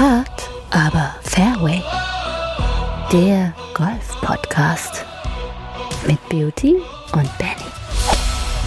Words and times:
Hart, 0.00 0.50
aber 0.70 1.14
Fairway. 1.20 1.82
Der 3.12 3.52
Golf-Podcast 3.74 5.04
mit 6.06 6.18
Beauty 6.30 6.76
und 7.12 7.28
Benny. 7.36 7.70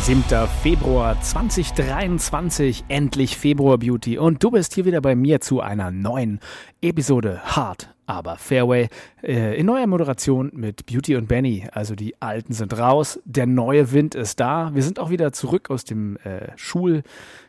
7. 0.04 0.22
Februar 0.62 1.20
2023, 1.20 2.84
endlich 2.88 3.36
Februar 3.36 3.80
Beauty 3.80 4.20
und 4.20 4.44
du 4.44 4.52
bist 4.52 4.76
hier 4.76 4.86
wieder 4.86 5.02
bei 5.02 5.16
mir 5.16 5.42
zu 5.42 5.60
einer 5.60 5.90
neuen 5.90 6.40
Episode 6.84 7.42
Hart, 7.44 7.90
aber 8.06 8.36
Fairway 8.36 8.90
äh, 9.24 9.60
in 9.60 9.66
neuer 9.66 9.88
Moderation 9.88 10.52
mit 10.54 10.86
Beauty 10.86 11.16
und 11.16 11.28
Benny. 11.28 11.68
Also 11.72 11.96
die 11.96 12.14
Alten 12.22 12.54
sind 12.54 12.78
raus, 12.78 13.20
der 13.26 13.48
neue 13.48 13.92
Wind 13.92 14.14
ist 14.14 14.40
da. 14.40 14.70
Wir 14.76 14.84
sind 14.84 15.00
auch 15.00 15.10
wieder 15.10 15.32
zurück 15.32 15.72
aus 15.72 15.84
dem 15.84 16.18
äh, 16.18 16.50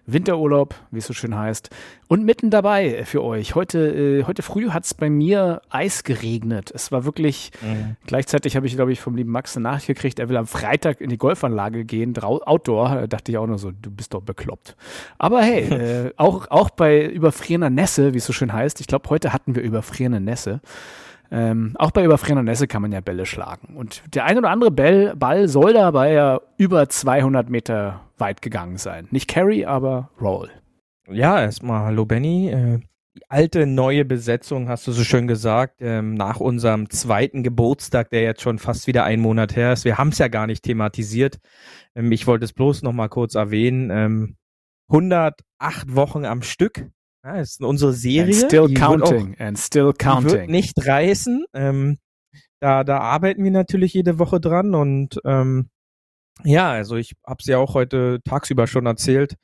Schul-Winterurlaub, 0.06 0.74
wie 0.90 0.98
es 0.98 1.06
so 1.06 1.12
schön 1.12 1.36
heißt. 1.36 1.70
Und 2.08 2.24
mitten 2.24 2.50
dabei 2.50 3.04
für 3.04 3.22
euch. 3.22 3.54
Heute, 3.54 3.78
äh, 3.78 4.24
heute 4.24 4.42
früh 4.42 4.70
hat 4.70 4.84
es 4.84 4.94
bei 4.94 5.10
mir 5.10 5.62
Eis 5.70 6.04
geregnet. 6.04 6.70
Es 6.74 6.92
war 6.92 7.04
wirklich, 7.04 7.50
mhm. 7.62 7.96
gleichzeitig 8.06 8.56
habe 8.56 8.66
ich, 8.66 8.76
glaube 8.76 8.92
ich, 8.92 9.00
vom 9.00 9.16
lieben 9.16 9.30
Max 9.30 9.56
eine 9.56 9.64
Nachricht 9.64 9.86
gekriegt, 9.86 10.18
er 10.18 10.28
will 10.28 10.36
am 10.36 10.46
Freitag 10.46 11.00
in 11.00 11.10
die 11.10 11.18
Golfanlage 11.18 11.84
gehen, 11.84 12.14
Outdoor. 12.22 12.88
Da 12.90 13.06
dachte 13.06 13.32
ich 13.32 13.38
auch 13.38 13.46
nur 13.46 13.58
so, 13.58 13.70
du 13.70 13.90
bist 13.90 14.14
doch 14.14 14.22
bekloppt. 14.22 14.76
Aber 15.18 15.42
hey, 15.42 15.62
äh, 16.06 16.12
auch, 16.16 16.50
auch 16.50 16.70
bei 16.70 17.04
überfrierender 17.06 17.70
Nässe, 17.70 18.14
wie 18.14 18.18
es 18.18 18.26
so 18.26 18.32
schön 18.32 18.52
heißt. 18.52 18.80
Ich 18.80 18.86
glaube, 18.86 19.08
heute 19.10 19.32
hatten 19.32 19.54
wir 19.54 19.62
überfrierende 19.62 20.20
Nässe. 20.20 20.60
Ähm, 21.34 21.72
auch 21.80 21.90
bei 21.90 22.04
überfrierender 22.04 22.44
Nässe 22.44 22.68
kann 22.68 22.80
man 22.80 22.92
ja 22.92 23.00
Bälle 23.00 23.26
schlagen. 23.26 23.76
Und 23.76 24.04
der 24.14 24.24
ein 24.24 24.38
oder 24.38 24.50
andere 24.50 24.70
Ball, 24.70 25.16
Ball 25.16 25.48
soll 25.48 25.72
dabei 25.72 26.12
ja 26.12 26.40
über 26.58 26.88
200 26.88 27.50
Meter 27.50 28.02
weit 28.18 28.40
gegangen 28.40 28.76
sein. 28.76 29.08
Nicht 29.10 29.28
Carry, 29.28 29.64
aber 29.64 30.10
Roll. 30.20 30.48
Ja, 31.10 31.40
erstmal 31.42 31.86
hallo 31.86 32.04
Benny. 32.04 32.50
Äh, 32.50 32.80
alte, 33.28 33.66
neue 33.66 34.04
Besetzung, 34.04 34.68
hast 34.68 34.86
du 34.86 34.92
so 34.92 35.02
schön 35.02 35.26
gesagt, 35.26 35.80
ähm, 35.80 36.14
nach 36.14 36.38
unserem 36.38 36.88
zweiten 36.88 37.42
Geburtstag, 37.42 38.10
der 38.10 38.22
jetzt 38.22 38.42
schon 38.42 38.58
fast 38.58 38.86
wieder 38.86 39.02
ein 39.02 39.18
Monat 39.18 39.56
her 39.56 39.72
ist. 39.72 39.84
Wir 39.84 39.98
haben 39.98 40.10
es 40.10 40.18
ja 40.18 40.28
gar 40.28 40.46
nicht 40.46 40.62
thematisiert. 40.62 41.40
Ähm, 41.96 42.12
ich 42.12 42.28
wollte 42.28 42.44
es 42.44 42.52
bloß 42.52 42.82
noch 42.82 42.92
mal 42.92 43.08
kurz 43.08 43.34
erwähnen. 43.34 43.90
Ähm, 43.90 44.36
108 44.88 45.96
Wochen 45.96 46.24
am 46.24 46.42
Stück 46.42 46.86
ja, 47.24 47.40
ist 47.40 47.62
unsere 47.62 47.92
Serie. 47.92 48.34
And 48.34 48.44
still 48.44 48.74
counting. 48.74 49.34
Auch, 49.34 49.40
and 49.40 49.58
still 49.58 49.92
counting. 49.92 50.28
Die 50.28 50.34
wird 50.34 50.50
nicht 50.50 50.86
reißen. 50.86 51.46
Ähm, 51.54 51.98
da, 52.60 52.84
da 52.84 52.98
arbeiten 52.98 53.42
wir 53.42 53.50
natürlich 53.50 53.94
jede 53.94 54.18
Woche 54.18 54.40
dran 54.40 54.74
und 54.74 55.20
ähm, 55.24 55.70
ja, 56.42 56.70
also 56.70 56.96
ich 56.96 57.14
habe 57.26 57.38
es 57.40 57.46
ja 57.46 57.58
auch 57.58 57.74
heute 57.74 58.20
tagsüber 58.24 58.66
schon 58.66 58.86
erzählt. 58.86 59.36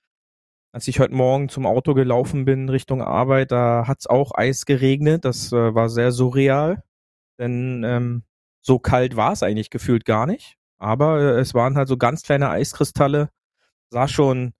Als 0.72 0.88
ich 0.88 1.00
heute 1.00 1.14
Morgen 1.14 1.48
zum 1.48 1.66
Auto 1.66 1.94
gelaufen 1.94 2.44
bin 2.44 2.68
Richtung 2.68 3.02
Arbeit, 3.02 3.50
da 3.50 3.84
hat's 3.86 4.06
auch 4.06 4.32
Eis 4.34 4.66
geregnet. 4.66 5.24
Das 5.24 5.52
äh, 5.52 5.74
war 5.74 5.88
sehr 5.88 6.12
surreal, 6.12 6.82
denn 7.38 7.82
ähm, 7.84 8.24
so 8.60 8.78
kalt 8.78 9.16
war 9.16 9.32
es 9.32 9.42
eigentlich 9.42 9.70
gefühlt 9.70 10.04
gar 10.04 10.26
nicht. 10.26 10.56
Aber 10.78 11.20
äh, 11.20 11.40
es 11.40 11.54
waren 11.54 11.76
halt 11.76 11.88
so 11.88 11.96
ganz 11.96 12.22
kleine 12.22 12.50
Eiskristalle. 12.50 13.30
Sah 13.90 14.06
schon, 14.06 14.52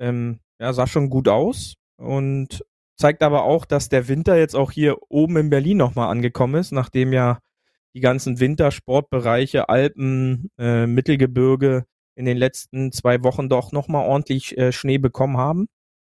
ähm, 0.00 0.40
ja, 0.60 0.72
sah 0.72 0.86
schon 0.86 1.10
gut 1.10 1.28
aus 1.28 1.78
und 1.98 2.64
zeigt 2.96 3.22
aber 3.22 3.44
auch, 3.44 3.64
dass 3.64 3.88
der 3.88 4.08
Winter 4.08 4.36
jetzt 4.36 4.54
auch 4.54 4.72
hier 4.72 4.96
oben 5.08 5.36
in 5.36 5.50
Berlin 5.50 5.76
nochmal 5.76 6.10
angekommen 6.10 6.56
ist, 6.56 6.72
nachdem 6.72 7.12
ja 7.12 7.38
die 7.94 8.00
ganzen 8.00 8.40
Wintersportbereiche, 8.40 9.68
Alpen, 9.68 10.50
äh, 10.58 10.86
Mittelgebirge 10.86 11.84
in 12.16 12.26
den 12.26 12.36
letzten 12.36 12.92
zwei 12.92 13.22
Wochen 13.22 13.48
doch 13.48 13.72
nochmal 13.72 14.06
ordentlich 14.06 14.56
äh, 14.58 14.72
Schnee 14.72 14.98
bekommen 14.98 15.36
haben. 15.36 15.68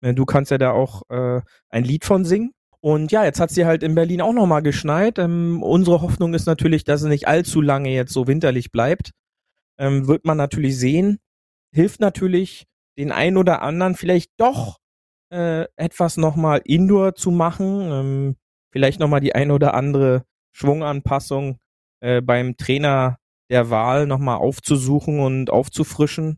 Äh, 0.01 0.13
du 0.13 0.25
kannst 0.25 0.51
ja 0.51 0.57
da 0.57 0.71
auch 0.71 1.03
äh, 1.09 1.41
ein 1.69 1.83
Lied 1.83 2.05
von 2.05 2.25
singen. 2.25 2.51
Und 2.81 3.11
ja, 3.11 3.23
jetzt 3.23 3.39
hat 3.39 3.51
sie 3.51 3.65
halt 3.65 3.83
in 3.83 3.93
Berlin 3.93 4.21
auch 4.21 4.33
nochmal 4.33 4.63
geschneit. 4.63 5.19
Ähm, 5.19 5.61
unsere 5.61 6.01
Hoffnung 6.01 6.33
ist 6.33 6.47
natürlich, 6.47 6.83
dass 6.83 7.03
es 7.03 7.07
nicht 7.07 7.27
allzu 7.27 7.61
lange 7.61 7.89
jetzt 7.91 8.11
so 8.11 8.27
winterlich 8.27 8.71
bleibt. 8.71 9.11
Ähm, 9.77 10.07
wird 10.07 10.25
man 10.25 10.37
natürlich 10.37 10.77
sehen. 10.77 11.19
Hilft 11.71 11.99
natürlich 11.99 12.65
den 12.97 13.11
einen 13.11 13.37
oder 13.37 13.61
anderen 13.61 13.95
vielleicht 13.95 14.31
doch 14.37 14.80
äh, 15.31 15.65
etwas 15.75 16.17
nochmal 16.17 16.61
Indoor 16.65 17.15
zu 17.15 17.31
machen, 17.31 17.89
ähm, 17.91 18.35
vielleicht 18.71 18.99
nochmal 18.99 19.21
die 19.21 19.33
ein 19.33 19.51
oder 19.51 19.73
andere 19.73 20.23
Schwunganpassung 20.51 21.57
äh, 22.01 22.21
beim 22.21 22.57
Trainer 22.57 23.17
der 23.49 23.69
Wahl 23.69 24.07
nochmal 24.07 24.37
aufzusuchen 24.37 25.19
und 25.19 25.49
aufzufrischen. 25.49 26.37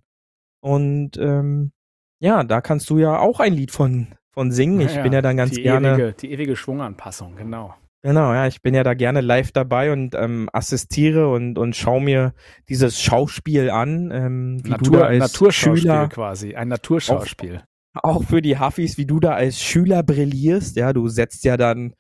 Und 0.61 1.17
ähm, 1.17 1.71
ja, 2.19 2.43
da 2.43 2.61
kannst 2.61 2.89
du 2.89 2.97
ja 2.99 3.19
auch 3.19 3.39
ein 3.39 3.53
Lied 3.53 3.71
von, 3.71 4.07
von 4.31 4.51
singen. 4.51 4.79
Ich 4.81 4.95
ja, 4.95 5.03
bin 5.03 5.13
ja 5.13 5.21
dann 5.21 5.37
ganz 5.37 5.51
die 5.51 5.63
gerne. 5.63 5.93
Ewige, 5.93 6.13
die 6.13 6.31
ewige 6.31 6.55
Schwunganpassung, 6.55 7.35
genau. 7.35 7.75
Genau, 8.01 8.33
ja, 8.33 8.47
ich 8.47 8.61
bin 8.61 8.73
ja 8.73 8.83
da 8.83 8.95
gerne 8.95 9.21
live 9.21 9.53
dabei 9.53 9.93
und 9.93 10.13
ähm, 10.13 10.49
assistiere 10.51 11.29
und, 11.29 11.57
und 11.57 11.73
schau 11.75 12.01
mir 12.01 12.33
dieses 12.67 13.01
Schauspiel 13.01 13.69
an, 13.69 14.11
ähm, 14.11 14.59
wie 14.63 14.71
Natur, 14.71 14.91
du 14.91 14.99
da 14.99 15.05
als 15.05 15.19
Naturschauspiel 15.19 15.81
Schüler 15.83 16.09
quasi, 16.09 16.55
ein 16.55 16.67
Naturschauspiel 16.67 17.63
auch 17.93 18.23
für 18.23 18.41
die 18.41 18.59
Huffis, 18.59 18.97
wie 18.97 19.05
du 19.05 19.19
da 19.19 19.33
als 19.33 19.61
Schüler 19.61 20.03
brillierst. 20.03 20.75
Ja, 20.75 20.93
du 20.93 21.07
setzt 21.07 21.43
ja 21.43 21.57
dann 21.57 21.93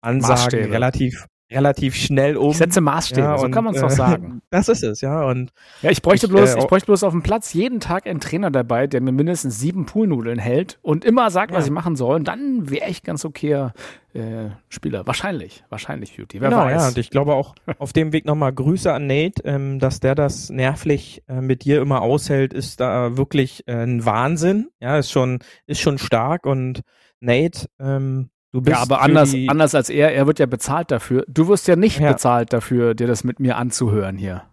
Ansagen 0.00 0.42
Maßstäbe. 0.42 0.72
relativ 0.72 1.26
relativ 1.50 1.94
schnell 1.94 2.36
um. 2.36 2.50
Ich 2.50 2.58
setze 2.58 2.80
Maßstäbe, 2.80 3.20
ja, 3.20 3.38
so 3.38 3.48
kann 3.48 3.64
man 3.64 3.74
es 3.74 3.80
doch 3.80 3.90
äh, 3.90 3.94
sagen. 3.94 4.42
Das 4.50 4.68
ist 4.68 4.82
es, 4.82 5.02
ja. 5.02 5.24
Und 5.24 5.52
ja, 5.82 5.90
ich 5.90 6.00
bräuchte 6.00 6.26
ich, 6.26 6.32
bloß, 6.32 6.54
äh, 6.54 6.58
ich 6.58 6.66
bräuchte 6.66 6.86
bloß 6.86 7.02
auf 7.02 7.12
dem 7.12 7.22
Platz 7.22 7.52
jeden 7.52 7.80
Tag 7.80 8.06
einen 8.06 8.20
Trainer 8.20 8.50
dabei, 8.50 8.86
der 8.86 9.00
mir 9.02 9.12
mindestens 9.12 9.58
sieben 9.58 9.84
Poolnudeln 9.84 10.38
hält 10.38 10.78
und 10.80 11.04
immer 11.04 11.30
sagt, 11.30 11.52
ja. 11.52 11.58
was 11.58 11.66
ich 11.66 11.70
machen 11.70 11.96
soll. 11.96 12.16
Und 12.16 12.28
dann 12.28 12.70
wäre 12.70 12.88
ich 12.88 13.02
ganz 13.02 13.24
okay 13.24 13.70
äh, 14.14 14.50
Spieler. 14.68 15.06
Wahrscheinlich, 15.06 15.64
wahrscheinlich 15.68 16.16
Beauty. 16.16 16.40
Wer 16.40 16.50
genau, 16.50 16.62
weiß. 16.62 16.82
Ja, 16.82 16.88
und 16.88 16.98
ich 16.98 17.10
glaube 17.10 17.34
auch 17.34 17.54
auf 17.78 17.92
dem 17.92 18.12
Weg 18.12 18.24
nochmal 18.24 18.52
Grüße 18.52 18.92
an 18.92 19.06
Nate, 19.06 19.42
ähm, 19.44 19.78
dass 19.78 20.00
der 20.00 20.14
das 20.14 20.50
nervlich 20.50 21.22
äh, 21.28 21.40
mit 21.40 21.64
dir 21.64 21.80
immer 21.80 22.02
aushält, 22.02 22.52
ist 22.52 22.80
da 22.80 23.16
wirklich 23.16 23.66
äh, 23.66 23.84
ein 23.84 24.04
Wahnsinn. 24.04 24.68
Ja, 24.80 24.98
ist 24.98 25.10
schon, 25.10 25.40
ist 25.66 25.80
schon 25.80 25.98
stark 25.98 26.46
und 26.46 26.82
Nate, 27.20 27.68
ähm, 27.78 28.30
Du 28.52 28.62
bist 28.62 28.76
ja, 28.76 28.82
aber 28.82 29.02
anders, 29.02 29.34
anders 29.48 29.74
als 29.74 29.90
er, 29.90 30.14
er 30.14 30.26
wird 30.26 30.38
ja 30.38 30.46
bezahlt 30.46 30.90
dafür. 30.90 31.24
Du 31.28 31.48
wirst 31.48 31.68
ja 31.68 31.76
nicht 31.76 32.00
ja. 32.00 32.12
bezahlt 32.12 32.52
dafür, 32.52 32.94
dir 32.94 33.06
das 33.06 33.22
mit 33.22 33.40
mir 33.40 33.56
anzuhören 33.56 34.16
hier. 34.16 34.44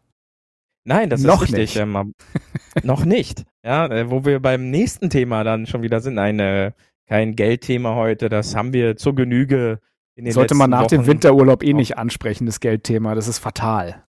Nein, 0.84 1.10
das 1.10 1.22
noch 1.22 1.42
ist 1.42 1.54
richtig. 1.54 1.76
Nicht. 1.84 2.86
Noch 2.86 3.06
nicht. 3.06 3.46
Ja, 3.64 3.88
äh, 3.88 4.12
wo 4.12 4.26
wir 4.26 4.40
beim 4.42 4.70
nächsten 4.70 5.10
Thema 5.10 5.44
dann 5.44 5.66
schon 5.66 5.82
wieder 5.82 6.02
sind. 6.02 6.20
Eine, 6.20 6.76
kein 7.08 7.36
Geldthema 7.36 7.96
heute, 7.96 8.30
das 8.30 8.56
haben 8.56 8.74
wir 8.74 8.98
zur 8.98 9.16
Genüge 9.16 9.80
in 10.16 10.26
den 10.26 10.34
Sollte 10.34 10.56
man 10.56 10.70
nach 10.70 10.84
Wochen 10.84 10.90
dem 10.90 11.08
Winterurlaub 11.08 11.64
eh 11.64 11.74
nicht 11.74 11.98
ansprechen, 11.98 12.46
das 12.46 12.60
Geldthema. 12.60 13.16
Das 13.16 13.28
ist 13.28 13.40
fatal. 13.40 14.04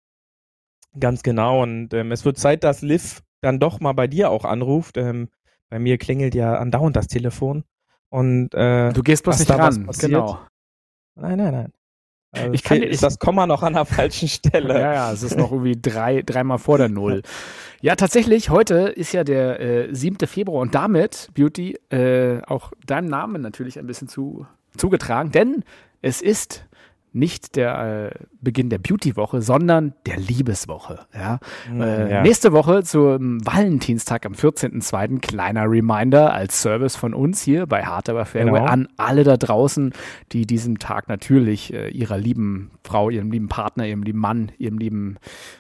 Ganz 1.00 1.24
genau. 1.24 1.64
Und 1.64 1.94
ähm, 1.94 2.12
es 2.12 2.26
wird 2.26 2.38
Zeit, 2.38 2.64
dass 2.64 2.82
Liv 2.82 3.22
dann 3.42 3.60
doch 3.60 3.80
mal 3.80 3.94
bei 3.94 4.08
dir 4.08 4.30
auch 4.30 4.44
anruft. 4.44 4.98
Ähm, 4.98 5.30
bei 5.70 5.80
mir 5.80 5.98
klingelt 5.98 6.36
ja 6.36 6.56
andauernd 6.56 6.96
das 6.96 7.08
Telefon. 7.08 7.64
Und 8.14 8.54
äh, 8.54 8.94
du 8.94 9.02
gehst 9.02 9.24
bloß 9.24 9.40
nicht 9.40 9.50
ran, 9.50 9.90
genau. 10.00 10.38
Nein, 11.16 11.36
nein, 11.40 11.52
nein. 11.52 11.74
Also 12.32 12.54
ich 12.54 12.62
kann 12.64 12.84
ist 12.84 13.02
das 13.02 13.18
Komma 13.18 13.48
noch 13.48 13.64
an 13.64 13.74
der 13.74 13.86
falschen 13.86 14.28
Stelle. 14.28 14.76
ja, 14.76 14.94
ja, 14.94 15.12
es 15.12 15.24
ist 15.24 15.36
noch 15.36 15.52
irgendwie 15.52 15.80
drei, 15.82 16.22
dreimal 16.22 16.60
vor 16.60 16.78
der 16.78 16.90
Null. 16.90 17.24
Ja, 17.82 17.96
tatsächlich, 17.96 18.52
heute 18.52 18.90
ist 18.90 19.14
ja 19.14 19.24
der 19.24 19.60
äh, 19.60 19.96
7. 19.96 20.28
Februar 20.28 20.62
und 20.62 20.76
damit, 20.76 21.30
Beauty, 21.34 21.76
äh, 21.90 22.44
auch 22.44 22.72
deinem 22.86 23.08
Namen 23.08 23.42
natürlich 23.42 23.80
ein 23.80 23.88
bisschen 23.88 24.08
zu, 24.08 24.46
zugetragen, 24.78 25.32
denn 25.32 25.64
es 26.04 26.22
ist 26.22 26.68
nicht 27.14 27.56
der 27.56 28.12
äh, 28.12 28.26
Beginn 28.42 28.70
der 28.70 28.80
Beauty-Woche, 28.80 29.42
sondern 29.42 29.94
der 30.06 30.18
Liebeswoche. 30.18 31.00
Ja? 31.14 31.40
Mm, 31.72 31.82
äh, 31.82 32.12
ja. 32.12 32.22
Nächste 32.24 32.52
Woche 32.52 32.84
zum 32.84 33.46
Valentinstag 33.46 34.26
am 34.26 34.34
14.02. 34.34 35.20
Kleiner 35.22 35.70
Reminder 35.70 36.34
als 36.34 36.62
Service 36.62 36.96
von 36.96 37.14
uns 37.14 37.42
hier 37.42 37.68
bei 37.68 37.86
Hard 37.86 38.10
Aber 38.10 38.26
Fairway 38.26 38.60
genau. 38.60 38.66
an 38.66 38.88
alle 38.98 39.24
da 39.24 39.38
draußen, 39.38 39.94
die 40.32 40.46
diesem 40.46 40.80
Tag 40.80 41.08
natürlich 41.08 41.74
äh, 41.74 41.90
ihrer 41.90 42.18
lieben 42.18 42.72
Frau, 42.84 43.10
ihrem 43.10 43.32
lieben 43.32 43.48
Partner, 43.48 43.88
ihrem 43.88 44.04
lieben 44.04 44.20
Mann, 44.20 44.52
ihrem 44.58 44.78
lieben 44.78 45.18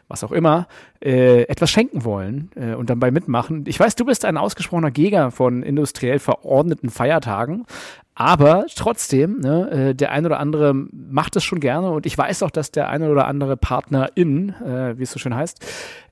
was 0.08 0.24
auch 0.24 0.32
immer, 0.32 0.68
äh, 1.02 1.44
etwas 1.44 1.70
schenken 1.70 2.04
wollen 2.04 2.52
äh, 2.56 2.74
und 2.76 2.90
dabei 2.90 3.12
mitmachen. 3.12 3.66
Ich 3.68 3.80
weiß, 3.80 3.96
du 3.96 4.06
bist 4.06 4.26
ein 4.26 4.38
ausgesprochener 4.38 4.92
Gegner 4.92 5.32
von 5.32 5.64
industriell 5.64 6.20
verordneten 6.20 6.90
Feiertagen, 6.90 7.66
aber 8.15 8.65
trotzdem, 8.75 9.39
ne, 9.39 9.71
äh, 9.71 9.95
der 9.95 10.12
ein 10.12 10.25
oder 10.25 10.39
andere 10.39 10.74
macht 10.74 11.36
es 11.36 11.44
schon 11.44 11.60
gerne 11.60 11.89
und 11.89 12.06
ich 12.06 12.18
weiß 12.18 12.44
auch, 12.44 12.51
dass 12.51 12.71
der 12.71 12.89
eine 12.89 13.10
oder 13.10 13.27
andere 13.27 13.57
Partnerin, 13.57 14.50
äh, 14.63 14.98
wie 14.98 15.04
es 15.04 15.12
so 15.12 15.19
schön 15.19 15.36
heißt, 15.36 15.60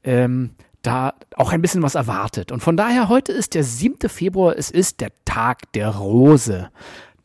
ähm, 0.03 0.51
da 0.81 1.13
auch 1.35 1.51
ein 1.51 1.61
bisschen 1.61 1.83
was 1.83 1.93
erwartet. 1.93 2.51
Und 2.51 2.61
von 2.61 2.75
daher, 2.75 3.07
heute 3.07 3.31
ist 3.31 3.53
der 3.53 3.63
7. 3.63 4.09
Februar, 4.09 4.55
es 4.57 4.71
ist 4.71 4.99
der 4.99 5.11
Tag 5.25 5.71
der 5.73 5.89
Rose. 5.89 6.69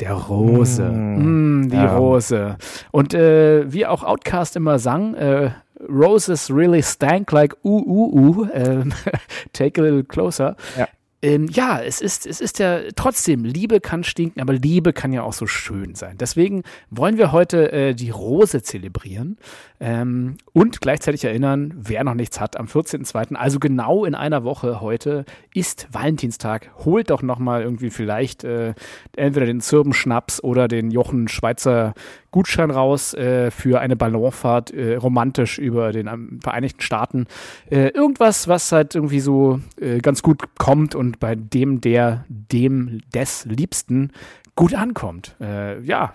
Der 0.01 0.13
Rose. 0.13 0.83
Mm, 0.83 1.61
mm 1.61 1.71
die 1.71 1.77
ja. 1.77 1.97
Rose. 1.97 2.59
Und 2.91 3.15
äh, 3.15 3.73
wie 3.73 3.87
auch 3.87 4.05
Outcast 4.05 4.57
immer 4.57 4.79
sang, 4.79 5.15
äh, 5.15 5.53
Roses 5.89 6.51
really 6.51 6.83
stank 6.83 7.33
like 7.33 7.57
uh, 7.65 7.81
uh, 7.81 8.13
uh. 8.13 8.45
Äh, 8.51 8.85
take 9.55 9.81
a 9.81 9.85
little 9.85 10.05
closer. 10.05 10.57
Ja 10.77 10.87
ähm, 11.27 11.49
ja, 11.51 11.81
es 11.83 12.01
ist, 12.01 12.25
es 12.25 12.41
ist 12.41 12.61
ja 12.61 12.83
trotzdem, 12.95 13.45
Liebe 13.45 13.81
kann 13.81 14.05
stinken, 14.05 14.41
aber 14.41 14.53
Liebe 14.53 14.93
kann 14.93 15.13
ja 15.13 15.25
auch 15.25 15.33
so 15.33 15.49
schön 15.49 15.97
sein. 15.97 16.17
Deswegen 16.19 16.63
wollen 16.89 17.19
wir 17.19 17.33
heute 17.33 17.73
äh, 17.73 17.95
die 17.95 18.11
Rose 18.11 18.63
zelebrieren 18.63 19.37
ähm, 19.81 20.37
und 20.53 20.81
gleichzeitig 20.81 21.25
erinnern, 21.25 21.75
wer 21.77 22.05
noch 22.05 22.15
nichts 22.15 22.39
hat, 22.39 22.57
am 22.57 22.67
14.02., 22.67 23.35
also 23.35 23.59
genau 23.59 24.05
in 24.05 24.15
einer 24.15 24.45
Woche 24.45 24.81
heute, 24.81 25.25
ist 25.53 25.89
Valentinstag. 25.91 26.71
Holt 26.85 27.11
doch 27.11 27.23
nochmal 27.23 27.63
irgendwie 27.63 27.91
vielleicht 27.91 28.45
äh, 28.45 28.75
entweder 29.17 29.47
den 29.47 29.61
Zirbenschnaps 29.61 30.41
oder 30.45 30.69
den 30.69 30.93
Jochen 30.93 31.27
Schweizer 31.27 31.95
Gutschein 32.31 32.71
raus 32.71 33.15
äh, 33.15 33.51
für 33.51 33.81
eine 33.81 33.97
Ballonfahrt 33.97 34.71
äh, 34.71 34.97
romantisch 34.97 35.59
über 35.59 35.93
den 35.93 36.07
ähm, 36.07 36.41
Vereinigten 36.43 36.81
Staaten. 36.81 37.27
Äh, 37.71 37.89
irgendwas, 37.89 38.49
was 38.49 38.73
halt 38.73 38.95
irgendwie 38.95 39.21
so 39.21 39.61
äh, 39.81 39.99
ganz 39.99 40.23
gut 40.23 40.43
kommt 40.59 40.95
und 40.95 41.21
bei 41.21 41.35
dem, 41.35 41.81
der, 41.81 42.25
dem, 42.29 43.01
des 43.15 43.45
Liebsten 43.47 44.13
gut 44.55 44.75
ankommt. 44.75 45.37
Äh, 45.41 45.81
ja, 45.83 46.15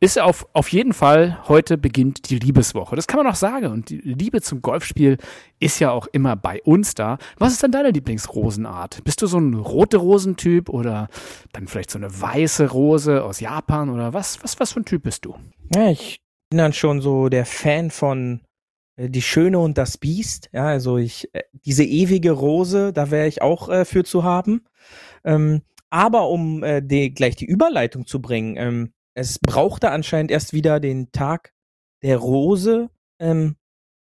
ist 0.00 0.18
auf, 0.18 0.48
auf 0.54 0.72
jeden 0.72 0.94
Fall, 0.94 1.38
heute 1.46 1.76
beginnt 1.76 2.30
die 2.30 2.38
Liebeswoche. 2.38 2.96
Das 2.96 3.06
kann 3.06 3.22
man 3.22 3.30
auch 3.30 3.36
sagen. 3.36 3.66
Und 3.66 3.90
die 3.90 3.98
Liebe 3.98 4.40
zum 4.40 4.62
Golfspiel 4.62 5.18
ist 5.58 5.78
ja 5.78 5.90
auch 5.90 6.06
immer 6.06 6.36
bei 6.36 6.62
uns 6.62 6.94
da. 6.94 7.18
Was 7.36 7.52
ist 7.52 7.62
denn 7.62 7.70
deine 7.70 7.90
Lieblingsrosenart? 7.90 9.04
Bist 9.04 9.20
du 9.20 9.26
so 9.26 9.38
ein 9.38 9.52
rote 9.52 9.98
Rosentyp 9.98 10.70
oder 10.70 11.08
dann 11.52 11.68
vielleicht 11.68 11.90
so 11.90 11.98
eine 11.98 12.18
weiße 12.18 12.70
Rose 12.70 13.22
aus 13.22 13.40
Japan 13.40 13.90
oder 13.90 14.14
was, 14.14 14.42
was, 14.42 14.58
was 14.58 14.72
für 14.72 14.80
ein 14.80 14.86
Typ 14.86 15.02
bist 15.02 15.26
du? 15.26 15.34
Ja, 15.74 15.90
ich 15.90 16.22
bin 16.48 16.56
dann 16.58 16.72
schon 16.72 17.02
so 17.02 17.28
der 17.28 17.44
Fan 17.44 17.90
von 17.90 18.40
äh, 18.96 19.10
Die 19.10 19.22
Schöne 19.22 19.58
und 19.58 19.76
das 19.76 19.98
Biest. 19.98 20.48
Ja, 20.52 20.64
also 20.64 20.96
ich, 20.96 21.28
äh, 21.34 21.42
diese 21.66 21.84
ewige 21.84 22.30
Rose, 22.30 22.94
da 22.94 23.10
wäre 23.10 23.28
ich 23.28 23.42
auch 23.42 23.68
äh, 23.68 23.84
für 23.84 24.04
zu 24.04 24.24
haben. 24.24 24.64
Ähm, 25.24 25.60
aber 25.90 26.28
um 26.28 26.62
äh, 26.62 26.80
die, 26.80 27.12
gleich 27.12 27.36
die 27.36 27.44
Überleitung 27.44 28.06
zu 28.06 28.22
bringen, 28.22 28.56
ähm, 28.56 28.92
es 29.14 29.38
brauchte 29.38 29.90
anscheinend 29.90 30.30
erst 30.30 30.52
wieder 30.52 30.80
den 30.80 31.12
Tag 31.12 31.52
der 32.02 32.18
Rose. 32.18 32.90
Ähm, 33.18 33.56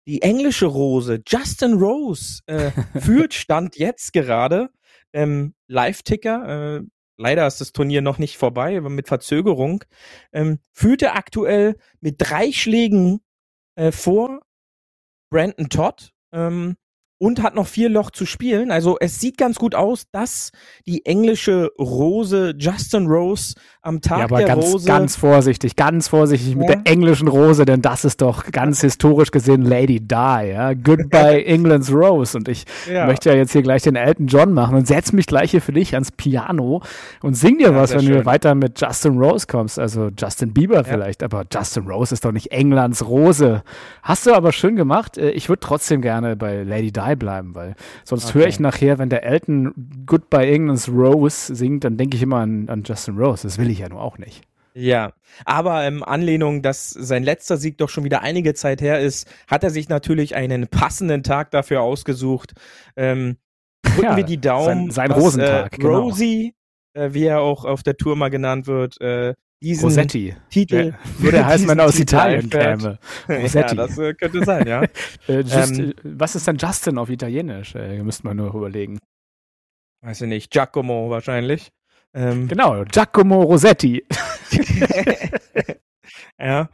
die 0.07 0.23
englische 0.23 0.67
Rose, 0.67 1.23
Justin 1.27 1.75
Rose, 1.75 2.41
äh, 2.47 2.71
führt 3.01 3.35
Stand 3.35 3.77
jetzt 3.77 4.13
gerade. 4.13 4.71
Ähm, 5.13 5.55
Live-Ticker, 5.69 6.77
äh, 6.79 6.83
leider 7.17 7.47
ist 7.47 7.61
das 7.61 7.73
Turnier 7.73 8.03
noch 8.03 8.19
nicht 8.19 8.37
vorbei, 8.37 8.77
aber 8.77 8.91
mit 8.91 9.09
Verzögerung, 9.09 9.85
ähm, 10.33 10.61
führte 10.73 11.13
aktuell 11.13 11.77
mit 12.01 12.17
drei 12.19 12.53
Schlägen 12.53 13.21
äh, 13.77 13.93
vor 13.93 14.41
Brandon 15.31 15.69
Todd. 15.69 16.13
Ähm, 16.33 16.77
und 17.19 17.43
hat 17.43 17.55
noch 17.55 17.67
vier 17.67 17.89
Loch 17.89 18.11
zu 18.11 18.27
spielen. 18.27 18.71
Also 18.71 18.99
es 19.01 19.21
sieht 19.21 19.39
ganz 19.39 19.57
gut 19.57 19.75
aus, 19.75 20.05
dass 20.13 20.53
die 20.87 21.07
englische 21.07 21.71
Rose 21.79 22.55
Justin 22.59 23.07
Rose 23.07 23.55
am 23.81 24.03
Tag 24.03 24.19
ja, 24.19 24.25
aber 24.25 24.39
der 24.39 24.49
ganz, 24.49 24.65
Rose 24.65 24.87
ganz 24.87 25.17
vorsichtig, 25.17 25.77
ganz 25.77 26.09
vorsichtig 26.09 26.51
ja. 26.51 26.57
mit 26.57 26.69
der 26.69 26.81
englischen 26.85 27.29
Rose, 27.29 27.65
denn 27.65 27.81
das 27.81 28.05
ist 28.05 28.21
doch 28.21 28.45
ganz 28.51 28.83
historisch 28.83 29.31
gesehen 29.31 29.63
Lady 29.63 30.01
Di. 30.01 30.15
Ja? 30.15 30.75
Goodbye 30.75 31.45
England's 31.47 31.91
Rose. 31.91 32.37
Und 32.37 32.49
ich 32.49 32.65
ja. 32.91 33.07
möchte 33.07 33.31
ja 33.31 33.37
jetzt 33.37 33.53
hier 33.53 33.63
gleich 33.63 33.83
den 33.83 33.97
Elton 33.97 34.27
John 34.27 34.53
machen 34.53 34.77
und 34.77 34.87
setz 34.87 35.13
mich 35.13 35.27
gleich 35.27 35.53
hier 35.53 35.63
für 35.63 35.73
dich 35.73 35.95
ans 35.95 36.13
Piano 36.13 36.83
und 37.23 37.35
sing 37.35 37.59
dir 37.59 37.75
was, 37.75 37.93
wenn 37.93 38.03
schön. 38.03 38.13
du 38.13 38.27
weiter 38.27 38.55
mit 38.55 38.79
Justin 38.79 39.19
Rose 39.19 39.47
kommst. 39.47 39.79
Also 39.79 40.11
Justin 40.19 40.53
Bieber 40.53 40.85
vielleicht, 40.85 41.23
aber 41.23 41.45
Justin 41.51 41.89
Rose 41.89 42.13
ist 42.13 42.27
doch 42.27 42.33
nicht 42.33 42.53
Englands 42.53 43.07
Rose. 43.07 43.63
Hast 44.03 44.27
du 44.27 44.35
aber 44.35 44.53
schön 44.53 44.77
gemacht. 44.77 45.17
Äh, 45.17 45.31
ich 45.31 45.49
würde 45.49 45.61
trotzdem 45.61 46.03
gerne 46.03 46.37
bei 46.37 46.63
Lady 46.63 46.93
Di 46.93 47.06
bleiben, 47.15 47.55
weil 47.55 47.77
sonst 48.05 48.31
okay. 48.31 48.41
höre 48.41 48.47
ich 48.49 48.59
nachher, 48.59 48.99
wenn 48.99 49.09
der 49.09 49.25
Elton 49.25 49.73
Goodbye 50.07 50.51
England's 50.51 50.89
Rose 50.89 51.55
singt, 51.55 51.85
dann 51.85 51.97
denke 51.97 52.17
ich 52.17 52.23
immer 52.23 52.39
an, 52.39 52.69
an 52.69 52.83
Justin 52.85 53.17
Rose. 53.17 53.45
Das 53.45 53.59
will 53.59 53.71
ich 53.71 53.79
ja 53.79 53.89
nur 53.89 54.01
auch 54.01 54.19
nicht. 54.19 54.43
Ja, 54.75 55.13
aber 55.47 55.87
in 55.87 56.03
Anlehnung, 56.03 56.61
dass 56.61 56.91
sein 56.91 57.23
letzter 57.23 57.57
Sieg 57.57 57.79
doch 57.79 57.89
schon 57.89 58.05
wieder 58.05 58.21
einige 58.21 58.53
Zeit 58.53 58.83
her 58.83 59.01
ist, 59.01 59.27
hat 59.47 59.65
er 59.65 59.71
sich 59.71 59.89
natürlich 59.89 60.35
einen 60.35 60.69
passenden 60.69 61.23
Tag 61.23 61.51
dafür 61.51 61.81
ausgesucht. 61.81 62.53
Ähm, 62.95 63.39
drücken 63.83 64.03
ja, 64.03 64.17
wir 64.19 64.25
die 64.25 64.41
Daumen. 64.41 64.91
Sein, 64.91 64.91
sein 64.91 65.09
dass, 65.09 65.19
Rosentag, 65.19 65.73
äh, 65.73 65.77
genau. 65.79 66.01
Rosie, 66.01 66.55
äh, 66.93 67.15
wie 67.15 67.25
er 67.25 67.41
auch 67.41 67.65
auf 67.65 67.83
der 67.83 67.97
Tour 67.97 68.17
mal 68.17 68.29
genannt 68.29 68.67
wird, 68.67 69.01
äh, 69.01 69.33
diesen 69.63 69.85
Rosetti. 69.85 70.37
Titel. 70.51 70.95
Würde 71.19 71.45
heißen, 71.47 71.67
wenn 71.69 71.79
er 71.79 71.87
aus 71.87 71.99
Italien 71.99 72.51
käme. 72.51 72.99
Rosetti. 73.29 73.77
Ja, 73.77 73.87
das 73.87 73.99
äh, 73.99 74.15
könnte 74.15 74.45
sein, 74.45 74.67
ja. 74.67 74.83
äh, 75.29 75.41
just, 75.41 75.79
ähm, 75.79 75.95
was 76.03 76.35
ist 76.35 76.47
denn 76.47 76.57
Justin 76.57 76.99
auf 76.99 77.11
Italienisch? 77.11 77.75
Äh, 77.75 78.03
müsste 78.03 78.27
man 78.27 78.37
nur 78.37 78.55
überlegen. 78.55 78.99
Weiß 80.03 80.21
ich 80.21 80.29
nicht. 80.29 80.51
Giacomo 80.51 81.11
wahrscheinlich. 81.11 81.73
Ähm, 82.15 82.49
genau, 82.49 82.85
Giacomo 82.85 83.43
Rosetti. 83.43 84.05
ja. 86.39 86.69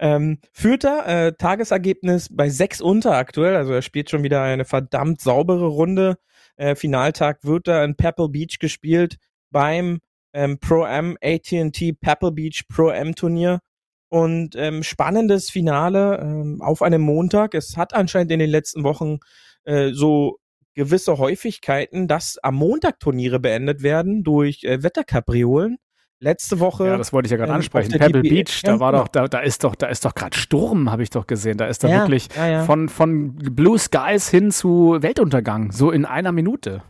Ähm, 0.00 0.38
Vierter 0.52 1.06
äh, 1.06 1.32
Tagesergebnis 1.32 2.28
bei 2.30 2.48
sechs 2.48 2.80
unter 2.80 3.16
aktuell, 3.16 3.56
also 3.56 3.72
er 3.72 3.82
spielt 3.82 4.10
schon 4.10 4.22
wieder 4.22 4.42
eine 4.42 4.64
verdammt 4.64 5.20
saubere 5.20 5.66
Runde. 5.66 6.18
Äh, 6.56 6.76
Finaltag 6.76 7.44
wird 7.44 7.66
er 7.66 7.84
in 7.84 7.96
Pebble 7.96 8.28
Beach 8.28 8.58
gespielt 8.60 9.18
beim 9.50 9.98
ähm, 10.32 10.58
Pro-Am 10.58 11.16
AT&T 11.22 11.94
Pebble 11.94 12.32
Beach 12.32 12.64
Pro-Am 12.68 13.14
Turnier 13.14 13.60
und 14.08 14.54
ähm, 14.56 14.82
spannendes 14.82 15.50
Finale 15.50 16.18
ähm, 16.22 16.62
auf 16.62 16.82
einem 16.82 17.02
Montag. 17.02 17.54
Es 17.54 17.76
hat 17.76 17.94
anscheinend 17.94 18.32
in 18.32 18.38
den 18.38 18.50
letzten 18.50 18.84
Wochen 18.84 19.18
äh, 19.64 19.90
so 19.92 20.38
gewisse 20.74 21.18
Häufigkeiten, 21.18 22.08
dass 22.08 22.38
am 22.38 22.54
Montag 22.54 23.00
Turniere 23.00 23.40
beendet 23.40 23.82
werden 23.82 24.22
durch 24.22 24.64
äh, 24.64 24.82
Wetterkapriolen. 24.82 25.78
Letzte 26.20 26.58
Woche. 26.58 26.86
Ja, 26.86 26.96
das 26.96 27.12
wollte 27.12 27.26
ich 27.26 27.30
ja 27.30 27.36
gerade 27.36 27.50
ähm, 27.50 27.56
ansprechen. 27.56 27.92
Pebble 27.92 28.22
DB 28.22 28.42
Beach, 28.42 28.62
da 28.62 28.80
war 28.80 28.90
genau. 28.90 29.04
doch, 29.04 29.08
da, 29.08 29.28
da 29.28 29.38
ist 29.38 29.62
doch, 29.62 29.76
da 29.76 29.86
ist 29.86 30.04
doch 30.04 30.14
gerade 30.14 30.36
Sturm, 30.36 30.90
habe 30.90 31.04
ich 31.04 31.10
doch 31.10 31.28
gesehen. 31.28 31.58
Da 31.58 31.66
ist 31.66 31.84
da 31.84 31.88
ja, 31.88 32.00
wirklich 32.00 32.28
ja, 32.36 32.48
ja. 32.48 32.64
von 32.64 32.88
von 32.88 33.36
Blue 33.36 33.78
Skies 33.78 34.28
hin 34.28 34.50
zu 34.50 34.96
Weltuntergang, 35.00 35.70
so 35.70 35.92
in 35.92 36.04
einer 36.04 36.32
Minute. 36.32 36.82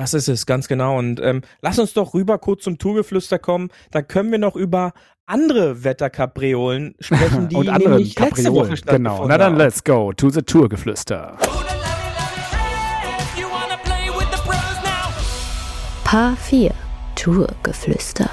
Das 0.00 0.14
ist 0.14 0.28
es, 0.28 0.46
ganz 0.46 0.66
genau. 0.66 0.98
Und 0.98 1.20
ähm, 1.20 1.42
lass 1.60 1.78
uns 1.78 1.92
doch 1.92 2.14
rüber 2.14 2.38
kurz 2.38 2.62
zum 2.62 2.78
Tourgeflüster 2.78 3.38
kommen. 3.38 3.68
Da 3.90 4.00
können 4.00 4.32
wir 4.32 4.38
noch 4.38 4.56
über 4.56 4.94
andere 5.26 5.84
Wetterkapriolen 5.84 6.94
sprechen, 7.00 7.48
die 7.50 7.56
Und 7.56 7.68
andere 7.68 7.90
nämlich 7.96 8.18
letzte 8.18 8.50
Woche 8.50 8.76
Genau. 8.86 9.26
Na 9.26 9.36
dann 9.36 9.58
let's 9.58 9.84
go 9.84 10.10
to 10.14 10.30
the 10.30 10.40
Tourgeflüster. 10.40 11.36
Paar 16.04 16.34
4 16.34 16.70
Tourgeflüster. 17.14 18.30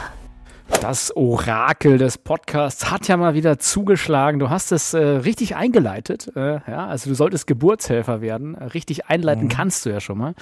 Das 0.81 1.15
Orakel 1.15 1.97
des 1.97 2.17
Podcasts 2.17 2.91
hat 2.91 3.07
ja 3.07 3.17
mal 3.17 3.33
wieder 3.33 3.57
zugeschlagen. 3.57 4.39
Du 4.39 4.49
hast 4.49 4.71
es 4.71 4.93
äh, 4.93 4.99
richtig 4.99 5.55
eingeleitet. 5.55 6.31
Äh, 6.35 6.59
ja, 6.69 6.87
also 6.87 7.09
du 7.09 7.15
solltest 7.15 7.47
Geburtshelfer 7.47 8.21
werden. 8.21 8.55
Äh, 8.55 8.65
richtig 8.65 9.07
einleiten 9.07 9.45
mhm. 9.45 9.49
kannst 9.49 9.85
du 9.85 9.89
ja 9.89 9.99
schon 9.99 10.19
mal. 10.19 10.35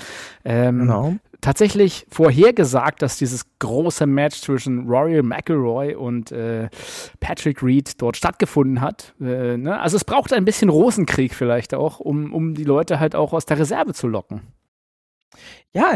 Ähm, 0.43 0.79
genau. 0.79 1.15
Tatsächlich 1.41 2.05
vorhergesagt, 2.09 3.01
dass 3.01 3.17
dieses 3.17 3.45
große 3.59 4.05
Match 4.05 4.41
zwischen 4.41 4.88
Rory 4.88 5.21
McIlroy 5.24 5.95
und 5.95 6.31
äh, 6.31 6.69
Patrick 7.19 7.63
Reed 7.63 8.01
dort 8.01 8.17
stattgefunden 8.17 8.81
hat. 8.81 9.13
Äh, 9.21 9.57
ne? 9.57 9.79
Also 9.79 9.95
es 9.95 10.03
braucht 10.03 10.33
ein 10.33 10.45
bisschen 10.45 10.69
Rosenkrieg 10.69 11.33
vielleicht 11.33 11.74
auch, 11.74 12.00
um, 12.00 12.33
um 12.33 12.55
die 12.55 12.65
Leute 12.65 13.00
halt 13.00 13.15
auch 13.15 13.31
aus 13.31 13.45
der 13.45 13.57
Reserve 13.57 13.93
zu 13.93 14.07
locken. 14.07 14.41
Ja, 15.71 15.93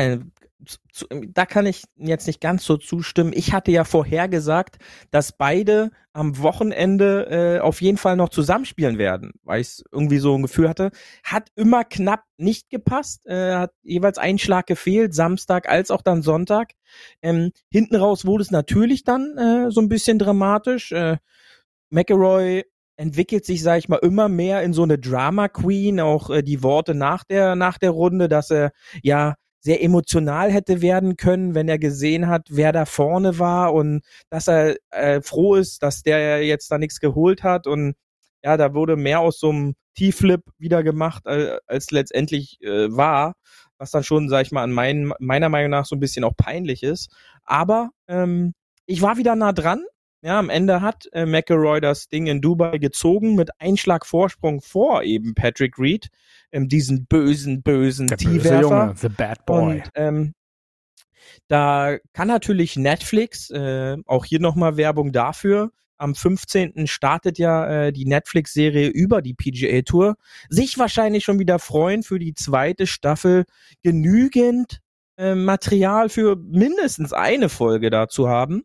zu, 0.91 1.05
da 1.09 1.45
kann 1.45 1.65
ich 1.65 1.83
jetzt 1.95 2.27
nicht 2.27 2.41
ganz 2.41 2.65
so 2.65 2.77
zustimmen. 2.77 3.31
Ich 3.33 3.53
hatte 3.53 3.71
ja 3.71 3.83
vorhergesagt, 3.83 4.77
dass 5.11 5.31
beide 5.31 5.91
am 6.11 6.37
Wochenende 6.39 7.27
äh, 7.29 7.59
auf 7.59 7.81
jeden 7.81 7.97
Fall 7.97 8.17
noch 8.17 8.29
zusammenspielen 8.29 8.97
werden, 8.97 9.31
weil 9.43 9.61
ich 9.61 9.81
irgendwie 9.91 10.17
so 10.17 10.35
ein 10.35 10.41
Gefühl 10.41 10.67
hatte. 10.67 10.91
Hat 11.23 11.49
immer 11.55 11.85
knapp 11.85 12.23
nicht 12.37 12.69
gepasst, 12.69 13.25
äh, 13.25 13.53
hat 13.53 13.71
jeweils 13.83 14.17
ein 14.17 14.37
Schlag 14.37 14.67
gefehlt, 14.67 15.13
Samstag 15.13 15.69
als 15.69 15.91
auch 15.91 16.01
dann 16.01 16.21
Sonntag. 16.21 16.71
Ähm, 17.21 17.51
hinten 17.69 17.95
raus 17.95 18.25
wurde 18.25 18.43
es 18.43 18.51
natürlich 18.51 19.03
dann 19.03 19.37
äh, 19.37 19.71
so 19.71 19.81
ein 19.81 19.89
bisschen 19.89 20.19
dramatisch. 20.19 20.91
Äh, 20.91 21.17
McElroy 21.89 22.63
entwickelt 22.97 23.45
sich, 23.45 23.63
sag 23.63 23.77
ich 23.77 23.87
mal, 23.87 23.97
immer 23.97 24.27
mehr 24.27 24.61
in 24.61 24.73
so 24.73 24.83
eine 24.83 24.99
Drama 24.99 25.47
Queen. 25.47 26.01
Auch 26.01 26.29
äh, 26.29 26.43
die 26.43 26.63
Worte 26.63 26.95
nach 26.95 27.23
der 27.23 27.55
nach 27.55 27.77
der 27.77 27.91
Runde, 27.91 28.27
dass 28.27 28.51
er 28.51 28.71
ja 29.01 29.35
sehr 29.59 29.83
emotional 29.83 30.51
hätte 30.51 30.81
werden 30.81 31.17
können, 31.17 31.55
wenn 31.55 31.67
er 31.67 31.79
gesehen 31.79 32.27
hat, 32.27 32.47
wer 32.49 32.71
da 32.71 32.85
vorne 32.85 33.39
war 33.39 33.73
und 33.73 34.01
dass 34.29 34.47
er 34.47 34.77
äh, 34.91 35.21
froh 35.21 35.55
ist, 35.55 35.83
dass 35.83 36.01
der 36.03 36.45
jetzt 36.45 36.71
da 36.71 36.77
nichts 36.77 36.99
geholt 36.99 37.43
hat 37.43 37.67
und 37.67 37.95
ja, 38.43 38.57
da 38.57 38.73
wurde 38.73 38.95
mehr 38.95 39.19
aus 39.19 39.39
so 39.39 39.49
einem 39.49 39.75
T-Flip 39.95 40.41
wieder 40.57 40.83
gemacht, 40.83 41.25
äh, 41.25 41.57
als 41.67 41.91
letztendlich 41.91 42.61
äh, 42.61 42.95
war, 42.95 43.33
was 43.77 43.91
dann 43.91 44.03
schon, 44.03 44.29
sag 44.29 44.45
ich 44.45 44.51
mal, 44.51 44.63
an 44.63 44.71
mein, 44.71 45.11
meiner 45.19 45.49
Meinung 45.49 45.71
nach 45.71 45.85
so 45.85 45.95
ein 45.95 45.99
bisschen 45.99 46.23
auch 46.23 46.35
peinlich 46.37 46.83
ist. 46.83 47.09
Aber 47.43 47.89
ähm, 48.07 48.53
ich 48.85 49.01
war 49.01 49.17
wieder 49.17 49.35
nah 49.35 49.51
dran. 49.51 49.83
Ja, 50.21 50.37
am 50.37 50.49
Ende 50.49 50.81
hat 50.81 51.07
äh, 51.13 51.25
McElroy 51.25 51.79
das 51.79 52.09
Ding 52.09 52.27
in 52.27 52.41
Dubai 52.41 52.77
gezogen 52.77 53.35
mit 53.35 53.49
Einschlag 53.59 54.05
Vorsprung 54.05 54.61
vor 54.61 55.03
eben 55.03 55.33
Patrick 55.33 55.79
Reed 55.79 56.09
ähm, 56.51 56.67
diesen 56.67 57.05
bösen, 57.05 57.61
bösen 57.63 58.07
T-Werfer. 58.07 58.93
The 58.97 59.09
Bad 59.09 59.45
Boy. 59.45 59.75
Und, 59.75 59.83
ähm, 59.95 60.33
Da 61.47 61.97
kann 62.13 62.27
natürlich 62.27 62.75
Netflix, 62.75 63.49
äh, 63.49 63.97
auch 64.05 64.25
hier 64.25 64.39
nochmal 64.39 64.77
Werbung 64.77 65.11
dafür, 65.11 65.71
am 65.97 66.15
15. 66.15 66.87
startet 66.87 67.37
ja 67.37 67.85
äh, 67.87 67.91
die 67.91 68.05
Netflix-Serie 68.05 68.87
über 68.87 69.21
die 69.21 69.33
PGA 69.33 69.81
Tour, 69.81 70.15
sich 70.49 70.77
wahrscheinlich 70.77 71.23
schon 71.25 71.39
wieder 71.39 71.59
freuen 71.59 72.03
für 72.03 72.19
die 72.19 72.33
zweite 72.33 72.87
Staffel 72.87 73.45
genügend 73.83 74.79
äh, 75.17 75.35
Material 75.35 76.09
für 76.09 76.37
mindestens 76.37 77.11
eine 77.13 77.49
Folge 77.49 77.89
dazu 77.89 78.29
haben. 78.29 78.63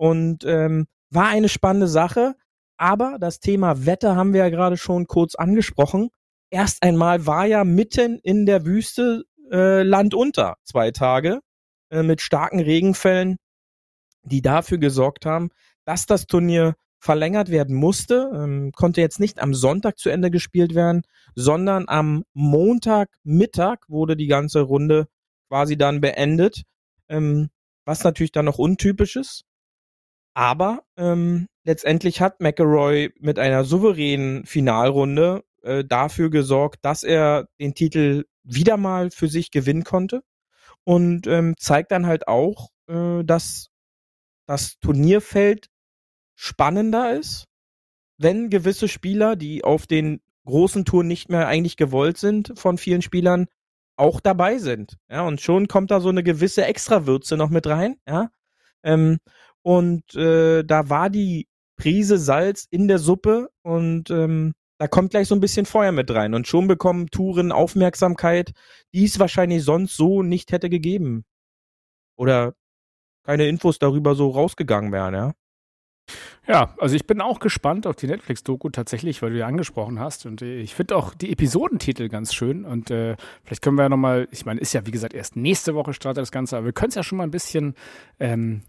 Und 0.00 0.44
ähm, 0.46 0.86
war 1.10 1.28
eine 1.28 1.50
spannende 1.50 1.86
Sache. 1.86 2.34
Aber 2.78 3.18
das 3.20 3.38
Thema 3.38 3.84
Wetter 3.84 4.16
haben 4.16 4.32
wir 4.32 4.40
ja 4.40 4.48
gerade 4.48 4.78
schon 4.78 5.06
kurz 5.06 5.34
angesprochen. 5.34 6.08
Erst 6.48 6.82
einmal 6.82 7.26
war 7.26 7.44
ja 7.44 7.64
mitten 7.64 8.18
in 8.22 8.46
der 8.46 8.64
Wüste 8.64 9.24
äh, 9.52 9.82
Land 9.82 10.14
unter 10.14 10.56
zwei 10.64 10.90
Tage 10.90 11.40
äh, 11.90 12.02
mit 12.02 12.22
starken 12.22 12.60
Regenfällen, 12.60 13.36
die 14.22 14.40
dafür 14.40 14.78
gesorgt 14.78 15.26
haben, 15.26 15.50
dass 15.84 16.06
das 16.06 16.26
Turnier 16.26 16.76
verlängert 16.98 17.50
werden 17.50 17.76
musste, 17.76 18.30
ähm, 18.34 18.72
konnte 18.72 19.02
jetzt 19.02 19.20
nicht 19.20 19.38
am 19.38 19.52
Sonntag 19.52 19.98
zu 19.98 20.08
Ende 20.08 20.30
gespielt 20.30 20.74
werden, 20.74 21.02
sondern 21.34 21.84
am 21.88 22.24
Montagmittag 22.32 23.80
wurde 23.88 24.16
die 24.16 24.28
ganze 24.28 24.62
Runde 24.62 25.08
quasi 25.50 25.76
dann 25.76 26.00
beendet, 26.00 26.62
ähm, 27.10 27.50
was 27.84 28.02
natürlich 28.02 28.32
dann 28.32 28.46
noch 28.46 28.58
untypisch 28.58 29.16
ist. 29.16 29.44
Aber 30.34 30.82
ähm, 30.96 31.46
letztendlich 31.64 32.20
hat 32.20 32.40
McElroy 32.40 33.12
mit 33.18 33.38
einer 33.38 33.64
souveränen 33.64 34.46
Finalrunde 34.46 35.42
äh, 35.62 35.84
dafür 35.84 36.30
gesorgt, 36.30 36.78
dass 36.82 37.02
er 37.02 37.48
den 37.60 37.74
Titel 37.74 38.24
wieder 38.42 38.76
mal 38.76 39.10
für 39.10 39.28
sich 39.28 39.50
gewinnen 39.50 39.84
konnte 39.84 40.22
und 40.84 41.26
ähm, 41.26 41.54
zeigt 41.58 41.92
dann 41.92 42.06
halt 42.06 42.28
auch, 42.28 42.70
äh, 42.88 43.22
dass 43.24 43.68
das 44.46 44.78
Turnierfeld 44.80 45.68
spannender 46.34 47.16
ist, 47.16 47.44
wenn 48.18 48.50
gewisse 48.50 48.88
Spieler, 48.88 49.36
die 49.36 49.64
auf 49.64 49.86
den 49.86 50.20
großen 50.44 50.84
Touren 50.84 51.06
nicht 51.06 51.28
mehr 51.28 51.46
eigentlich 51.46 51.76
gewollt 51.76 52.18
sind 52.18 52.52
von 52.56 52.78
vielen 52.78 53.02
Spielern, 53.02 53.46
auch 53.96 54.20
dabei 54.20 54.58
sind. 54.58 54.96
Ja, 55.10 55.22
und 55.26 55.40
schon 55.40 55.68
kommt 55.68 55.90
da 55.90 56.00
so 56.00 56.08
eine 56.08 56.22
gewisse 56.22 56.64
Extrawürze 56.64 57.36
noch 57.36 57.50
mit 57.50 57.66
rein. 57.66 57.96
Ja, 58.08 58.30
ähm, 58.82 59.18
und 59.62 60.14
äh, 60.14 60.64
da 60.64 60.88
war 60.88 61.10
die 61.10 61.48
Prise 61.76 62.18
Salz 62.18 62.66
in 62.70 62.88
der 62.88 62.98
Suppe 62.98 63.50
und 63.62 64.10
ähm, 64.10 64.52
da 64.78 64.88
kommt 64.88 65.10
gleich 65.10 65.28
so 65.28 65.34
ein 65.34 65.40
bisschen 65.40 65.66
Feuer 65.66 65.92
mit 65.92 66.10
rein. 66.10 66.32
Und 66.32 66.48
schon 66.48 66.66
bekommen 66.66 67.08
Touren 67.08 67.52
Aufmerksamkeit, 67.52 68.52
die 68.94 69.04
es 69.04 69.18
wahrscheinlich 69.18 69.62
sonst 69.62 69.94
so 69.94 70.22
nicht 70.22 70.52
hätte 70.52 70.70
gegeben. 70.70 71.24
Oder 72.16 72.54
keine 73.24 73.46
Infos 73.46 73.78
darüber 73.78 74.14
so 74.14 74.30
rausgegangen 74.30 74.90
wären, 74.90 75.14
ja. 75.14 75.32
Ja, 76.48 76.74
also 76.78 76.96
ich 76.96 77.06
bin 77.06 77.20
auch 77.20 77.38
gespannt 77.38 77.86
auf 77.86 77.94
die 77.96 78.06
Netflix-Doku 78.06 78.70
tatsächlich, 78.70 79.22
weil 79.22 79.30
du 79.30 79.38
ja 79.38 79.46
angesprochen 79.46 80.00
hast. 80.00 80.26
Und 80.26 80.42
äh, 80.42 80.56
ich 80.56 80.74
finde 80.74 80.96
auch 80.96 81.14
die 81.14 81.30
Episodentitel 81.30 82.08
ganz 82.08 82.34
schön. 82.34 82.64
Und 82.64 82.90
äh, 82.90 83.16
vielleicht 83.44 83.62
können 83.62 83.76
wir 83.76 83.82
ja 83.82 83.88
nochmal, 83.88 84.28
ich 84.30 84.46
meine, 84.46 84.60
ist 84.60 84.72
ja 84.72 84.86
wie 84.86 84.90
gesagt 84.90 85.14
erst 85.14 85.36
nächste 85.36 85.74
Woche 85.74 85.92
startet 85.92 86.22
das 86.22 86.32
Ganze, 86.32 86.56
aber 86.56 86.66
wir 86.66 86.72
können 86.72 86.88
es 86.88 86.94
ja 86.94 87.02
schon 87.02 87.18
mal 87.18 87.24
ein 87.24 87.30
bisschen 87.30 87.74
ähm, 88.18 88.62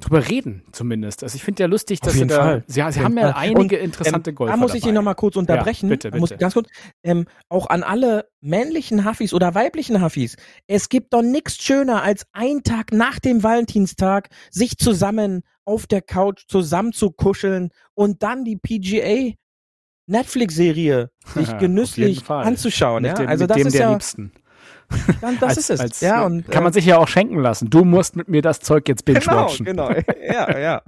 drüber 0.00 0.28
reden, 0.28 0.62
zumindest. 0.72 1.22
Also 1.22 1.36
ich 1.36 1.44
finde 1.44 1.62
ja 1.62 1.66
lustig, 1.68 2.00
dass 2.00 2.14
sie 2.14 2.26
da, 2.26 2.36
Fall. 2.36 2.64
sie, 2.66 2.74
sie 2.74 3.00
haben 3.00 3.16
ja 3.16 3.32
Fall. 3.32 3.34
einige 3.36 3.78
und, 3.78 3.84
interessante 3.84 4.30
ähm, 4.30 4.36
Golfer 4.36 4.52
Da 4.52 4.56
muss 4.56 4.74
ich 4.74 4.84
ihn 4.84 4.94
nochmal 4.94 5.14
kurz 5.14 5.36
unterbrechen. 5.36 5.86
Ja, 5.86 5.94
bitte, 5.94 6.10
bitte. 6.10 6.20
Muss 6.20 6.36
ganz 6.38 6.54
kurz, 6.54 6.68
ähm, 7.02 7.26
auch 7.48 7.68
an 7.68 7.82
alle 7.82 8.28
männlichen 8.40 9.08
Huffis 9.08 9.32
oder 9.32 9.54
weiblichen 9.54 10.02
Huffis. 10.02 10.36
Es 10.66 10.88
gibt 10.88 11.12
doch 11.12 11.22
nichts 11.22 11.62
schöner, 11.62 12.02
als 12.02 12.26
ein 12.32 12.62
Tag 12.62 12.92
nach 12.92 13.18
dem 13.18 13.42
Valentinstag 13.42 14.28
sich 14.50 14.76
zusammen 14.78 15.42
auf 15.64 15.86
der 15.86 16.02
Couch 16.02 16.44
zusammen 16.48 16.92
zu 16.92 17.10
kuscheln 17.10 17.70
und 17.94 18.22
dann 18.22 18.44
die 18.44 18.56
PGA 18.56 19.34
Netflix-Serie 20.06 21.10
sich 21.34 21.58
genüsslich 21.58 22.28
anzuschauen. 22.28 23.02
Mit 23.02 23.12
ja? 23.12 23.24
Dem, 23.24 23.28
also 23.28 23.46
das 23.46 23.58
ist 23.58 23.74
ja, 23.74 23.90
Liebsten. 23.90 24.32
Dann, 25.20 25.38
das 25.38 25.50
als, 25.50 25.58
ist 25.58 25.70
es. 25.70 25.80
Als, 25.80 26.00
ja, 26.00 26.24
und, 26.24 26.50
kann 26.50 26.62
man 26.62 26.72
äh, 26.72 26.74
sich 26.74 26.86
ja 26.86 26.98
auch 26.98 27.08
schenken 27.08 27.38
lassen. 27.38 27.70
Du 27.70 27.84
musst 27.84 28.16
mit 28.16 28.28
mir 28.28 28.42
das 28.42 28.60
Zeug 28.60 28.88
jetzt 28.88 29.04
binge-watchen. 29.06 29.64
Genau, 29.64 29.88
genau. 29.88 30.00
Ja, 30.26 30.58
ja. 30.58 30.82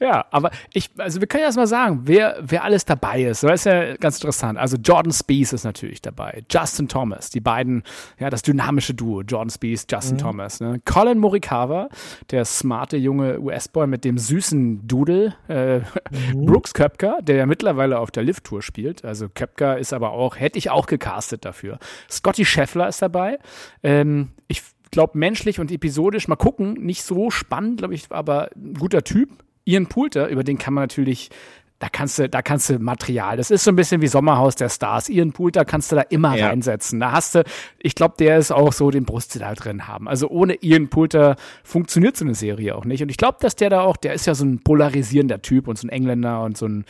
Ja, 0.00 0.26
aber 0.30 0.50
ich, 0.72 0.90
also 0.98 1.20
wir 1.20 1.26
können 1.26 1.40
ja 1.40 1.46
erstmal 1.46 1.66
sagen, 1.66 2.02
wer, 2.04 2.36
wer 2.40 2.64
alles 2.64 2.84
dabei 2.84 3.22
ist. 3.22 3.42
Das 3.42 3.60
ist 3.60 3.64
ja 3.64 3.96
ganz 3.96 4.16
interessant. 4.16 4.58
Also 4.58 4.76
Jordan 4.76 5.12
Spees 5.12 5.52
ist 5.52 5.64
natürlich 5.64 6.02
dabei. 6.02 6.44
Justin 6.50 6.88
Thomas, 6.88 7.30
die 7.30 7.40
beiden, 7.40 7.82
ja, 8.18 8.30
das 8.30 8.42
dynamische 8.42 8.94
Duo. 8.94 9.22
Jordan 9.22 9.50
Spees, 9.50 9.86
Justin 9.90 10.16
mhm. 10.16 10.20
Thomas. 10.20 10.60
Ne? 10.60 10.80
Colin 10.84 11.18
Morikawa, 11.18 11.88
der 12.30 12.44
smarte 12.44 12.96
junge 12.96 13.40
US-Boy 13.40 13.86
mit 13.86 14.04
dem 14.04 14.18
süßen 14.18 14.86
Dudel. 14.86 15.34
Äh, 15.48 15.78
mhm. 15.78 16.46
Brooks 16.46 16.74
Köpker, 16.74 17.18
der 17.22 17.36
ja 17.36 17.46
mittlerweile 17.46 17.98
auf 17.98 18.10
der 18.10 18.22
Lift-Tour 18.22 18.62
spielt. 18.62 19.04
Also 19.04 19.28
Köpker 19.28 19.78
ist 19.78 19.92
aber 19.92 20.10
auch, 20.10 20.38
hätte 20.38 20.58
ich 20.58 20.70
auch 20.70 20.86
gecastet 20.86 21.44
dafür. 21.44 21.78
Scotty 22.10 22.44
Scheffler 22.44 22.88
ist 22.88 23.00
dabei. 23.02 23.38
Ähm, 23.82 24.30
ich 24.48 24.62
glaube, 24.90 25.18
menschlich 25.18 25.60
und 25.60 25.70
episodisch, 25.70 26.28
mal 26.28 26.36
gucken, 26.36 26.74
nicht 26.74 27.02
so 27.02 27.30
spannend, 27.30 27.78
glaube 27.78 27.94
ich, 27.94 28.06
aber 28.10 28.50
ein 28.56 28.74
guter 28.74 29.02
Typ. 29.02 29.30
Ian 29.64 29.86
Poulter, 29.86 30.28
über 30.28 30.44
den 30.44 30.58
kann 30.58 30.74
man 30.74 30.84
natürlich 30.84 31.30
da 31.78 31.88
kannst 31.90 32.18
du, 32.18 32.28
da 32.28 32.40
kannst 32.40 32.70
du 32.70 32.78
Material. 32.78 33.36
Das 33.36 33.50
ist 33.50 33.64
so 33.64 33.70
ein 33.70 33.76
bisschen 33.76 34.00
wie 34.00 34.06
Sommerhaus 34.06 34.54
der 34.56 34.70
Stars. 34.70 35.10
Ian 35.10 35.32
Poulter 35.32 35.66
kannst 35.66 35.92
du 35.92 35.96
da 35.96 36.02
immer 36.02 36.34
ja. 36.34 36.48
reinsetzen. 36.48 37.00
Da 37.00 37.12
hast 37.12 37.34
du, 37.34 37.44
ich 37.78 37.94
glaube, 37.94 38.14
der 38.18 38.38
ist 38.38 38.50
auch 38.50 38.72
so 38.72 38.90
den 38.90 39.04
Brust 39.04 39.38
da 39.38 39.54
drin 39.54 39.86
haben. 39.86 40.08
Also 40.08 40.28
ohne 40.28 40.54
Ian 40.62 40.88
Poulter 40.88 41.36
funktioniert 41.64 42.16
so 42.16 42.24
eine 42.24 42.34
Serie 42.34 42.74
auch 42.76 42.86
nicht. 42.86 43.02
Und 43.02 43.10
ich 43.10 43.18
glaube, 43.18 43.36
dass 43.40 43.56
der 43.56 43.68
da 43.68 43.82
auch, 43.82 43.98
der 43.98 44.14
ist 44.14 44.26
ja 44.26 44.34
so 44.34 44.46
ein 44.46 44.60
polarisierender 44.62 45.42
Typ 45.42 45.68
und 45.68 45.76
so 45.76 45.86
ein 45.86 45.90
Engländer 45.90 46.42
und 46.42 46.56
so 46.56 46.66
ein, 46.66 46.86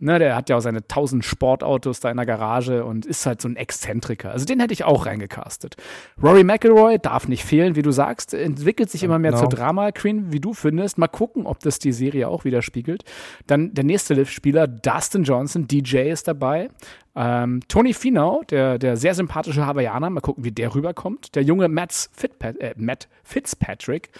Ne, 0.00 0.20
der 0.20 0.36
hat 0.36 0.48
ja 0.48 0.56
auch 0.56 0.60
seine 0.60 0.86
tausend 0.86 1.24
Sportautos 1.24 1.98
da 1.98 2.08
in 2.08 2.16
der 2.16 2.26
Garage 2.26 2.84
und 2.84 3.04
ist 3.04 3.26
halt 3.26 3.40
so 3.40 3.48
ein 3.48 3.56
Exzentriker. 3.56 4.30
Also 4.30 4.44
den 4.44 4.60
hätte 4.60 4.72
ich 4.72 4.84
auch 4.84 5.06
reingecastet. 5.06 5.76
Rory 6.22 6.44
McIlroy 6.44 7.00
darf 7.00 7.26
nicht 7.26 7.44
fehlen, 7.44 7.74
wie 7.74 7.82
du 7.82 7.90
sagst, 7.90 8.32
entwickelt 8.32 8.90
sich 8.90 9.02
immer 9.02 9.18
mehr 9.18 9.32
genau. 9.32 9.42
zur 9.42 9.48
Drama-Queen, 9.48 10.32
wie 10.32 10.38
du 10.38 10.54
findest. 10.54 10.98
Mal 10.98 11.08
gucken, 11.08 11.46
ob 11.46 11.58
das 11.60 11.80
die 11.80 11.90
Serie 11.90 12.28
auch 12.28 12.44
widerspiegelt. 12.44 13.02
Dann 13.48 13.74
der 13.74 13.82
nächste 13.82 14.14
Lift-Spieler, 14.14 14.68
Dustin 14.68 15.24
Johnson, 15.24 15.66
DJ 15.66 16.10
ist 16.10 16.28
dabei. 16.28 16.70
Ähm, 17.16 17.62
Tony 17.66 17.92
Finau, 17.92 18.42
der, 18.48 18.78
der 18.78 18.96
sehr 18.96 19.16
sympathische 19.16 19.66
Hawaiianer, 19.66 20.10
mal 20.10 20.20
gucken, 20.20 20.44
wie 20.44 20.52
der 20.52 20.76
rüberkommt. 20.76 21.34
Der 21.34 21.42
junge 21.42 21.64
äh, 21.64 22.74
Matt 22.76 23.08
Fitzpatrick. 23.24 24.10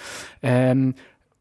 Ähm, 0.43 0.97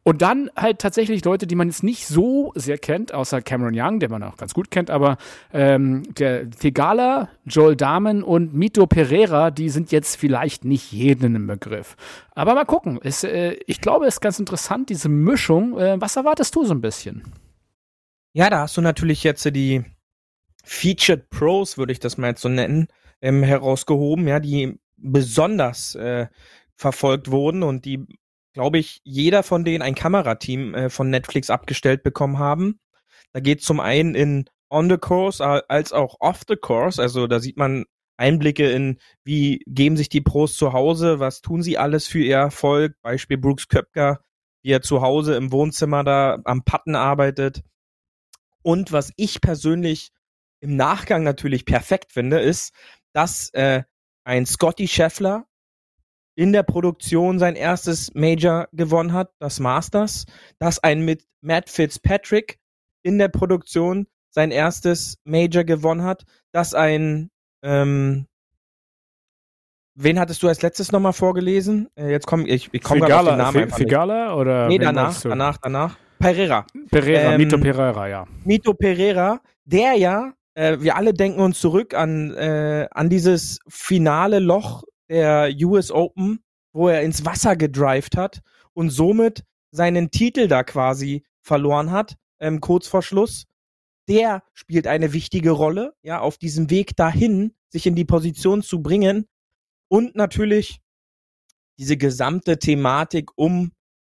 und 0.07 0.21
dann 0.21 0.49
halt 0.55 0.79
tatsächlich 0.79 1.25
Leute, 1.25 1.47
die 1.47 1.55
man 1.55 1.67
jetzt 1.67 1.83
nicht 1.83 2.07
so 2.07 2.53
sehr 2.55 2.77
kennt, 2.77 3.13
außer 3.13 3.41
Cameron 3.41 3.73
Young, 3.75 3.99
den 3.99 4.09
man 4.09 4.23
auch 4.23 4.37
ganz 4.37 4.53
gut 4.53 4.71
kennt, 4.71 4.89
aber 4.89 5.17
ähm, 5.51 6.03
der 6.17 6.49
Thegala, 6.49 7.27
Joel 7.43 7.75
Dahmen 7.75 8.23
und 8.23 8.53
Mito 8.53 8.87
Pereira, 8.87 9.51
die 9.51 9.67
sind 9.67 9.91
jetzt 9.91 10.15
vielleicht 10.15 10.63
nicht 10.63 10.93
jeden 10.93 11.35
im 11.35 11.47
Begriff. 11.47 11.97
Aber 12.31 12.55
mal 12.55 12.63
gucken. 12.63 13.01
Es, 13.03 13.25
äh, 13.25 13.57
ich 13.67 13.81
glaube, 13.81 14.05
es 14.05 14.13
ist 14.13 14.21
ganz 14.21 14.39
interessant, 14.39 14.89
diese 14.89 15.09
Mischung. 15.09 15.77
Äh, 15.77 15.99
was 15.99 16.15
erwartest 16.15 16.55
du 16.55 16.63
so 16.63 16.73
ein 16.73 16.79
bisschen? 16.79 17.23
Ja, 18.31 18.49
da 18.49 18.59
hast 18.59 18.77
du 18.77 18.81
natürlich 18.81 19.25
jetzt 19.25 19.43
die 19.43 19.83
Featured 20.63 21.29
Pros, 21.29 21.77
würde 21.77 21.91
ich 21.91 21.99
das 21.99 22.17
mal 22.17 22.27
jetzt 22.27 22.41
so 22.43 22.47
nennen, 22.47 22.87
ähm, 23.19 23.43
herausgehoben, 23.43 24.25
ja, 24.25 24.39
die 24.39 24.79
besonders 24.95 25.95
äh, 25.95 26.27
verfolgt 26.77 27.29
wurden 27.29 27.61
und 27.61 27.83
die 27.83 28.07
glaube 28.57 28.79
ich, 28.79 29.01
jeder 29.03 29.43
von 29.43 29.63
denen 29.63 29.83
ein 29.83 29.93
Kamerateam 29.93 30.73
äh, 30.73 30.89
von 30.89 31.11
Netflix 31.11 31.51
abgestellt 31.51 32.01
bekommen 32.01 32.39
haben. 32.39 32.79
Da 33.31 33.39
geht 33.39 33.61
zum 33.61 33.79
einen 33.79 34.15
in 34.15 34.49
On 34.71 34.89
the 34.89 34.97
Course 34.97 35.45
als 35.69 35.93
auch 35.93 36.15
Off 36.21 36.41
the 36.47 36.55
Course. 36.55 36.99
Also 36.99 37.27
da 37.27 37.39
sieht 37.39 37.55
man 37.55 37.85
Einblicke 38.17 38.71
in, 38.71 38.97
wie 39.23 39.61
geben 39.67 39.95
sich 39.95 40.09
die 40.09 40.21
Pros 40.21 40.55
zu 40.55 40.73
Hause, 40.73 41.19
was 41.19 41.41
tun 41.41 41.61
sie 41.61 41.77
alles 41.77 42.07
für 42.07 42.17
ihr 42.17 42.37
Erfolg. 42.37 42.95
Beispiel 43.03 43.37
Brooks 43.37 43.67
Köpker, 43.67 44.21
wie 44.63 44.71
er 44.71 44.81
zu 44.81 45.03
Hause 45.03 45.35
im 45.35 45.51
Wohnzimmer 45.51 46.03
da 46.03 46.39
am 46.43 46.63
Patten 46.63 46.95
arbeitet. 46.95 47.61
Und 48.63 48.91
was 48.91 49.13
ich 49.17 49.39
persönlich 49.39 50.09
im 50.61 50.75
Nachgang 50.75 51.21
natürlich 51.21 51.63
perfekt 51.63 52.11
finde, 52.11 52.39
ist, 52.39 52.73
dass 53.13 53.51
äh, 53.53 53.83
ein 54.23 54.47
Scotty 54.47 54.87
Scheffler 54.87 55.45
in 56.37 56.53
der 56.53 56.61
Produktion 56.63 57.39
sein 57.39 57.55
erstes 57.55 58.13
Major 58.13 58.67
gewonnen 58.71 59.11
hat, 59.11 59.31
das 59.39 59.59
Masters, 59.59 60.25
dass 60.59 60.77
ein 60.77 61.03
mit 61.03 61.25
Matt 61.41 61.67
Fitzpatrick 61.67 62.59
in 63.01 63.17
der 63.17 63.27
Produktion 63.27 64.05
sein 64.29 64.51
erstes 64.51 65.17
Major 65.23 65.63
gewonnen 65.63 66.03
hat, 66.03 66.25
dass 66.51 66.75
ein 66.75 67.31
ähm, 67.63 68.27
Wen 69.99 70.19
hattest 70.19 70.43
du 70.43 70.47
als 70.47 70.61
letztes 70.61 70.91
nochmal 70.91 71.13
vorgelesen? 71.13 71.89
Äh, 71.95 72.11
jetzt 72.11 72.27
komm 72.27 72.45
ich, 72.45 72.69
ich 72.71 72.83
komme 72.83 73.07
gerade 73.07 73.31
auf 73.31 73.53
den 73.53 73.63
Namen. 73.63 73.71
Figala 73.71 74.35
oder? 74.35 74.67
Nee, 74.67 74.77
danach, 74.77 75.19
danach, 75.19 75.57
danach. 75.57 75.97
Pereira. 76.19 76.67
Pereira, 76.91 77.33
ähm, 77.33 77.37
Mito 77.37 77.57
Pereira, 77.57 78.07
ja. 78.07 78.25
Mito 78.43 78.75
Pereira, 78.75 79.41
der 79.65 79.93
ja, 79.93 80.33
äh, 80.53 80.77
wir 80.81 80.97
alle 80.97 81.13
denken 81.13 81.39
uns 81.39 81.59
zurück 81.59 81.95
an, 81.95 82.31
äh, 82.35 82.87
an 82.91 83.09
dieses 83.09 83.59
finale 83.67 84.37
Loch 84.37 84.83
der 85.09 85.51
US 85.63 85.91
Open, 85.91 86.43
wo 86.73 86.89
er 86.89 87.01
ins 87.01 87.25
Wasser 87.25 87.55
gedrived 87.55 88.17
hat 88.17 88.41
und 88.73 88.89
somit 88.89 89.43
seinen 89.71 90.11
Titel 90.11 90.47
da 90.47 90.63
quasi 90.63 91.23
verloren 91.41 91.91
hat, 91.91 92.15
ähm, 92.39 92.61
kurz 92.61 92.87
vor 92.87 93.01
Schluss. 93.01 93.45
Der 94.07 94.43
spielt 94.53 94.87
eine 94.87 95.13
wichtige 95.13 95.51
Rolle, 95.51 95.93
ja, 96.01 96.19
auf 96.19 96.37
diesem 96.37 96.69
Weg 96.69 96.95
dahin, 96.95 97.53
sich 97.69 97.85
in 97.85 97.95
die 97.95 98.05
Position 98.05 98.61
zu 98.61 98.81
bringen. 98.81 99.27
Und 99.89 100.15
natürlich 100.15 100.79
diese 101.77 101.97
gesamte 101.97 102.57
Thematik 102.57 103.29
um 103.35 103.71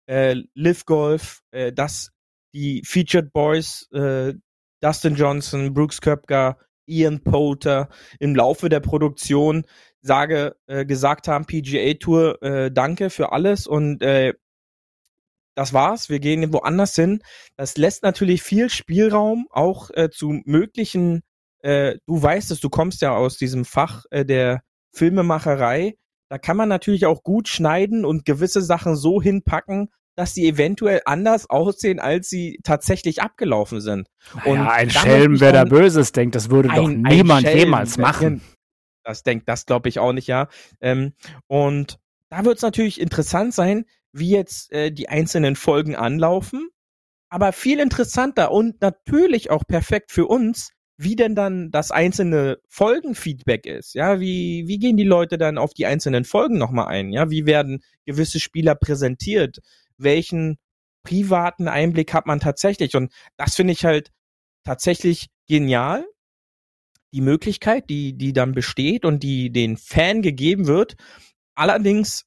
äh, 0.06 0.42
Live 0.54 0.86
Golf, 0.86 1.42
äh, 1.50 1.72
dass 1.72 2.10
die 2.54 2.82
Featured 2.84 3.32
Boys, 3.32 3.88
äh, 3.92 4.34
Dustin 4.80 5.14
Johnson, 5.14 5.74
Brooks 5.74 6.00
Köpker, 6.00 6.58
Ian 6.86 7.22
Poulter 7.22 7.88
im 8.18 8.34
Laufe 8.34 8.68
der 8.68 8.80
Produktion 8.80 9.64
sage, 10.02 10.56
äh, 10.66 10.84
gesagt 10.84 11.28
haben, 11.28 11.44
PGA 11.46 11.94
Tour, 11.94 12.42
äh, 12.42 12.70
danke 12.70 13.10
für 13.10 13.32
alles 13.32 13.66
und 13.66 14.02
äh, 14.02 14.34
das 15.54 15.74
war's, 15.74 16.08
wir 16.08 16.20
gehen 16.20 16.52
woanders 16.52 16.94
hin. 16.94 17.22
Das 17.56 17.76
lässt 17.76 18.02
natürlich 18.02 18.42
viel 18.42 18.70
Spielraum 18.70 19.46
auch 19.50 19.90
äh, 19.92 20.08
zu 20.10 20.40
möglichen, 20.44 21.22
äh, 21.62 21.96
du 22.06 22.22
weißt 22.22 22.50
es, 22.50 22.60
du 22.60 22.70
kommst 22.70 23.02
ja 23.02 23.14
aus 23.14 23.36
diesem 23.36 23.64
Fach 23.64 24.04
äh, 24.10 24.24
der 24.24 24.62
Filmemacherei. 24.92 25.96
Da 26.30 26.38
kann 26.38 26.56
man 26.56 26.68
natürlich 26.68 27.06
auch 27.06 27.22
gut 27.22 27.48
schneiden 27.48 28.04
und 28.04 28.24
gewisse 28.24 28.62
Sachen 28.62 28.96
so 28.96 29.20
hinpacken, 29.20 29.90
dass 30.16 30.34
sie 30.34 30.46
eventuell 30.46 31.02
anders 31.04 31.48
aussehen, 31.50 31.98
als 31.98 32.28
sie 32.28 32.60
tatsächlich 32.62 33.20
abgelaufen 33.22 33.80
sind. 33.80 34.08
Und 34.44 34.56
ja, 34.56 34.70
ein 34.70 34.90
Schelm, 34.90 35.40
wer 35.40 35.52
da 35.52 35.64
Böses 35.64 36.12
denkt, 36.12 36.34
das 36.34 36.50
würde 36.50 36.70
ein, 36.70 36.76
doch 36.76 36.88
niemand 36.88 37.42
Schelm, 37.42 37.58
jemals 37.58 37.98
machen. 37.98 38.42
Das 39.04 39.22
denkt, 39.22 39.48
das 39.48 39.66
glaube 39.66 39.88
ich 39.88 39.98
auch 39.98 40.12
nicht, 40.12 40.26
ja. 40.26 40.48
Ähm, 40.80 41.14
und 41.46 41.98
da 42.28 42.44
wird 42.44 42.56
es 42.56 42.62
natürlich 42.62 43.00
interessant 43.00 43.54
sein, 43.54 43.84
wie 44.12 44.30
jetzt 44.30 44.72
äh, 44.72 44.90
die 44.90 45.08
einzelnen 45.08 45.56
Folgen 45.56 45.96
anlaufen. 45.96 46.68
Aber 47.28 47.52
viel 47.52 47.78
interessanter 47.78 48.50
und 48.50 48.80
natürlich 48.80 49.50
auch 49.50 49.62
perfekt 49.66 50.10
für 50.10 50.26
uns, 50.26 50.72
wie 50.96 51.16
denn 51.16 51.34
dann 51.34 51.70
das 51.70 51.92
einzelne 51.92 52.58
Folgenfeedback 52.68 53.66
ist. 53.66 53.94
Ja, 53.94 54.20
wie, 54.20 54.64
wie 54.66 54.78
gehen 54.78 54.96
die 54.96 55.04
Leute 55.04 55.38
dann 55.38 55.56
auf 55.56 55.72
die 55.72 55.86
einzelnen 55.86 56.24
Folgen 56.24 56.58
nochmal 56.58 56.88
ein? 56.88 57.12
Ja, 57.12 57.30
wie 57.30 57.46
werden 57.46 57.82
gewisse 58.04 58.40
Spieler 58.40 58.74
präsentiert? 58.74 59.60
welchen 60.02 60.58
privaten 61.02 61.68
Einblick 61.68 62.12
hat 62.12 62.26
man 62.26 62.40
tatsächlich. 62.40 62.96
Und 62.96 63.12
das 63.36 63.54
finde 63.54 63.72
ich 63.72 63.84
halt 63.84 64.10
tatsächlich 64.64 65.28
genial. 65.46 66.04
Die 67.12 67.20
Möglichkeit, 67.20 67.90
die, 67.90 68.12
die 68.12 68.32
dann 68.32 68.52
besteht 68.52 69.04
und 69.04 69.22
die 69.22 69.50
den 69.50 69.76
Fan 69.76 70.22
gegeben 70.22 70.66
wird. 70.66 70.96
Allerdings 71.54 72.26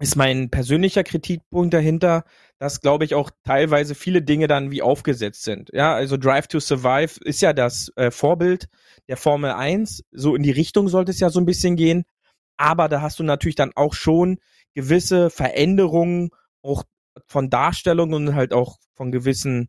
ist 0.00 0.16
mein 0.16 0.48
persönlicher 0.48 1.02
Kritikpunkt 1.02 1.74
dahinter, 1.74 2.24
dass, 2.58 2.80
glaube 2.80 3.04
ich, 3.04 3.14
auch 3.14 3.30
teilweise 3.44 3.94
viele 3.94 4.22
Dinge 4.22 4.46
dann 4.46 4.70
wie 4.70 4.82
aufgesetzt 4.82 5.42
sind. 5.42 5.70
Ja, 5.72 5.94
also 5.94 6.16
Drive 6.16 6.46
to 6.46 6.60
Survive 6.60 7.18
ist 7.24 7.42
ja 7.42 7.52
das 7.52 7.90
äh, 7.96 8.10
Vorbild 8.10 8.68
der 9.08 9.16
Formel 9.16 9.50
1. 9.50 10.04
So 10.12 10.36
in 10.36 10.42
die 10.42 10.52
Richtung 10.52 10.88
sollte 10.88 11.10
es 11.10 11.20
ja 11.20 11.30
so 11.30 11.40
ein 11.40 11.46
bisschen 11.46 11.76
gehen. 11.76 12.04
Aber 12.56 12.88
da 12.88 13.00
hast 13.02 13.18
du 13.18 13.24
natürlich 13.24 13.56
dann 13.56 13.72
auch 13.74 13.94
schon 13.94 14.38
gewisse 14.74 15.30
Veränderungen 15.30 16.30
auch 16.62 16.84
von 17.26 17.50
Darstellungen 17.50 18.28
und 18.28 18.34
halt 18.34 18.52
auch 18.52 18.78
von 18.94 19.10
gewissen 19.10 19.68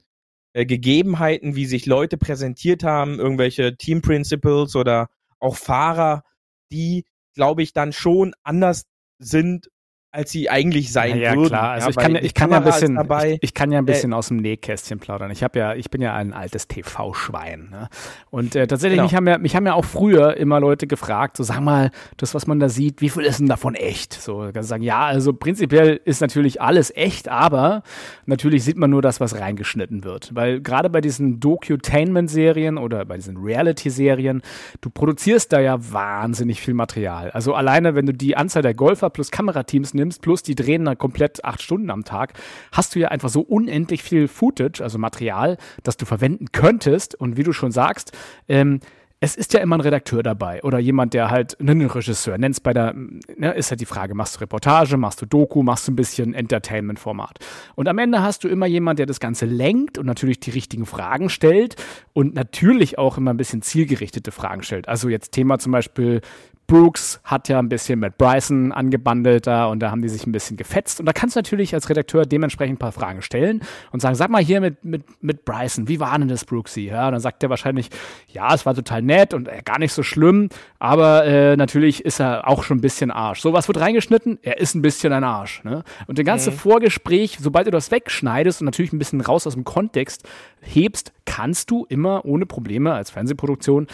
äh, 0.53 0.65
Gegebenheiten, 0.65 1.56
wie 1.56 1.65
sich 1.65 1.86
Leute 1.86 2.18
präsentiert 2.18 2.84
haben, 2.84 3.20
irgendwelche 3.20 3.75
Team 3.77 4.01
Principles 4.01 4.75
oder 4.75 5.10
auch 5.39 5.56
Fahrer, 5.56 6.24
die, 6.72 7.06
glaube 7.36 7.63
ich, 7.63 7.74
dann 7.74 7.94
schon 7.94 8.34
anders 8.44 8.86
sind 9.20 9.70
als 10.12 10.32
sie 10.32 10.50
eigentlich 10.50 10.92
sein 10.92 11.20
ja, 11.20 11.36
würden. 11.36 11.50
Klar. 11.50 11.72
Also 11.72 11.86
ja, 11.86 11.89
ich, 11.89 11.96
kann, 11.98 12.16
ich, 12.16 12.34
kann 12.34 12.50
ja 12.50 12.58
ein 12.58 12.63
bisschen, 12.63 12.96
dabei, 12.96 13.34
ich, 13.34 13.39
ich, 13.44 13.54
kann 13.54 13.72
ja 13.72 13.78
ein 13.78 13.86
bisschen 13.86 14.12
äh, 14.12 14.16
aus 14.16 14.30
dem 14.30 14.38
Nähkästchen 14.38 14.98
plaudern. 14.98 15.30
Ich 15.30 15.44
habe 15.44 15.60
ja, 15.60 15.75
ich 15.75 15.92
bin 15.92 16.01
ja 16.01 16.16
ein 16.16 16.34
altes 16.34 16.68
TV-Schwein. 16.68 17.70
Ne? 17.70 17.90
Und 18.31 18.55
äh, 18.55 18.66
tatsächlich, 18.66 18.98
genau. 18.98 19.03
mich, 19.03 19.16
haben 19.16 19.27
ja, 19.27 19.38
mich 19.38 19.55
haben 19.55 19.68
ja 19.68 19.75
auch 19.75 19.86
früher 19.86 20.36
immer 20.38 20.60
Leute 20.60 20.88
gefragt, 20.88 21.38
so 21.38 21.44
sag 21.44 21.60
mal, 21.60 21.92
das, 22.18 22.33
was 22.33 22.48
man 22.48 22.60
da 22.60 22.70
sieht, 22.70 23.01
wie 23.01 23.10
viel 23.10 23.24
ist 23.24 23.40
denn 23.40 23.48
davon 23.48 23.75
echt? 23.75 24.14
So, 24.14 24.50
sagen, 24.62 24.81
ja, 24.81 25.05
also 25.05 25.31
prinzipiell 25.31 26.01
ist 26.05 26.22
natürlich 26.22 26.60
alles 26.60 26.92
echt, 26.96 27.29
aber 27.29 27.83
natürlich 28.25 28.64
sieht 28.64 28.77
man 28.77 28.90
nur 28.90 29.03
das, 29.03 29.20
was 29.20 29.40
reingeschnitten 29.40 30.03
wird. 30.03 30.33
Weil 30.33 30.60
gerade 30.60 30.90
bei 30.90 31.01
diesen 31.01 31.40
Docutainment-Serien 31.40 32.79
oder 32.79 33.05
bei 33.05 33.16
diesen 33.16 33.38
Reality-Serien, 33.38 34.42
du 34.81 34.90
produzierst 34.90 35.53
da 35.53 35.60
ja 35.60 35.77
wahnsinnig 35.92 36.62
viel 36.62 36.74
Material. 36.74 37.29
Also 37.29 37.53
alleine, 37.53 37.94
wenn 37.94 38.07
du 38.07 38.14
die 38.14 38.36
Anzahl 38.36 38.64
der 38.64 38.74
Golfer 38.74 39.12
plus 39.12 39.29
Kamerateams 39.29 39.94
nimmst, 40.00 40.22
plus 40.22 40.44
die 40.44 40.55
drehen 40.55 40.85
dann 40.85 40.98
komplett 40.98 41.44
acht 41.46 41.62
Stunden 41.62 41.90
am 41.90 42.03
Tag, 42.03 42.33
hast 42.72 42.96
du 42.96 43.00
ja 43.00 43.09
einfach 43.09 43.29
so 43.29 43.42
unendlich 43.42 44.03
viel 44.03 44.27
Footage, 44.27 44.81
also 44.81 44.98
Material, 44.98 45.57
das 45.83 45.98
du 45.98 46.05
verwenden 46.05 46.48
könntest. 46.51 47.16
Und 47.16 47.38
wie 47.38 47.44
du 47.44 47.53
schon 47.53 47.72
sagst, 47.72 48.18
ähm, 48.48 48.79
es 49.22 49.35
ist 49.35 49.53
ja 49.53 49.59
immer 49.59 49.77
ein 49.77 49.81
Redakteur 49.81 50.24
dabei 50.24 50.64
oder 50.64 50.79
jemand, 50.79 51.14
der 51.14 51.29
halt 51.29 51.59
einen 51.59 51.85
Regisseur 51.85 52.38
nennt 52.38 52.64
bei 52.64 52.72
der, 52.72 52.94
ne, 52.94 53.53
ist 53.53 53.70
halt 53.70 53.81
die 53.81 53.85
Frage, 53.85 54.16
machst 54.16 54.38
du 54.38 54.40
Reportage, 54.40 54.96
machst 54.96 55.22
du 55.22 55.25
Doku, 55.25 55.62
machst 55.62 55.88
du 55.88 55.92
ein 55.92 55.98
bisschen 55.98 56.33
Entertainment-Format. 56.33 57.40
Und 57.75 57.90
am 57.90 57.98
Ende 57.98 58.22
hast 58.22 58.44
du 58.44 58.48
immer 58.48 58.66
jemand, 58.66 58.98
der 58.98 59.05
das 59.05 59.20
Ganze 59.20 59.46
lenkt 59.46 59.98
und 59.98 60.05
natürlich 60.05 60.40
die 60.40 60.51
richtigen 60.51 60.85
Fragen 60.85 61.29
stellt 61.29 61.75
und 62.14 62.33
natürlich 62.33 62.98
auch 62.98 63.18
immer 63.18 63.31
ein 63.33 63.38
bisschen 63.38 63.62
zielgerichtete 63.62 64.31
Fragen 64.31 64.64
stellt. 64.64 64.88
Also 64.88 65.09
jetzt 65.09 65.33
Thema 65.33 65.59
zum 65.59 65.74
Beispiel 65.74 66.22
Brooks 66.70 67.20
hat 67.24 67.50
ja 67.50 67.58
ein 67.58 67.68
bisschen 67.68 68.00
mit 68.00 68.20
Bryson 68.20 68.72
angebandelt 68.72 69.48
da 69.48 69.66
und 69.66 69.79
da 69.79 69.90
haben 69.90 70.03
die 70.03 70.08
sich 70.08 70.27
ein 70.27 70.32
bisschen 70.32 70.55
gefetzt. 70.55 71.00
Und 71.00 71.08
da 71.08 71.14
kannst 71.14 71.36
du 71.36 71.40
natürlich 71.40 71.74
als 71.74 71.90
Redakteur 71.90 72.27
dementsprechend 72.27 72.75
ein 72.75 72.79
paar 72.79 72.92
Fragen 72.92 73.24
stellen 73.24 73.62
und 73.92 74.01
sagen, 74.01 74.14
sag 74.14 74.29
mal 74.29 74.44
hier 74.44 74.62
mit, 74.62 74.86
mit, 74.86 75.03
mit 75.22 75.46
Bryson, 75.46 75.88
wie 75.88 76.00
war 76.00 76.18
denn 76.20 76.27
das 76.27 76.46
Brooksy? 76.46 76.82
Ja, 76.82 77.08
und 77.08 77.14
dann 77.14 77.22
sagt 77.22 77.42
der 77.42 77.50
wahrscheinlich, 77.50 77.90
ja, 78.27 78.53
es 78.53 78.68
war 78.68 78.75
total 78.75 79.01
nett 79.01 79.34
und 79.34 79.48
äh, 79.48 79.64
gar 79.66 79.79
nicht 79.79 79.94
so 79.94 80.03
schlimm, 80.03 80.50
aber 80.77 81.25
äh, 81.25 81.58
natürlich 81.58 82.05
ist 82.05 82.20
er 82.20 82.48
auch 82.48 82.62
schon 82.64 82.77
ein 82.77 82.82
bisschen 82.82 83.10
Arsch. 83.10 83.42
So, 83.42 83.51
was 83.51 83.68
wird 83.68 83.79
reingeschnitten? 83.79 84.38
Er 84.44 84.60
ist 84.60 84.75
ein 84.75 84.84
bisschen 84.84 85.12
ein 85.12 85.24
Arsch. 85.24 85.64
Ne? 85.64 85.84
Und 86.05 86.20
der 86.20 86.25
ganze 86.25 86.51
mhm. 86.51 86.55
Vorgespräch, 86.55 87.40
sobald 87.42 87.66
du 87.66 87.72
das 87.72 87.90
wegschneidest 87.90 88.62
und 88.62 88.66
natürlich 88.66 88.94
ein 88.94 89.00
bisschen 89.00 89.22
raus 89.22 89.48
aus 89.48 89.55
dem 89.55 89.64
Kontext 89.64 90.27
hebst, 90.62 91.14
kannst 91.25 91.72
du 91.72 91.88
immer 91.90 92.25
ohne 92.25 92.46
Probleme 92.46 92.94
als 92.94 93.10
Fernsehproduktion 93.10 93.88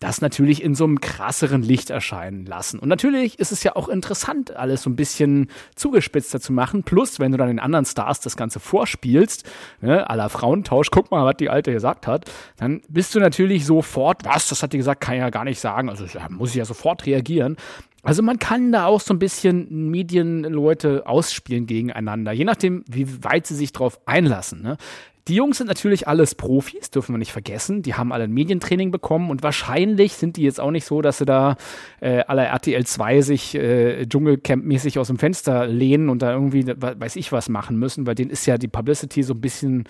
das 0.00 0.20
natürlich 0.20 0.62
in 0.62 0.74
so 0.74 0.84
einem 0.84 1.00
krasseren 1.00 1.62
Licht 1.62 1.90
erscheinen 1.90 2.46
lassen. 2.46 2.78
Und 2.78 2.88
natürlich 2.88 3.38
ist 3.38 3.52
es 3.52 3.62
ja 3.62 3.76
auch 3.76 3.88
interessant, 3.88 4.56
alles 4.56 4.82
so 4.82 4.90
ein 4.90 4.96
bisschen 4.96 5.48
zugespitzter 5.74 6.40
zu 6.40 6.52
machen. 6.52 6.82
Plus, 6.82 7.20
wenn 7.20 7.32
du 7.32 7.38
dann 7.38 7.48
den 7.48 7.60
anderen 7.60 7.84
Stars 7.84 8.20
das 8.20 8.36
Ganze 8.36 8.60
vorspielst, 8.60 9.44
ne, 9.80 10.08
aller 10.08 10.28
Frauentausch, 10.28 10.90
guck 10.90 11.10
mal, 11.10 11.24
was 11.24 11.36
die 11.36 11.50
Alte 11.50 11.72
gesagt 11.72 12.06
hat, 12.06 12.30
dann 12.56 12.82
bist 12.88 13.14
du 13.14 13.20
natürlich 13.20 13.64
sofort, 13.64 14.24
was, 14.24 14.48
das 14.48 14.62
hat 14.62 14.72
die 14.72 14.78
gesagt, 14.78 15.00
kann 15.00 15.14
ich 15.14 15.20
ja 15.20 15.30
gar 15.30 15.44
nicht 15.44 15.60
sagen. 15.60 15.88
Also 15.88 16.04
ja, 16.04 16.28
muss 16.28 16.50
ich 16.50 16.56
ja 16.56 16.64
sofort 16.64 17.06
reagieren. 17.06 17.56
Also 18.02 18.22
man 18.22 18.38
kann 18.38 18.70
da 18.70 18.86
auch 18.86 19.00
so 19.00 19.12
ein 19.12 19.18
bisschen 19.18 19.90
Medienleute 19.90 21.06
ausspielen 21.06 21.66
gegeneinander, 21.66 22.30
je 22.30 22.44
nachdem, 22.44 22.84
wie 22.86 23.24
weit 23.24 23.48
sie 23.48 23.56
sich 23.56 23.72
drauf 23.72 23.98
einlassen. 24.06 24.62
Ne? 24.62 24.76
Die 25.28 25.34
Jungs 25.34 25.58
sind 25.58 25.66
natürlich 25.66 26.06
alles 26.06 26.36
Profis, 26.36 26.90
dürfen 26.90 27.12
wir 27.12 27.18
nicht 27.18 27.32
vergessen. 27.32 27.82
Die 27.82 27.94
haben 27.94 28.12
alle 28.12 28.24
ein 28.24 28.32
Medientraining 28.32 28.92
bekommen 28.92 29.30
und 29.30 29.42
wahrscheinlich 29.42 30.12
sind 30.12 30.36
die 30.36 30.42
jetzt 30.42 30.60
auch 30.60 30.70
nicht 30.70 30.84
so, 30.84 31.02
dass 31.02 31.18
sie 31.18 31.24
da 31.24 31.56
äh, 32.00 32.20
aller 32.20 32.44
RTL 32.44 32.86
2 32.86 33.20
sich 33.22 33.54
äh, 33.56 34.06
Dschungelcamp-mäßig 34.06 35.00
aus 35.00 35.08
dem 35.08 35.18
Fenster 35.18 35.66
lehnen 35.66 36.10
und 36.10 36.22
da 36.22 36.32
irgendwie, 36.32 36.64
weiß 36.66 37.16
ich 37.16 37.32
was 37.32 37.48
machen 37.48 37.76
müssen, 37.76 38.06
weil 38.06 38.14
denen 38.14 38.30
ist 38.30 38.46
ja 38.46 38.56
die 38.56 38.68
Publicity 38.68 39.24
so 39.24 39.34
ein 39.34 39.40
bisschen 39.40 39.88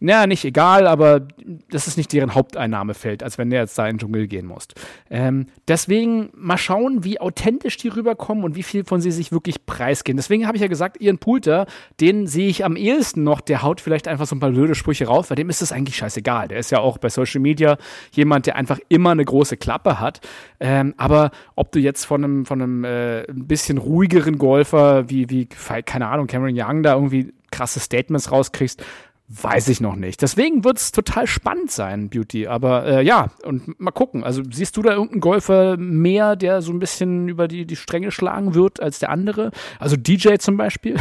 naja, 0.00 0.28
nicht 0.28 0.44
egal, 0.44 0.86
aber 0.86 1.26
das 1.70 1.88
ist 1.88 1.96
nicht 1.96 2.12
deren 2.12 2.34
Haupteinnahmefeld, 2.34 3.24
als 3.24 3.36
wenn 3.36 3.50
der 3.50 3.62
jetzt 3.62 3.76
da 3.76 3.86
in 3.88 3.94
den 3.94 3.98
Dschungel 3.98 4.28
gehen 4.28 4.46
muss. 4.46 4.68
Ähm, 5.10 5.46
deswegen 5.66 6.30
mal 6.34 6.56
schauen, 6.56 7.02
wie 7.02 7.20
authentisch 7.20 7.76
die 7.78 7.88
rüberkommen 7.88 8.44
und 8.44 8.54
wie 8.54 8.62
viel 8.62 8.84
von 8.84 9.00
sie 9.00 9.10
sich 9.10 9.32
wirklich 9.32 9.66
preisgehen. 9.66 10.16
Deswegen 10.16 10.46
habe 10.46 10.56
ich 10.56 10.62
ja 10.62 10.68
gesagt, 10.68 11.00
Ian 11.00 11.18
Poulter, 11.18 11.66
den 12.00 12.28
sehe 12.28 12.48
ich 12.48 12.64
am 12.64 12.76
ehesten 12.76 13.24
noch, 13.24 13.40
der 13.40 13.62
haut 13.62 13.80
vielleicht 13.80 14.06
einfach 14.06 14.26
so 14.26 14.36
ein 14.36 14.40
paar 14.40 14.50
blöde 14.50 14.76
Sprüche 14.76 15.06
raus, 15.06 15.30
weil 15.30 15.36
dem 15.36 15.50
ist 15.50 15.62
es 15.62 15.72
eigentlich 15.72 15.96
scheißegal. 15.96 16.46
Der 16.46 16.58
ist 16.58 16.70
ja 16.70 16.78
auch 16.78 16.98
bei 16.98 17.08
Social 17.08 17.40
Media 17.40 17.76
jemand, 18.12 18.46
der 18.46 18.54
einfach 18.54 18.78
immer 18.88 19.10
eine 19.10 19.24
große 19.24 19.56
Klappe 19.56 19.98
hat. 19.98 20.20
Ähm, 20.60 20.94
aber 20.96 21.32
ob 21.56 21.72
du 21.72 21.80
jetzt 21.80 22.04
von 22.04 22.22
einem, 22.22 22.46
von 22.46 22.62
einem 22.62 22.84
äh, 22.84 23.22
ein 23.22 23.48
bisschen 23.48 23.78
ruhigeren 23.78 24.38
Golfer 24.38 25.10
wie, 25.10 25.28
wie, 25.28 25.46
keine 25.46 26.06
Ahnung, 26.06 26.28
Cameron 26.28 26.54
Young 26.56 26.84
da 26.84 26.94
irgendwie 26.94 27.32
krasse 27.50 27.80
Statements 27.80 28.30
rauskriegst, 28.30 28.84
Weiß 29.30 29.68
ich 29.68 29.82
noch 29.82 29.94
nicht. 29.94 30.22
Deswegen 30.22 30.64
wird 30.64 30.78
es 30.78 30.90
total 30.90 31.26
spannend 31.26 31.70
sein, 31.70 32.08
Beauty. 32.08 32.46
Aber 32.46 32.86
äh, 32.86 33.02
ja, 33.02 33.30
und 33.44 33.78
mal 33.78 33.90
gucken. 33.90 34.24
Also 34.24 34.42
siehst 34.50 34.76
du 34.78 34.82
da 34.82 34.92
irgendeinen 34.92 35.20
Golfer 35.20 35.76
mehr, 35.76 36.34
der 36.34 36.62
so 36.62 36.72
ein 36.72 36.78
bisschen 36.78 37.28
über 37.28 37.46
die, 37.46 37.66
die 37.66 37.76
Stränge 37.76 38.10
schlagen 38.10 38.54
wird 38.54 38.80
als 38.80 39.00
der 39.00 39.10
andere? 39.10 39.50
Also 39.78 39.96
DJ 39.96 40.36
zum 40.36 40.56
Beispiel? 40.56 40.96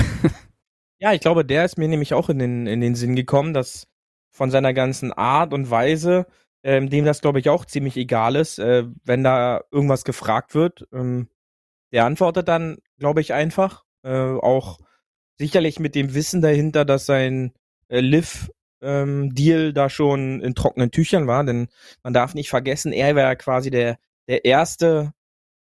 ja, 0.99 1.13
ich 1.13 1.21
glaube, 1.21 1.45
der 1.45 1.63
ist 1.63 1.77
mir 1.77 1.87
nämlich 1.87 2.13
auch 2.13 2.27
in 2.27 2.39
den, 2.39 2.67
in 2.67 2.81
den 2.81 2.95
Sinn 2.95 3.15
gekommen, 3.15 3.53
dass 3.53 3.87
von 4.29 4.51
seiner 4.51 4.73
ganzen 4.73 5.13
Art 5.13 5.53
und 5.53 5.71
Weise, 5.71 6.27
ähm, 6.63 6.89
dem 6.89 7.05
das, 7.05 7.21
glaube 7.21 7.39
ich, 7.39 7.47
auch 7.47 7.63
ziemlich 7.63 7.95
egal 7.95 8.35
ist, 8.35 8.59
äh, 8.59 8.83
wenn 9.05 9.23
da 9.23 9.61
irgendwas 9.71 10.03
gefragt 10.03 10.53
wird. 10.53 10.85
Ähm, 10.91 11.29
der 11.93 12.03
antwortet 12.03 12.49
dann 12.49 12.77
glaube 12.97 13.21
ich 13.21 13.33
einfach. 13.33 13.83
Äh, 14.03 14.11
auch 14.11 14.79
sicherlich 15.37 15.79
mit 15.79 15.95
dem 15.95 16.13
Wissen 16.13 16.41
dahinter, 16.41 16.85
dass 16.85 17.05
sein 17.05 17.53
äh, 17.89 18.00
Liv 18.00 18.50
ähm, 18.82 19.34
Deal 19.34 19.73
da 19.73 19.89
schon 19.89 20.41
in 20.41 20.56
trockenen 20.56 20.91
Tüchern 20.91 21.28
war, 21.28 21.43
denn 21.43 21.67
man 22.04 22.13
darf 22.13 22.34
nicht 22.34 22.50
vergessen, 22.50 22.93
er 22.93 23.15
war 23.15 23.23
ja 23.23 23.36
quasi 23.36 23.69
der, 23.69 23.97
der 24.28 24.45
erste 24.45 25.13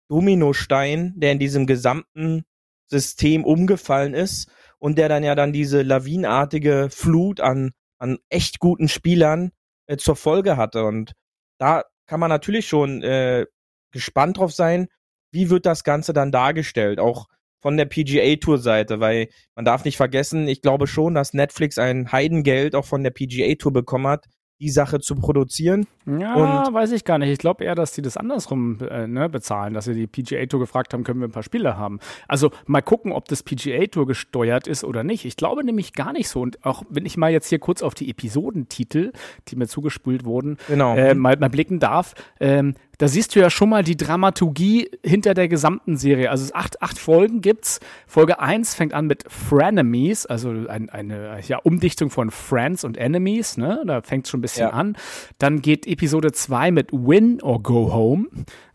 Dominostein, 0.09 1.13
der 1.17 1.31
in 1.31 1.39
diesem 1.39 1.65
gesamten 1.65 2.43
System 2.89 3.43
umgefallen 3.43 4.13
ist 4.13 4.49
und 4.79 4.97
der 4.97 5.09
dann 5.09 5.23
ja 5.23 5.35
dann 5.35 5.51
diese 5.51 5.81
lawinartige 5.81 6.89
Flut 6.91 7.41
an, 7.41 7.71
an 7.97 8.17
echt 8.29 8.59
guten 8.59 8.87
Spielern 8.87 9.51
äh, 9.87 9.97
zur 9.97 10.15
Folge 10.15 10.57
hatte. 10.57 10.85
Und 10.85 11.13
da 11.57 11.83
kann 12.05 12.19
man 12.19 12.29
natürlich 12.29 12.67
schon 12.67 13.03
äh, 13.03 13.45
gespannt 13.91 14.37
drauf 14.37 14.53
sein, 14.53 14.87
wie 15.31 15.49
wird 15.49 15.65
das 15.65 15.83
Ganze 15.83 16.13
dann 16.13 16.31
dargestellt, 16.31 16.99
auch 16.99 17.27
von 17.67 17.75
der 17.75 17.83
PGA-Tour-Seite, 17.83 19.01
weil 19.01 19.27
man 19.53 19.65
darf 19.65 19.83
nicht 19.83 19.97
vergessen, 19.97 20.47
ich 20.47 20.61
glaube 20.61 20.87
schon, 20.87 21.15
dass 21.15 21.33
Netflix 21.33 21.77
ein 21.77 22.13
Heidengeld 22.13 22.75
auch 22.75 22.85
von 22.85 23.03
der 23.03 23.11
PGA-Tour 23.11 23.73
bekommen 23.73 24.07
hat, 24.07 24.25
die 24.61 24.69
Sache 24.69 24.99
zu 25.01 25.15
produzieren. 25.15 25.85
Ja, 26.05 26.63
Und- 26.65 26.73
weiß 26.73 26.91
ich 26.93 27.03
gar 27.03 27.17
nicht. 27.19 27.29
Ich 27.29 27.37
glaube 27.37 27.65
eher, 27.65 27.75
dass 27.75 27.91
die 27.91 28.01
das 28.01 28.15
andersrum 28.17 28.79
äh, 28.89 29.05
ne, 29.05 29.27
bezahlen, 29.29 29.73
dass 29.73 29.83
sie 29.85 29.93
die 29.93 30.07
PGA 30.07 30.45
Tour 30.45 30.61
gefragt 30.61 30.93
haben, 30.93 31.03
können 31.03 31.19
wir 31.19 31.27
ein 31.27 31.31
paar 31.33 31.43
Spiele 31.43 31.77
haben. 31.77 31.99
Also 32.27 32.51
mal 32.65 32.81
gucken, 32.81 33.11
ob 33.11 33.27
das 33.27 33.43
PGA 33.43 33.85
Tour 33.87 34.07
gesteuert 34.07 34.65
ist 34.65 34.83
oder 34.85 35.03
nicht. 35.03 35.25
Ich 35.25 35.35
glaube 35.35 35.63
nämlich 35.65 35.91
gar 35.93 36.13
nicht 36.13 36.29
so. 36.29 36.39
Und 36.41 36.63
auch 36.65 36.83
wenn 36.89 37.05
ich 37.05 37.17
mal 37.17 37.31
jetzt 37.31 37.49
hier 37.49 37.59
kurz 37.59 37.83
auf 37.83 37.93
die 37.95 38.09
Episodentitel, 38.09 39.11
die 39.49 39.57
mir 39.57 39.67
zugespült 39.67 40.23
wurden, 40.25 40.57
Genau. 40.69 40.95
äh, 40.95 41.13
mal, 41.13 41.35
mal 41.37 41.49
blicken 41.49 41.79
darf, 41.79 42.15
ähm, 42.39 42.75
da 42.97 43.07
siehst 43.07 43.35
du 43.35 43.39
ja 43.39 43.49
schon 43.49 43.69
mal 43.69 43.83
die 43.83 43.95
Dramaturgie 43.95 44.89
hinter 45.03 45.33
der 45.33 45.47
gesamten 45.47 45.97
Serie. 45.97 46.31
Also 46.31 46.43
es 46.43 46.53
acht, 46.55 46.81
acht 46.81 46.97
Folgen 46.97 47.41
gibt's. 47.41 47.79
Folge 48.07 48.39
1 48.39 48.73
fängt 48.73 48.93
an 48.93 49.05
mit 49.05 49.23
Frenemies, 49.31 50.25
also 50.25 50.49
ein, 50.67 50.89
eine 50.89 51.39
ja, 51.47 51.57
Umdichtung 51.59 52.09
von 52.09 52.31
Friends 52.31 52.83
und 52.83 52.97
Enemies. 52.97 53.57
Ne? 53.57 53.83
Da 53.85 54.01
fängt 54.01 54.25
es 54.25 54.31
schon 54.31 54.39
ein 54.39 54.41
bisschen 54.41 54.67
Ja. 54.67 54.73
an. 54.73 54.97
Dann 55.37 55.61
geht 55.61 55.85
Episode 55.85 56.31
2 56.31 56.71
mit 56.71 56.91
Win 56.91 57.41
or 57.43 57.61
Go 57.61 57.93
Home. 57.93 58.27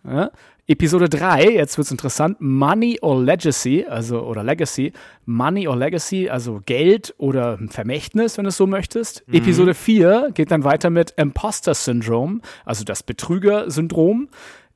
Ja? 0.05 0.31
Episode 0.69 1.09
3, 1.09 1.51
jetzt 1.51 1.77
wird's 1.77 1.91
interessant, 1.91 2.41
Money 2.41 2.99
or 3.03 3.21
Legacy, 3.21 3.85
also 3.85 4.23
oder 4.23 4.45
Legacy, 4.45 4.93
Money 5.27 5.67
or 5.67 5.77
Legacy, 5.77 6.29
also 6.31 6.61
Geld 6.65 7.15
oder 7.19 7.59
Vermächtnis, 7.69 8.39
wenn 8.39 8.45
du 8.45 8.51
es 8.51 8.57
so 8.57 8.69
möchtest. 8.69 9.25
Episode 9.33 9.75
4 9.75 10.31
geht 10.35 10.53
dann 10.53 10.63
weiter 10.63 10.89
mit 10.89 11.11
Imposter 11.17 11.75
Syndrome, 11.75 12.41
also 12.65 12.85
das 12.85 13.03
Betrüger-Syndrom. 13.03 14.29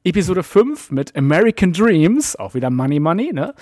Episode 0.02 0.42
5 0.42 0.90
mit 0.90 1.16
American 1.16 1.72
Dreams, 1.72 2.36
auch 2.36 2.54
wieder 2.54 2.70
Money 2.70 3.00
Money, 3.00 3.32
ne? 3.32 3.54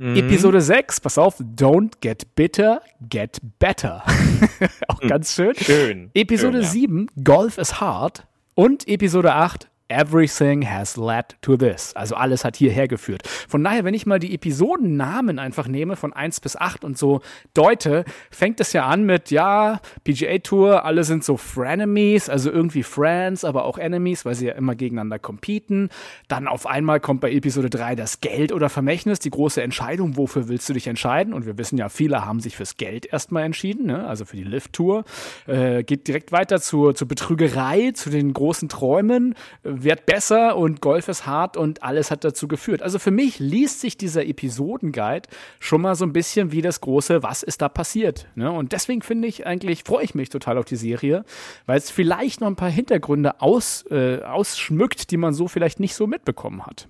Episode 0.00 0.60
6, 0.60 1.00
pass 1.00 1.18
auf, 1.18 1.40
Don't 1.40 1.94
get 2.00 2.36
bitter, 2.36 2.80
get 3.08 3.38
better. 3.58 4.04
auch 4.88 5.00
ganz 5.00 5.34
schön. 5.34 5.54
Schön. 5.56 6.10
Episode 6.14 6.58
Schön, 6.58 6.62
ja. 6.62 6.68
7, 6.68 7.06
Golf 7.24 7.58
is 7.58 7.80
Hard. 7.80 8.24
Und 8.54 8.86
Episode 8.86 9.34
8, 9.34 9.67
Everything 9.88 10.68
has 10.68 10.98
led 10.98 11.36
to 11.40 11.56
this. 11.56 11.96
Also 11.96 12.14
alles 12.14 12.44
hat 12.44 12.56
hierher 12.56 12.88
geführt. 12.88 13.26
Von 13.26 13.64
daher, 13.64 13.84
wenn 13.84 13.94
ich 13.94 14.04
mal 14.04 14.18
die 14.18 14.34
Episodennamen 14.34 15.38
einfach 15.38 15.66
nehme 15.66 15.96
von 15.96 16.12
1 16.12 16.40
bis 16.40 16.56
8 16.56 16.84
und 16.84 16.98
so 16.98 17.22
deute, 17.54 18.04
fängt 18.30 18.60
es 18.60 18.74
ja 18.74 18.86
an 18.86 19.04
mit, 19.04 19.30
ja, 19.30 19.80
PGA 20.04 20.38
Tour, 20.38 20.84
alle 20.84 21.04
sind 21.04 21.24
so 21.24 21.38
Frenemies, 21.38 22.28
also 22.28 22.50
irgendwie 22.50 22.82
Friends, 22.82 23.44
aber 23.44 23.64
auch 23.64 23.78
Enemies, 23.78 24.26
weil 24.26 24.34
sie 24.34 24.48
ja 24.48 24.52
immer 24.54 24.74
gegeneinander 24.74 25.18
competen. 25.18 25.88
Dann 26.28 26.48
auf 26.48 26.66
einmal 26.66 27.00
kommt 27.00 27.22
bei 27.22 27.32
Episode 27.32 27.70
3 27.70 27.94
das 27.94 28.20
Geld 28.20 28.52
oder 28.52 28.68
Vermächtnis, 28.68 29.20
die 29.20 29.30
große 29.30 29.62
Entscheidung, 29.62 30.18
wofür 30.18 30.48
willst 30.48 30.68
du 30.68 30.74
dich 30.74 30.86
entscheiden? 30.86 31.32
Und 31.32 31.46
wir 31.46 31.56
wissen 31.56 31.78
ja, 31.78 31.88
viele 31.88 32.26
haben 32.26 32.40
sich 32.40 32.56
fürs 32.56 32.76
Geld 32.76 33.06
erstmal 33.06 33.44
entschieden, 33.44 33.86
ne? 33.86 34.06
also 34.06 34.26
für 34.26 34.36
die 34.36 34.44
Lift-Tour. 34.44 35.04
Äh, 35.46 35.82
geht 35.82 36.08
direkt 36.08 36.30
weiter 36.30 36.60
zur, 36.60 36.94
zur 36.94 37.08
Betrügerei, 37.08 37.92
zu 37.92 38.10
den 38.10 38.34
großen 38.34 38.68
Träumen, 38.68 39.34
äh, 39.64 39.77
wird 39.82 40.06
besser 40.06 40.56
und 40.56 40.80
Golf 40.80 41.08
ist 41.08 41.26
hart 41.26 41.56
und 41.56 41.82
alles 41.82 42.10
hat 42.10 42.24
dazu 42.24 42.48
geführt. 42.48 42.82
Also 42.82 42.98
für 42.98 43.10
mich 43.10 43.38
liest 43.38 43.80
sich 43.80 43.96
dieser 43.96 44.26
Episodenguide 44.26 45.28
schon 45.60 45.80
mal 45.80 45.94
so 45.94 46.04
ein 46.04 46.12
bisschen 46.12 46.52
wie 46.52 46.62
das 46.62 46.80
große, 46.80 47.22
was 47.22 47.42
ist 47.42 47.62
da 47.62 47.68
passiert. 47.68 48.28
Ne? 48.34 48.50
Und 48.50 48.72
deswegen 48.72 49.02
finde 49.02 49.28
ich 49.28 49.46
eigentlich, 49.46 49.84
freue 49.84 50.04
ich 50.04 50.14
mich 50.14 50.28
total 50.28 50.58
auf 50.58 50.64
die 50.64 50.76
Serie, 50.76 51.24
weil 51.66 51.78
es 51.78 51.90
vielleicht 51.90 52.40
noch 52.40 52.48
ein 52.48 52.56
paar 52.56 52.70
Hintergründe 52.70 53.40
aus, 53.40 53.84
äh, 53.90 54.22
ausschmückt, 54.22 55.10
die 55.10 55.16
man 55.16 55.34
so 55.34 55.48
vielleicht 55.48 55.80
nicht 55.80 55.94
so 55.94 56.06
mitbekommen 56.06 56.66
hat. 56.66 56.88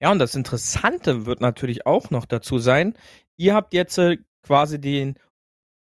Ja, 0.00 0.10
und 0.10 0.18
das 0.18 0.34
Interessante 0.34 1.26
wird 1.26 1.40
natürlich 1.40 1.86
auch 1.86 2.10
noch 2.10 2.26
dazu 2.26 2.58
sein, 2.58 2.94
ihr 3.36 3.54
habt 3.54 3.72
jetzt 3.72 3.98
äh, 3.98 4.18
quasi 4.42 4.80
den 4.80 5.16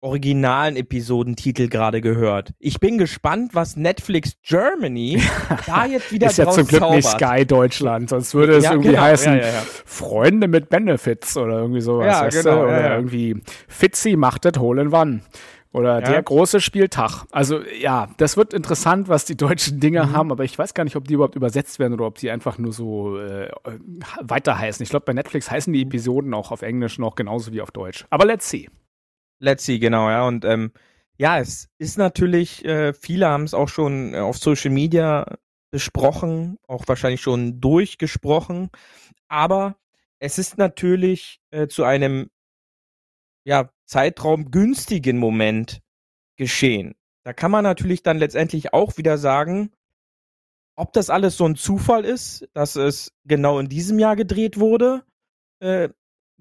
originalen 0.07 0.77
Episodentitel 0.77 1.69
gerade 1.69 2.01
gehört. 2.01 2.53
Ich 2.59 2.81
bin 2.81 2.97
gespannt, 2.99 3.55
was 3.55 3.77
Netflix 3.77 4.35
Germany 4.42 5.21
da 5.66 5.85
jetzt 5.87 6.12
wieder 6.12 6.29
ist 6.29 6.38
ja 6.38 6.49
zum 6.49 6.66
Glück 6.66 6.88
nicht 6.90 7.07
zaubert. 7.09 7.37
Sky 7.38 7.47
Deutschland, 7.47 8.09
sonst 8.11 8.35
würde 8.35 8.57
es 8.57 8.64
Ja, 8.64 8.73
irgendwie 8.73 8.90
genau, 8.90 9.03
heißen 9.03 9.37
ja, 9.37 9.47
ja. 9.47 9.62
Freunde 9.85 10.49
mit 10.49 10.69
Benefits 10.69 11.37
oder 11.37 11.59
irgendwie 11.59 11.81
sowas. 11.81 12.07
Ja, 12.07 12.29
genau? 12.42 12.62
Oder 12.64 12.97
irgendwie 12.97 13.42
Fitzi 13.69 14.16
macht 14.16 14.45
das 14.45 14.59
Hole 14.59 14.83
in 14.83 14.92
Wann. 14.92 15.23
Oder 15.73 16.01
der 16.01 16.23
große 16.23 16.62
Spieltag. 16.62 17.25
Also 17.33 17.61
ja, 17.79 18.09
das 18.16 18.38
wird 18.38 18.55
interessant, 18.55 19.09
was 19.11 19.27
die 19.27 19.37
deutschen 19.37 19.79
Dinge 19.79 20.07
Mhm. 20.07 20.12
haben, 20.12 20.33
aber 20.33 20.42
ich 20.45 20.59
weiß 20.59 20.73
gar 20.73 20.85
nicht, 20.85 20.97
ob 20.97 21.07
die 21.07 21.12
überhaupt 21.14 21.37
übersetzt 21.37 21.79
werden 21.79 21.92
oder 21.92 22.07
ob 22.07 22.16
die 22.16 22.31
einfach 22.31 22.57
nur 22.57 22.73
so 22.73 23.19
äh, 23.19 23.51
weiter 24.23 24.59
heißen. 24.59 24.83
Ich 24.83 24.88
glaube, 24.88 25.05
bei 25.05 25.12
Netflix 25.12 25.51
heißen 25.51 25.71
die 25.75 25.83
Episoden 25.83 26.33
auch 26.33 26.51
auf 26.51 26.62
Englisch 26.62 26.99
noch 26.99 27.14
genauso 27.14 27.53
wie 27.53 27.61
auf 27.61 27.73
Deutsch. 27.73 28.07
Aber 28.09 28.25
let's 28.25 28.49
see. 28.49 28.71
Let's 29.38 29.64
see, 29.64 29.79
genau, 29.79 30.09
ja. 30.09 30.27
Und 30.27 30.44
ähm, 30.44 30.72
ja, 31.18 31.38
es 31.38 31.68
ist 31.79 31.99
natürlich, 31.99 32.64
äh, 32.64 32.92
viele 32.92 33.29
haben 33.29 33.44
es 33.44 33.55
auch 33.55 33.68
schon 33.68 34.14
äh, 34.14 34.18
auf 34.18 34.38
Social 34.38 34.70
Media 34.70 35.27
besprochen, 35.70 36.59
auch 36.66 36.87
wahrscheinlich 36.87 37.20
schon 37.20 37.61
durchgesprochen. 37.61 38.70
Aber 39.29 39.77
es 40.18 40.38
ist 40.38 40.59
natürlich 40.59 41.40
äh, 41.51 41.66
zu 41.68 41.85
einem 41.85 42.31
ja, 43.44 43.70
Zeitraum 43.85 44.51
günstigen 44.51 45.18
Moment 45.18 45.81
geschehen. 46.37 46.94
Da 47.25 47.33
kann 47.33 47.51
man 47.51 47.64
natürlich 47.64 48.03
dann 48.03 48.18
letztendlich 48.18 48.72
auch 48.72 48.96
wieder 48.99 49.18
sagen, 49.18 49.72
ob 50.77 50.92
das 50.92 51.11
alles 51.11 51.37
so 51.37 51.46
ein 51.46 51.57
Zufall 51.57 52.05
ist, 52.05 52.49
dass 52.53 52.77
es 52.77 53.12
genau 53.25 53.59
in 53.59 53.68
diesem 53.68 53.99
Jahr 53.99 54.14
gedreht 54.14 54.59
wurde, 54.59 55.05
äh, 55.61 55.88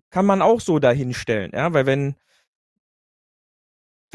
kann 0.10 0.26
man 0.26 0.42
auch 0.42 0.62
so 0.62 0.80
dahinstellen, 0.80 1.52
ja, 1.54 1.74
weil 1.74 1.86
wenn 1.86 2.16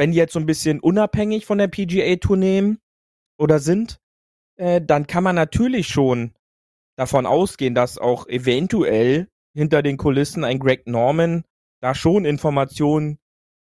wenn 0.01 0.13
die 0.13 0.17
jetzt 0.17 0.33
so 0.33 0.41
ein 0.41 0.47
bisschen 0.47 0.81
unabhängig 0.81 1.45
von 1.45 1.59
der 1.59 1.69
PGA 1.69 2.17
Tour 2.17 2.39
nehmen 2.39 2.79
oder 3.37 3.59
sind, 3.59 4.01
äh, 4.57 4.81
dann 4.81 5.07
kann 5.07 5.23
man 5.23 5.37
natürlich 5.37 5.89
schon 5.89 6.33
davon 6.97 7.27
ausgehen, 7.27 7.75
dass 7.75 7.99
auch 7.99 8.27
eventuell 8.27 9.29
hinter 9.53 9.83
den 9.83 9.99
Kulissen 9.99 10.43
ein 10.43 10.59
Greg 10.59 10.87
Norman 10.87 11.45
da 11.83 11.95
schon 11.95 12.25
Informationen 12.25 13.19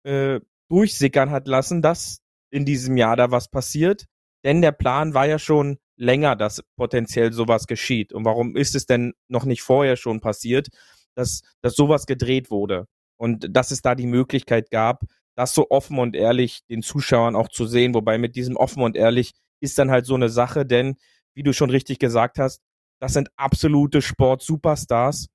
äh, 0.03 0.41
durchsickern 0.69 1.31
hat 1.31 1.47
lassen, 1.47 1.81
dass 1.81 2.19
in 2.51 2.65
diesem 2.65 2.97
Jahr 2.97 3.15
da 3.15 3.31
was 3.31 3.47
passiert. 3.49 4.05
Denn 4.43 4.61
der 4.61 4.73
Plan 4.73 5.13
war 5.13 5.27
ja 5.27 5.39
schon 5.39 5.77
länger, 5.95 6.35
dass 6.35 6.61
potenziell 6.75 7.31
sowas 7.31 7.67
geschieht. 7.67 8.11
Und 8.11 8.25
warum 8.25 8.57
ist 8.57 8.75
es 8.75 8.85
denn 8.85 9.13
noch 9.29 9.45
nicht 9.45 9.61
vorher 9.61 9.95
schon 9.95 10.19
passiert, 10.19 10.67
dass, 11.15 11.43
dass 11.61 11.75
sowas 11.75 12.05
gedreht 12.05 12.51
wurde? 12.51 12.85
Und 13.15 13.47
dass 13.55 13.71
es 13.71 13.81
da 13.81 13.95
die 13.95 14.07
Möglichkeit 14.07 14.71
gab, 14.71 15.03
das 15.37 15.53
so 15.53 15.69
offen 15.69 15.99
und 15.99 16.15
ehrlich 16.15 16.65
den 16.65 16.81
Zuschauern 16.81 17.35
auch 17.35 17.47
zu 17.47 17.67
sehen. 17.67 17.93
Wobei 17.93 18.17
mit 18.17 18.35
diesem 18.35 18.57
offen 18.57 18.81
und 18.81 18.97
ehrlich 18.97 19.33
ist 19.59 19.77
dann 19.77 19.91
halt 19.91 20.05
so 20.05 20.15
eine 20.15 20.29
Sache, 20.29 20.65
denn 20.65 20.97
wie 21.35 21.43
du 21.43 21.53
schon 21.53 21.69
richtig 21.69 21.99
gesagt 21.99 22.39
hast, 22.39 22.63
das 22.99 23.13
sind 23.13 23.29
absolute 23.35 24.01
Sport-Superstars. 24.01 25.27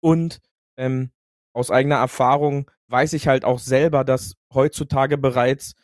Und 0.00 0.40
ähm, 0.76 1.10
aus 1.52 1.72
eigener 1.72 1.96
Erfahrung 1.96 2.70
weiß 2.86 3.14
ich 3.14 3.26
halt 3.26 3.44
auch 3.44 3.58
selber, 3.58 4.04
dass 4.04 4.34
heutzutage 4.54 5.18
bereits 5.18 5.74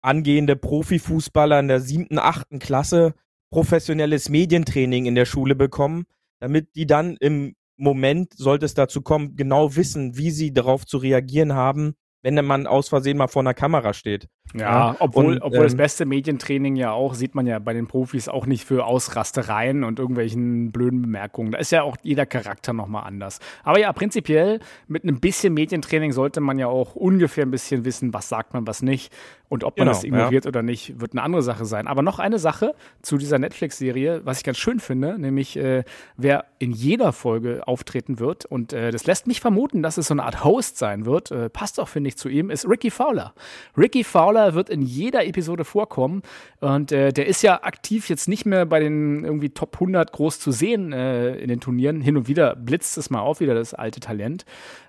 angehende 0.00 0.56
Profifußballer 0.56 1.60
in 1.60 1.68
der 1.68 1.80
siebten, 1.80 2.18
achten 2.18 2.60
Klasse 2.60 3.14
professionelles 3.50 4.30
Medientraining 4.30 5.04
in 5.04 5.14
der 5.14 5.26
Schule 5.26 5.54
bekommen, 5.54 6.06
damit 6.40 6.74
die 6.76 6.86
dann 6.86 7.16
im 7.18 7.56
Moment, 7.76 8.32
sollte 8.34 8.64
es 8.64 8.74
dazu 8.74 9.02
kommen, 9.02 9.36
genau 9.36 9.76
wissen, 9.76 10.16
wie 10.16 10.30
sie 10.30 10.52
darauf 10.52 10.86
zu 10.86 10.96
reagieren 10.96 11.52
haben, 11.52 11.94
wenn 12.22 12.34
der 12.34 12.44
Mann 12.44 12.66
aus 12.66 12.88
Versehen 12.88 13.16
mal 13.16 13.28
vor 13.28 13.42
einer 13.42 13.54
Kamera 13.54 13.92
steht. 13.94 14.28
Ja, 14.54 14.96
obwohl, 14.98 15.26
und, 15.26 15.42
obwohl 15.42 15.58
ähm, 15.58 15.64
das 15.64 15.76
beste 15.76 16.06
Medientraining 16.06 16.76
ja 16.76 16.92
auch, 16.92 17.14
sieht 17.14 17.34
man 17.34 17.46
ja 17.46 17.58
bei 17.58 17.74
den 17.74 17.86
Profis 17.86 18.28
auch 18.28 18.46
nicht 18.46 18.64
für 18.64 18.86
Ausrastereien 18.86 19.84
und 19.84 19.98
irgendwelchen 19.98 20.72
blöden 20.72 21.02
Bemerkungen. 21.02 21.52
Da 21.52 21.58
ist 21.58 21.70
ja 21.70 21.82
auch 21.82 21.96
jeder 22.02 22.24
Charakter 22.24 22.72
nochmal 22.72 23.04
anders. 23.04 23.40
Aber 23.62 23.78
ja, 23.78 23.92
prinzipiell 23.92 24.60
mit 24.86 25.02
einem 25.02 25.20
bisschen 25.20 25.52
Medientraining 25.52 26.12
sollte 26.12 26.40
man 26.40 26.58
ja 26.58 26.66
auch 26.68 26.94
ungefähr 26.94 27.44
ein 27.44 27.50
bisschen 27.50 27.84
wissen, 27.84 28.14
was 28.14 28.28
sagt 28.28 28.54
man, 28.54 28.66
was 28.66 28.80
nicht. 28.80 29.12
Und 29.50 29.64
ob 29.64 29.78
man 29.78 29.86
genau, 29.86 29.96
das 29.96 30.04
ignoriert 30.04 30.44
ja. 30.44 30.48
oder 30.48 30.62
nicht, 30.62 31.00
wird 31.00 31.12
eine 31.12 31.22
andere 31.22 31.42
Sache 31.42 31.64
sein. 31.64 31.86
Aber 31.86 32.02
noch 32.02 32.18
eine 32.18 32.38
Sache 32.38 32.74
zu 33.00 33.16
dieser 33.16 33.38
Netflix-Serie, 33.38 34.20
was 34.24 34.38
ich 34.38 34.44
ganz 34.44 34.58
schön 34.58 34.78
finde, 34.78 35.18
nämlich 35.18 35.56
äh, 35.56 35.84
wer 36.16 36.44
in 36.58 36.72
jeder 36.72 37.12
Folge 37.12 37.66
auftreten 37.66 38.18
wird. 38.18 38.44
Und 38.44 38.72
äh, 38.72 38.90
das 38.90 39.06
lässt 39.06 39.26
mich 39.26 39.40
vermuten, 39.40 39.82
dass 39.82 39.96
es 39.96 40.08
so 40.08 40.14
eine 40.14 40.24
Art 40.24 40.44
Host 40.44 40.76
sein 40.76 41.06
wird. 41.06 41.30
Äh, 41.30 41.48
passt 41.48 41.80
auch, 41.80 41.88
finde 41.88 42.08
ich, 42.08 42.18
zu 42.18 42.28
ihm, 42.28 42.50
ist 42.50 42.68
Ricky 42.68 42.90
Fowler. 42.90 43.32
Ricky 43.76 44.04
Fowler 44.04 44.37
wird 44.54 44.70
in 44.70 44.82
jeder 44.82 45.26
Episode 45.26 45.64
vorkommen. 45.64 46.22
Und 46.60 46.92
äh, 46.92 47.12
der 47.12 47.26
ist 47.26 47.42
ja 47.42 47.62
aktiv 47.62 48.08
jetzt 48.08 48.28
nicht 48.28 48.46
mehr 48.46 48.66
bei 48.66 48.80
den 48.80 49.24
irgendwie 49.24 49.50
Top 49.50 49.74
100 49.74 50.12
groß 50.12 50.40
zu 50.40 50.50
sehen 50.50 50.92
äh, 50.92 51.36
in 51.36 51.48
den 51.48 51.60
Turnieren. 51.60 52.00
Hin 52.00 52.16
und 52.16 52.28
wieder 52.28 52.56
blitzt 52.56 52.98
es 52.98 53.10
mal 53.10 53.20
auf, 53.20 53.40
wieder 53.40 53.54
das 53.54 53.74
alte 53.74 54.00
Talent. 54.00 54.44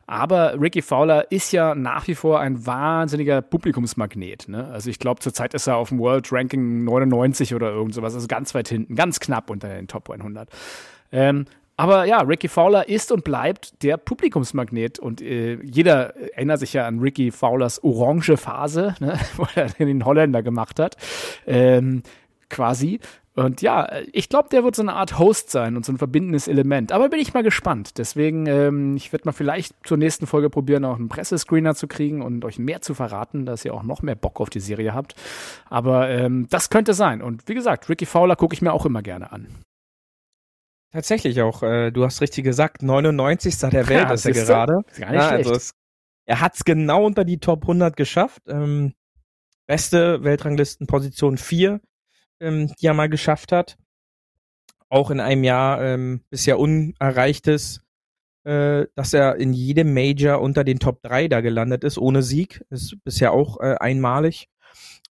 Aber 0.07 0.59
Ricky 0.59 0.81
Fowler 0.81 1.31
ist 1.31 1.51
ja 1.51 1.75
nach 1.75 2.07
wie 2.07 2.15
vor 2.15 2.39
ein 2.39 2.65
wahnsinniger 2.65 3.43
Publikumsmagnet. 3.43 4.47
Ne? 4.47 4.67
Also 4.67 4.89
ich 4.89 4.97
glaube, 4.97 5.21
zurzeit 5.21 5.53
ist 5.53 5.67
er 5.67 5.75
auf 5.75 5.89
dem 5.89 5.99
World 5.99 6.31
Ranking 6.31 6.83
99 6.83 7.53
oder 7.53 7.69
irgend 7.69 7.93
sowas, 7.93 8.15
also 8.15 8.27
ganz 8.27 8.55
weit 8.55 8.69
hinten, 8.69 8.95
ganz 8.95 9.19
knapp 9.19 9.51
unter 9.51 9.69
den 9.69 9.87
Top 9.87 10.09
100. 10.09 10.49
Ähm, 11.11 11.45
aber 11.79 12.03
ja, 12.03 12.19
Ricky 12.19 12.49
Fowler 12.49 12.89
ist 12.89 13.09
und 13.09 13.23
bleibt 13.23 13.83
der 13.83 13.95
Publikumsmagnet 13.95 14.99
und 14.99 15.21
äh, 15.21 15.63
jeder 15.63 16.13
erinnert 16.33 16.59
sich 16.59 16.73
ja 16.73 16.85
an 16.85 16.99
Ricky 16.99 17.31
Fowlers 17.31 17.81
orange 17.85 18.35
Phase, 18.35 18.95
ne, 18.99 19.17
wo 19.37 19.47
er 19.55 19.69
den 19.69 20.03
Holländer 20.03 20.43
gemacht 20.43 20.77
hat, 20.77 20.97
ähm, 21.47 22.03
quasi. 22.49 22.99
Und 23.33 23.61
ja, 23.61 23.87
ich 24.11 24.27
glaube, 24.27 24.49
der 24.49 24.65
wird 24.65 24.75
so 24.75 24.81
eine 24.81 24.91
Art 24.91 25.19
Host 25.19 25.51
sein 25.51 25.77
und 25.77 25.85
so 25.85 25.93
ein 25.93 25.97
verbindendes 25.97 26.49
Element. 26.49 26.91
Aber 26.91 27.07
bin 27.07 27.21
ich 27.21 27.33
mal 27.33 27.43
gespannt. 27.43 27.97
Deswegen, 27.97 28.45
ähm, 28.47 28.97
ich 28.97 29.13
werde 29.13 29.23
mal 29.29 29.31
vielleicht 29.31 29.73
zur 29.87 29.95
nächsten 29.95 30.27
Folge 30.27 30.49
probieren, 30.49 30.83
auch 30.83 30.97
einen 30.97 31.07
Pressescreener 31.07 31.75
zu 31.75 31.87
kriegen 31.87 32.21
und 32.21 32.43
euch 32.43 32.59
mehr 32.59 32.81
zu 32.81 32.93
verraten, 32.93 33.45
dass 33.45 33.63
ihr 33.63 33.73
auch 33.73 33.83
noch 33.83 34.01
mehr 34.01 34.15
Bock 34.15 34.41
auf 34.41 34.49
die 34.49 34.59
Serie 34.59 34.93
habt. 34.93 35.15
Aber 35.69 36.09
ähm, 36.09 36.47
das 36.49 36.69
könnte 36.69 36.93
sein. 36.93 37.21
Und 37.21 37.47
wie 37.47 37.55
gesagt, 37.55 37.87
Ricky 37.87 38.05
Fowler 38.05 38.35
gucke 38.35 38.53
ich 38.53 38.61
mir 38.61 38.73
auch 38.73 38.85
immer 38.85 39.01
gerne 39.01 39.31
an. 39.31 39.47
Tatsächlich 40.91 41.41
auch. 41.41 41.63
Äh, 41.63 41.91
du 41.91 42.03
hast 42.03 42.21
richtig 42.21 42.43
gesagt, 42.43 42.81
99. 42.81 43.57
der 43.59 43.71
Welt 43.87 44.07
ja, 44.07 44.13
ist 44.13 44.25
er 44.25 44.33
gerade. 44.33 44.81
Ist 44.87 44.99
gar 44.99 45.11
nicht 45.11 45.19
ja, 45.19 45.29
also 45.29 45.53
es, 45.53 45.73
er 46.25 46.41
hat 46.41 46.55
es 46.55 46.63
genau 46.63 47.05
unter 47.05 47.25
die 47.25 47.39
Top 47.39 47.63
100 47.63 47.95
geschafft. 47.95 48.41
Ähm, 48.47 48.93
beste 49.67 50.23
Weltranglistenposition 50.23 51.37
4 51.37 51.79
ähm, 52.39 52.71
die 52.79 52.87
er 52.87 52.93
mal 52.93 53.09
geschafft 53.09 53.51
hat. 53.51 53.77
Auch 54.89 55.11
in 55.11 55.19
einem 55.19 55.43
Jahr 55.43 55.81
ähm, 55.81 56.23
bisher 56.29 56.57
unerreichtes, 56.59 57.81
äh, 58.43 58.85
dass 58.95 59.13
er 59.13 59.35
in 59.35 59.53
jedem 59.53 59.93
Major 59.93 60.41
unter 60.41 60.63
den 60.63 60.79
Top 60.79 61.01
3 61.03 61.27
da 61.27 61.41
gelandet 61.41 61.83
ist, 61.83 61.97
ohne 61.97 62.23
Sieg. 62.23 62.65
Ist 62.69 62.97
bisher 63.03 63.31
auch 63.33 63.59
äh, 63.59 63.75
einmalig. 63.79 64.47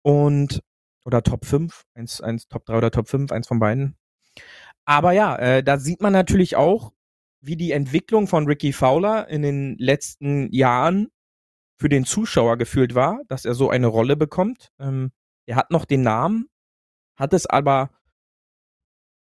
Und, 0.02 0.64
oder 1.06 1.22
Top 1.22 1.46
5, 1.46 1.84
eins, 1.94 2.22
eins 2.22 2.48
Top 2.48 2.66
3 2.66 2.78
oder 2.78 2.92
Top 2.92 3.08
5, 3.08 3.32
eins 3.32 3.48
von 3.48 3.60
beiden. 3.60 3.98
Aber 4.88 5.12
ja, 5.12 5.36
äh, 5.36 5.64
da 5.64 5.78
sieht 5.78 6.02
man 6.02 6.14
natürlich 6.14 6.56
auch, 6.56 6.94
wie 7.42 7.58
die 7.58 7.74
Entwicklung 7.74 8.28
von 8.28 8.48
Ricky 8.48 8.72
Fowler 8.72 9.28
in 9.28 9.42
den 9.42 9.78
letzten 9.78 10.52
Jahren 10.54 11.10
für 11.78 11.90
den 11.90 12.06
Zuschauer 12.06 12.58
gefühlt 12.58 12.96
war, 12.96 13.22
dass 13.28 13.46
er 13.46 13.54
so 13.54 13.70
eine 13.70 13.88
Rolle 13.88 14.16
bekommt. 14.16 14.70
Ähm, 14.80 15.12
er 15.46 15.58
hat 15.58 15.72
noch 15.72 15.86
den 15.86 16.04
Namen, 16.04 16.48
hat 17.18 17.34
es 17.34 17.46
aber, 17.46 17.92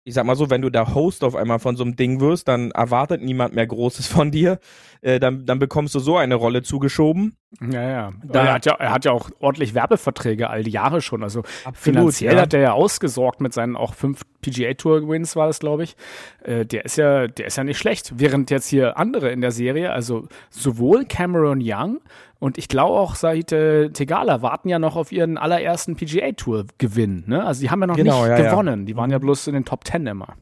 ich 0.05 0.15
sag 0.15 0.25
mal 0.27 0.37
so, 0.37 0.51
wenn 0.51 0.63
du 0.63 0.71
der 0.71 0.95
Host 0.95 1.25
auf 1.25 1.35
einmal 1.35 1.59
von 1.61 1.77
so 1.77 1.85
einem 1.85 1.97
Ding 1.97 2.21
wirst, 2.21 2.49
dann 2.49 2.71
erwartet 2.73 3.23
niemand 3.23 3.55
mehr 3.55 3.67
Großes 3.67 4.07
von 4.07 4.31
dir. 4.31 4.61
Äh, 5.01 5.19
dann, 5.19 5.47
dann 5.47 5.59
bekommst 5.59 5.95
du 5.95 5.99
so 5.99 6.19
eine 6.19 6.35
Rolle 6.35 6.63
zugeschoben. 6.63 7.37
Ja, 7.61 7.83
ja. 7.83 8.13
Da, 8.25 8.45
er, 8.45 8.53
hat 8.53 8.67
ja 8.67 8.75
er 8.75 8.93
hat 8.93 9.07
ja 9.07 9.13
auch 9.13 9.31
ordentlich 9.41 9.75
Werbeverträge 9.75 10.51
all 10.51 10.65
die 10.65 10.71
Jahre 10.71 11.01
schon. 11.01 11.23
Also 11.23 11.41
absolut, 11.41 11.77
finanziell 11.77 12.35
ja. 12.35 12.43
hat 12.43 12.53
er 12.53 12.61
ja 12.61 12.73
ausgesorgt 12.73 13.41
mit 13.41 13.55
seinen 13.55 13.75
auch 13.75 13.95
fünf 13.95 14.23
PGA 14.43 14.75
Tour 14.75 15.09
Wins 15.09 15.35
war 15.35 15.47
das, 15.47 15.59
glaube 15.59 15.85
ich. 15.85 15.97
Äh, 16.45 16.67
der 16.67 16.85
ist 16.85 16.99
ja, 16.99 17.27
der 17.27 17.47
ist 17.47 17.57
ja 17.57 17.65
nicht 17.65 17.79
schlecht. 17.79 18.13
Während 18.17 18.51
jetzt 18.51 18.69
hier 18.69 18.99
andere 18.99 19.31
in 19.31 19.41
der 19.41 19.51
Serie, 19.51 19.93
also 19.93 20.29
sowohl 20.51 21.07
Cameron 21.07 21.61
Young 21.63 22.01
und 22.39 22.59
ich 22.59 22.69
glaube 22.69 23.01
auch 23.01 23.15
Said 23.15 23.51
äh, 23.53 23.89
Tegala 23.91 24.43
warten 24.43 24.69
ja 24.69 24.79
noch 24.79 24.97
auf 24.97 25.11
ihren 25.11 25.39
allerersten 25.39 25.97
PGA-Tour-Gewinn. 25.97 27.25
Ne? 27.27 27.45
Also 27.45 27.63
die 27.63 27.71
haben 27.71 27.81
ja 27.81 27.87
noch 27.87 27.97
genau, 27.97 28.27
nicht 28.27 28.39
ja, 28.39 28.51
gewonnen. 28.51 28.85
Die 28.85 28.97
waren 28.97 29.11
ja 29.11 29.19
bloß 29.19 29.47
in 29.47 29.55
den 29.55 29.65
Top 29.65 29.85
Ten 29.85 30.07
immer. 30.07 30.37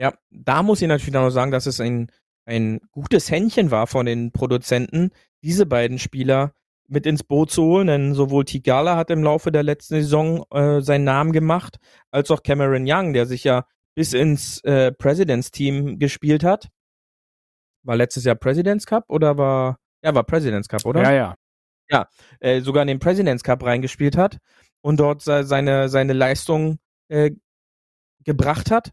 Ja, 0.00 0.12
da 0.30 0.62
muss 0.62 0.82
ich 0.82 0.88
natürlich 0.88 1.14
noch 1.14 1.30
sagen, 1.30 1.50
dass 1.52 1.66
es 1.66 1.80
ein, 1.80 2.10
ein 2.44 2.80
gutes 2.92 3.30
Händchen 3.30 3.70
war 3.70 3.86
von 3.86 4.04
den 4.06 4.32
Produzenten, 4.32 5.10
diese 5.42 5.66
beiden 5.66 5.98
Spieler 5.98 6.52
mit 6.86 7.06
ins 7.06 7.22
Boot 7.22 7.50
zu 7.50 7.64
holen, 7.64 7.86
denn 7.86 8.14
sowohl 8.14 8.44
Tigala 8.44 8.96
hat 8.96 9.10
im 9.10 9.22
Laufe 9.22 9.52
der 9.52 9.62
letzten 9.62 9.96
Saison 9.96 10.44
äh, 10.50 10.80
seinen 10.80 11.04
Namen 11.04 11.32
gemacht, 11.32 11.76
als 12.10 12.30
auch 12.30 12.42
Cameron 12.42 12.84
Young, 12.86 13.12
der 13.12 13.26
sich 13.26 13.44
ja 13.44 13.66
bis 13.94 14.14
ins 14.14 14.62
äh, 14.64 14.92
Presidents 14.92 15.50
Team 15.50 15.98
gespielt 15.98 16.44
hat. 16.44 16.68
War 17.82 17.96
letztes 17.96 18.24
Jahr 18.24 18.36
Presidents 18.36 18.86
Cup 18.86 19.04
oder 19.08 19.36
war 19.36 19.78
ja, 20.02 20.14
war 20.14 20.24
President's 20.24 20.68
Cup, 20.68 20.84
oder? 20.84 21.02
Ja, 21.02 21.12
ja. 21.12 21.34
Ja, 21.90 22.06
äh, 22.40 22.60
sogar 22.60 22.82
in 22.82 22.88
den 22.88 22.98
President's 22.98 23.42
Cup 23.42 23.64
reingespielt 23.64 24.16
hat 24.16 24.38
und 24.82 25.00
dort 25.00 25.22
seine, 25.22 25.88
seine 25.88 26.12
Leistung 26.12 26.78
äh, 27.08 27.30
gebracht 28.24 28.70
hat. 28.70 28.90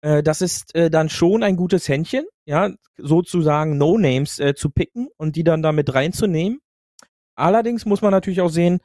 Äh, 0.00 0.22
das 0.22 0.40
ist 0.40 0.74
äh, 0.74 0.90
dann 0.90 1.08
schon 1.08 1.42
ein 1.42 1.56
gutes 1.56 1.88
Händchen, 1.88 2.24
ja, 2.44 2.70
sozusagen 2.96 3.78
No-Names 3.78 4.38
äh, 4.38 4.54
zu 4.54 4.70
picken 4.70 5.08
und 5.16 5.36
die 5.36 5.44
dann 5.44 5.62
damit 5.62 5.94
reinzunehmen. 5.94 6.60
Allerdings 7.36 7.86
muss 7.86 8.02
man 8.02 8.10
natürlich 8.10 8.40
auch 8.40 8.50
sehen, 8.50 8.80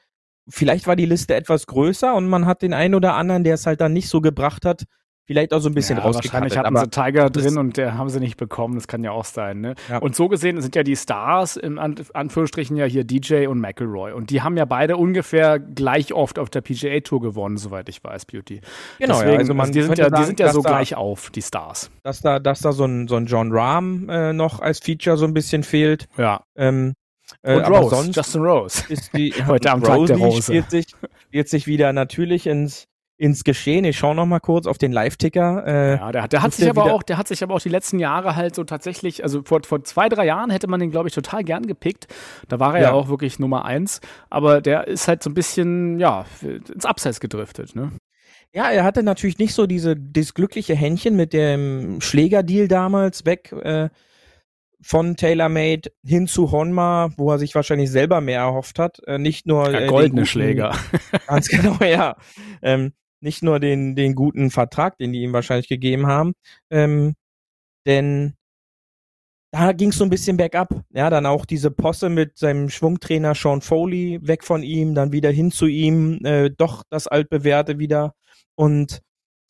vielleicht 0.47 0.87
war 0.87 0.95
die 0.95 1.05
Liste 1.05 1.35
etwas 1.35 1.67
größer 1.67 2.13
und 2.15 2.27
man 2.27 2.45
hat 2.45 2.61
den 2.61 2.73
einen 2.73 2.95
oder 2.95 3.15
anderen, 3.15 3.43
der 3.43 3.55
es 3.55 3.65
halt 3.65 3.81
dann 3.81 3.93
nicht 3.93 4.09
so 4.09 4.21
gebracht 4.21 4.65
hat, 4.65 4.83
vielleicht 5.25 5.53
auch 5.53 5.59
so 5.59 5.69
ein 5.69 5.73
bisschen 5.73 5.97
ja, 5.97 6.03
Wahrscheinlich 6.03 6.57
hatten 6.57 6.75
sie 6.75 6.89
Tiger 6.89 7.29
drin 7.29 7.57
und 7.57 7.77
der 7.77 7.97
haben 7.97 8.09
sie 8.09 8.19
nicht 8.19 8.37
bekommen. 8.37 8.75
Das 8.75 8.87
kann 8.87 9.03
ja 9.03 9.11
auch 9.11 9.25
sein. 9.25 9.61
Ne? 9.61 9.75
Ja. 9.89 9.99
Und 9.99 10.15
so 10.15 10.27
gesehen 10.27 10.61
sind 10.61 10.75
ja 10.75 10.83
die 10.83 10.95
Stars 10.95 11.57
im 11.57 11.79
Anführungsstrichen 11.79 12.75
ja 12.75 12.85
hier 12.85 13.03
DJ 13.03 13.47
und 13.47 13.59
McElroy. 13.59 14.11
Und 14.11 14.29
die 14.29 14.41
haben 14.41 14.57
ja 14.57 14.65
beide 14.65 14.97
ungefähr 14.97 15.59
gleich 15.59 16.13
oft 16.13 16.39
auf 16.39 16.49
der 16.49 16.61
PGA 16.61 16.99
Tour 16.99 17.21
gewonnen, 17.21 17.57
soweit 17.57 17.89
ich 17.89 18.03
weiß, 18.03 18.25
Beauty. 18.25 18.61
Genau, 18.99 19.13
Deswegen, 19.13 19.33
ja, 19.33 19.39
also 19.39 19.53
man 19.53 19.67
also 19.67 19.73
die 19.73 19.81
sind 19.83 19.97
ja, 19.97 20.05
sagen, 20.05 20.15
die 20.21 20.25
sind 20.25 20.39
ja 20.39 20.51
so 20.51 20.61
da, 20.61 20.69
gleich 20.69 20.95
auf, 20.95 21.29
die 21.29 21.41
Stars. 21.41 21.89
Dass 22.03 22.21
da, 22.21 22.39
dass 22.39 22.61
da 22.61 22.71
so 22.71 22.85
ein, 22.85 23.07
so 23.07 23.15
ein 23.15 23.25
John 23.25 23.51
Rahm 23.51 24.09
äh, 24.09 24.33
noch 24.33 24.59
als 24.59 24.79
Feature 24.79 25.17
so 25.17 25.25
ein 25.25 25.33
bisschen 25.33 25.63
fehlt. 25.63 26.07
Ja. 26.17 26.43
Ähm, 26.55 26.93
äh, 27.41 27.55
und 27.55 27.63
Rose, 27.67 28.11
Justin 28.11 28.41
Rose. 28.41 28.83
Ist 28.89 29.11
die, 29.15 29.33
Heute 29.47 29.71
am 29.71 29.81
Tag 29.81 30.05
der 30.05 30.17
Rose. 30.17 30.43
Spielt 30.43 30.69
sich, 30.69 30.85
spielt 31.21 31.49
sich 31.49 31.67
wieder 31.67 31.93
natürlich 31.93 32.47
ins 32.47 32.87
ins 33.23 33.45
Geschehen. 33.45 33.85
Ich 33.85 33.97
schaue 33.97 34.15
noch 34.15 34.25
mal 34.25 34.41
kurz 34.41 34.67
auf 34.67 34.77
den 34.77 34.91
Live-Ticker. 34.91 35.63
Äh, 35.65 35.95
ja, 35.95 36.11
der, 36.11 36.27
der 36.27 36.41
hat 36.41 36.53
sich 36.53 36.69
aber 36.69 36.91
auch, 36.91 37.03
der 37.03 37.17
hat 37.17 37.29
sich 37.29 37.41
aber 37.41 37.55
auch 37.55 37.61
die 37.61 37.69
letzten 37.69 37.97
Jahre 37.97 38.35
halt 38.35 38.53
so 38.53 38.65
tatsächlich, 38.65 39.23
also 39.23 39.43
vor, 39.45 39.61
vor 39.63 39.81
zwei, 39.85 40.09
drei 40.09 40.25
Jahren 40.25 40.49
hätte 40.49 40.67
man 40.67 40.81
den, 40.81 40.91
glaube 40.91 41.07
ich, 41.07 41.15
total 41.15 41.45
gern 41.45 41.65
gepickt. 41.65 42.07
Da 42.49 42.59
war 42.59 42.75
er 42.75 42.81
ja. 42.81 42.87
ja. 42.89 42.93
auch 42.93 43.07
wirklich 43.07 43.39
Nummer 43.39 43.63
eins. 43.63 44.01
Aber 44.29 44.59
der 44.59 44.87
ist 44.89 45.07
halt 45.07 45.23
so 45.23 45.29
ein 45.29 45.35
bisschen, 45.35 45.99
ja, 45.99 46.25
ins 46.41 46.83
Abseits 46.83 47.21
gedriftet, 47.21 47.75
ne? 47.77 47.93
Ja, 48.53 48.69
er 48.69 48.83
hatte 48.83 49.03
natürlich 49.03 49.39
nicht 49.39 49.53
so 49.53 49.67
diese, 49.67 49.95
dieses 49.95 50.33
glückliche 50.33 50.75
Händchen 50.75 51.15
mit 51.15 51.31
dem 51.31 52.01
Schlägerdeal 52.01 52.67
damals 52.67 53.25
weg 53.25 53.53
äh, 53.53 53.87
von 54.81 55.15
TaylorMade 55.15 55.91
hin 56.05 56.27
zu 56.27 56.51
Honma, 56.51 57.09
wo 57.15 57.31
er 57.31 57.39
sich 57.39 57.55
wahrscheinlich 57.55 57.89
selber 57.89 58.19
mehr 58.19 58.41
erhofft 58.41 58.79
hat. 58.79 58.99
Äh, 59.07 59.17
nicht 59.17 59.47
nur 59.47 59.71
ja, 59.71 59.87
goldene 59.87 60.21
guten, 60.21 60.25
Schläger. 60.25 60.75
Ganz 61.27 61.47
genau, 61.47 61.77
ja. 61.83 62.17
Ähm, 62.61 62.91
nicht 63.23 63.43
nur 63.43 63.59
den, 63.59 63.95
den 63.95 64.15
guten 64.15 64.51
Vertrag, 64.51 64.97
den 64.97 65.13
die 65.13 65.21
ihm 65.21 65.33
wahrscheinlich 65.33 65.67
gegeben 65.67 66.07
haben, 66.07 66.33
ähm, 66.69 67.15
denn 67.87 68.35
da 69.53 69.71
ging 69.71 69.89
es 69.89 69.97
so 69.97 70.03
ein 70.03 70.09
bisschen 70.09 70.35
bergab. 70.35 70.83
Ja, 70.89 71.11
dann 71.11 71.27
auch 71.27 71.45
diese 71.45 71.69
Posse 71.69 72.09
mit 72.09 72.39
seinem 72.39 72.69
Schwungtrainer 72.69 73.35
Sean 73.35 73.61
Foley 73.61 74.19
weg 74.23 74.43
von 74.43 74.63
ihm, 74.63 74.95
dann 74.95 75.11
wieder 75.11 75.29
hin 75.29 75.51
zu 75.51 75.67
ihm, 75.67 76.25
äh, 76.25 76.49
doch 76.49 76.83
das 76.89 77.05
altbewährte 77.07 77.77
wieder. 77.77 78.15
Und 78.55 79.01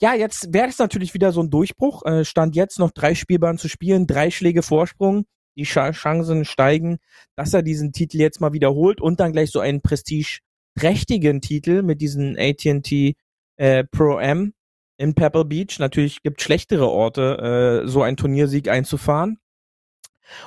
ja, 0.01 0.13
jetzt 0.13 0.53
wäre 0.53 0.67
es 0.67 0.77
natürlich 0.79 1.13
wieder 1.13 1.31
so 1.31 1.41
ein 1.41 1.49
Durchbruch. 1.49 2.05
Äh, 2.05 2.25
stand 2.25 2.53
jetzt 2.57 2.79
noch 2.79 2.91
drei 2.91 3.15
Spielbahnen 3.15 3.57
zu 3.57 3.69
spielen, 3.69 4.05
drei 4.05 4.29
Schläge 4.29 4.61
Vorsprung. 4.61 5.25
Die 5.55 5.63
Chancen 5.63 6.43
steigen, 6.43 6.97
dass 7.37 7.53
er 7.53 7.61
diesen 7.61 7.93
Titel 7.93 8.17
jetzt 8.17 8.41
mal 8.41 8.51
wiederholt 8.51 8.99
und 8.99 9.21
dann 9.21 9.31
gleich 9.31 9.51
so 9.51 9.61
einen 9.61 9.81
prestigeträchtigen 9.81 11.39
Titel 11.39 11.83
mit 11.83 12.01
diesen 12.01 12.37
AT&T 12.37 13.15
äh, 13.57 13.83
Pro-Am 13.83 14.53
in 14.97 15.13
Pebble 15.15 15.45
Beach. 15.45 15.79
Natürlich 15.79 16.21
gibt 16.23 16.41
schlechtere 16.41 16.89
Orte, 16.89 17.83
äh, 17.83 17.87
so 17.87 18.01
einen 18.01 18.17
Turniersieg 18.17 18.67
einzufahren. 18.69 19.39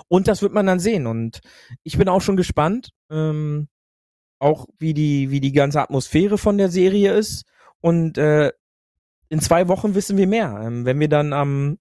Und 0.09 0.29
das 0.29 0.42
wird 0.42 0.53
man 0.53 0.66
dann 0.66 0.81
sehen. 0.81 1.07
Und 1.07 1.40
ich 1.83 1.99
bin 1.99 2.09
auch 2.09 2.21
schon 2.21 2.37
gespannt. 2.37 2.90
Ähm, 3.11 3.69
auch 4.38 4.66
wie 4.79 4.95
die, 4.95 5.31
wie 5.31 5.40
die 5.40 5.53
ganze 5.53 5.81
Atmosphäre 5.81 6.38
von 6.38 6.59
der 6.59 6.71
Serie 6.71 7.12
ist. 7.12 7.45
Und 7.81 8.19
äh, 8.19 8.53
in 9.29 9.40
zwei 9.40 9.69
Wochen 9.69 9.95
wissen 9.95 10.16
wir 10.16 10.27
mehr. 10.27 10.61
Ähm, 10.62 10.85
wenn 10.85 11.01
wir 11.01 11.09
dann 11.09 11.33
am, 11.33 11.79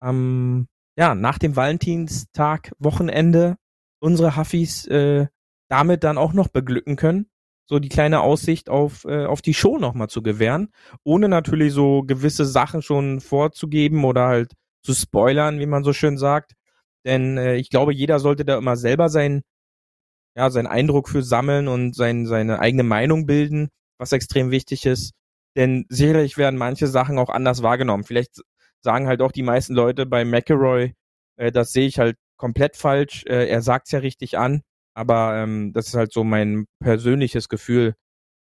am, 0.00 0.68
ja, 0.96 1.14
nach 1.14 1.38
dem 1.38 1.56
Valentinstag, 1.56 2.72
Wochenende 2.78 3.56
unsere 4.00 4.36
Huffis 4.36 4.86
äh, 4.86 5.28
damit 5.68 6.04
dann 6.04 6.18
auch 6.18 6.32
noch 6.32 6.48
beglücken 6.48 6.96
können, 6.96 7.30
so 7.66 7.78
die 7.78 7.88
kleine 7.88 8.20
Aussicht 8.20 8.68
auf, 8.68 9.04
äh, 9.04 9.24
auf 9.24 9.42
die 9.42 9.54
Show 9.54 9.78
nochmal 9.78 10.08
zu 10.08 10.22
gewähren, 10.22 10.72
ohne 11.04 11.28
natürlich 11.28 11.72
so 11.72 12.02
gewisse 12.02 12.44
Sachen 12.44 12.82
schon 12.82 13.20
vorzugeben 13.20 14.04
oder 14.04 14.26
halt 14.26 14.52
zu 14.82 14.94
spoilern, 14.94 15.60
wie 15.60 15.66
man 15.66 15.84
so 15.84 15.92
schön 15.92 16.18
sagt. 16.18 16.52
Denn 17.04 17.38
äh, 17.38 17.56
ich 17.56 17.70
glaube, 17.70 17.94
jeder 17.94 18.18
sollte 18.20 18.44
da 18.44 18.58
immer 18.58 18.76
selber 18.76 19.08
sein, 19.08 19.42
ja, 20.36 20.50
seinen 20.50 20.66
Eindruck 20.66 21.08
für 21.08 21.22
sammeln 21.22 21.68
und 21.68 21.94
sein, 21.94 22.26
seine 22.26 22.58
eigene 22.58 22.82
Meinung 22.84 23.26
bilden, 23.26 23.68
was 23.98 24.12
extrem 24.12 24.50
wichtig 24.50 24.86
ist. 24.86 25.12
Denn 25.56 25.84
sicherlich 25.88 26.38
werden 26.38 26.58
manche 26.58 26.86
Sachen 26.86 27.18
auch 27.18 27.28
anders 27.28 27.62
wahrgenommen. 27.62 28.04
Vielleicht 28.04 28.40
sagen 28.80 29.06
halt 29.06 29.20
auch 29.22 29.32
die 29.32 29.42
meisten 29.42 29.74
Leute 29.74 30.06
bei 30.06 30.24
McElroy, 30.24 30.94
äh, 31.36 31.52
das 31.52 31.72
sehe 31.72 31.86
ich 31.86 31.98
halt 31.98 32.16
komplett 32.36 32.76
falsch. 32.76 33.24
Äh, 33.26 33.48
er 33.48 33.62
sagt's 33.62 33.92
ja 33.92 34.00
richtig 34.00 34.38
an, 34.38 34.62
aber 34.94 35.36
ähm, 35.36 35.72
das 35.72 35.88
ist 35.88 35.94
halt 35.94 36.12
so 36.12 36.24
mein 36.24 36.66
persönliches 36.80 37.48
Gefühl, 37.48 37.94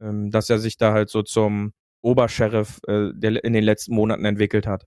ähm, 0.01 0.31
dass 0.31 0.49
er 0.49 0.59
sich 0.59 0.77
da 0.77 0.93
halt 0.93 1.09
so 1.09 1.23
zum 1.23 1.73
Obersheriff 2.01 2.79
äh, 2.87 3.09
der 3.13 3.43
in 3.43 3.53
den 3.53 3.63
letzten 3.63 3.95
Monaten 3.95 4.25
entwickelt 4.25 4.67
hat. 4.67 4.85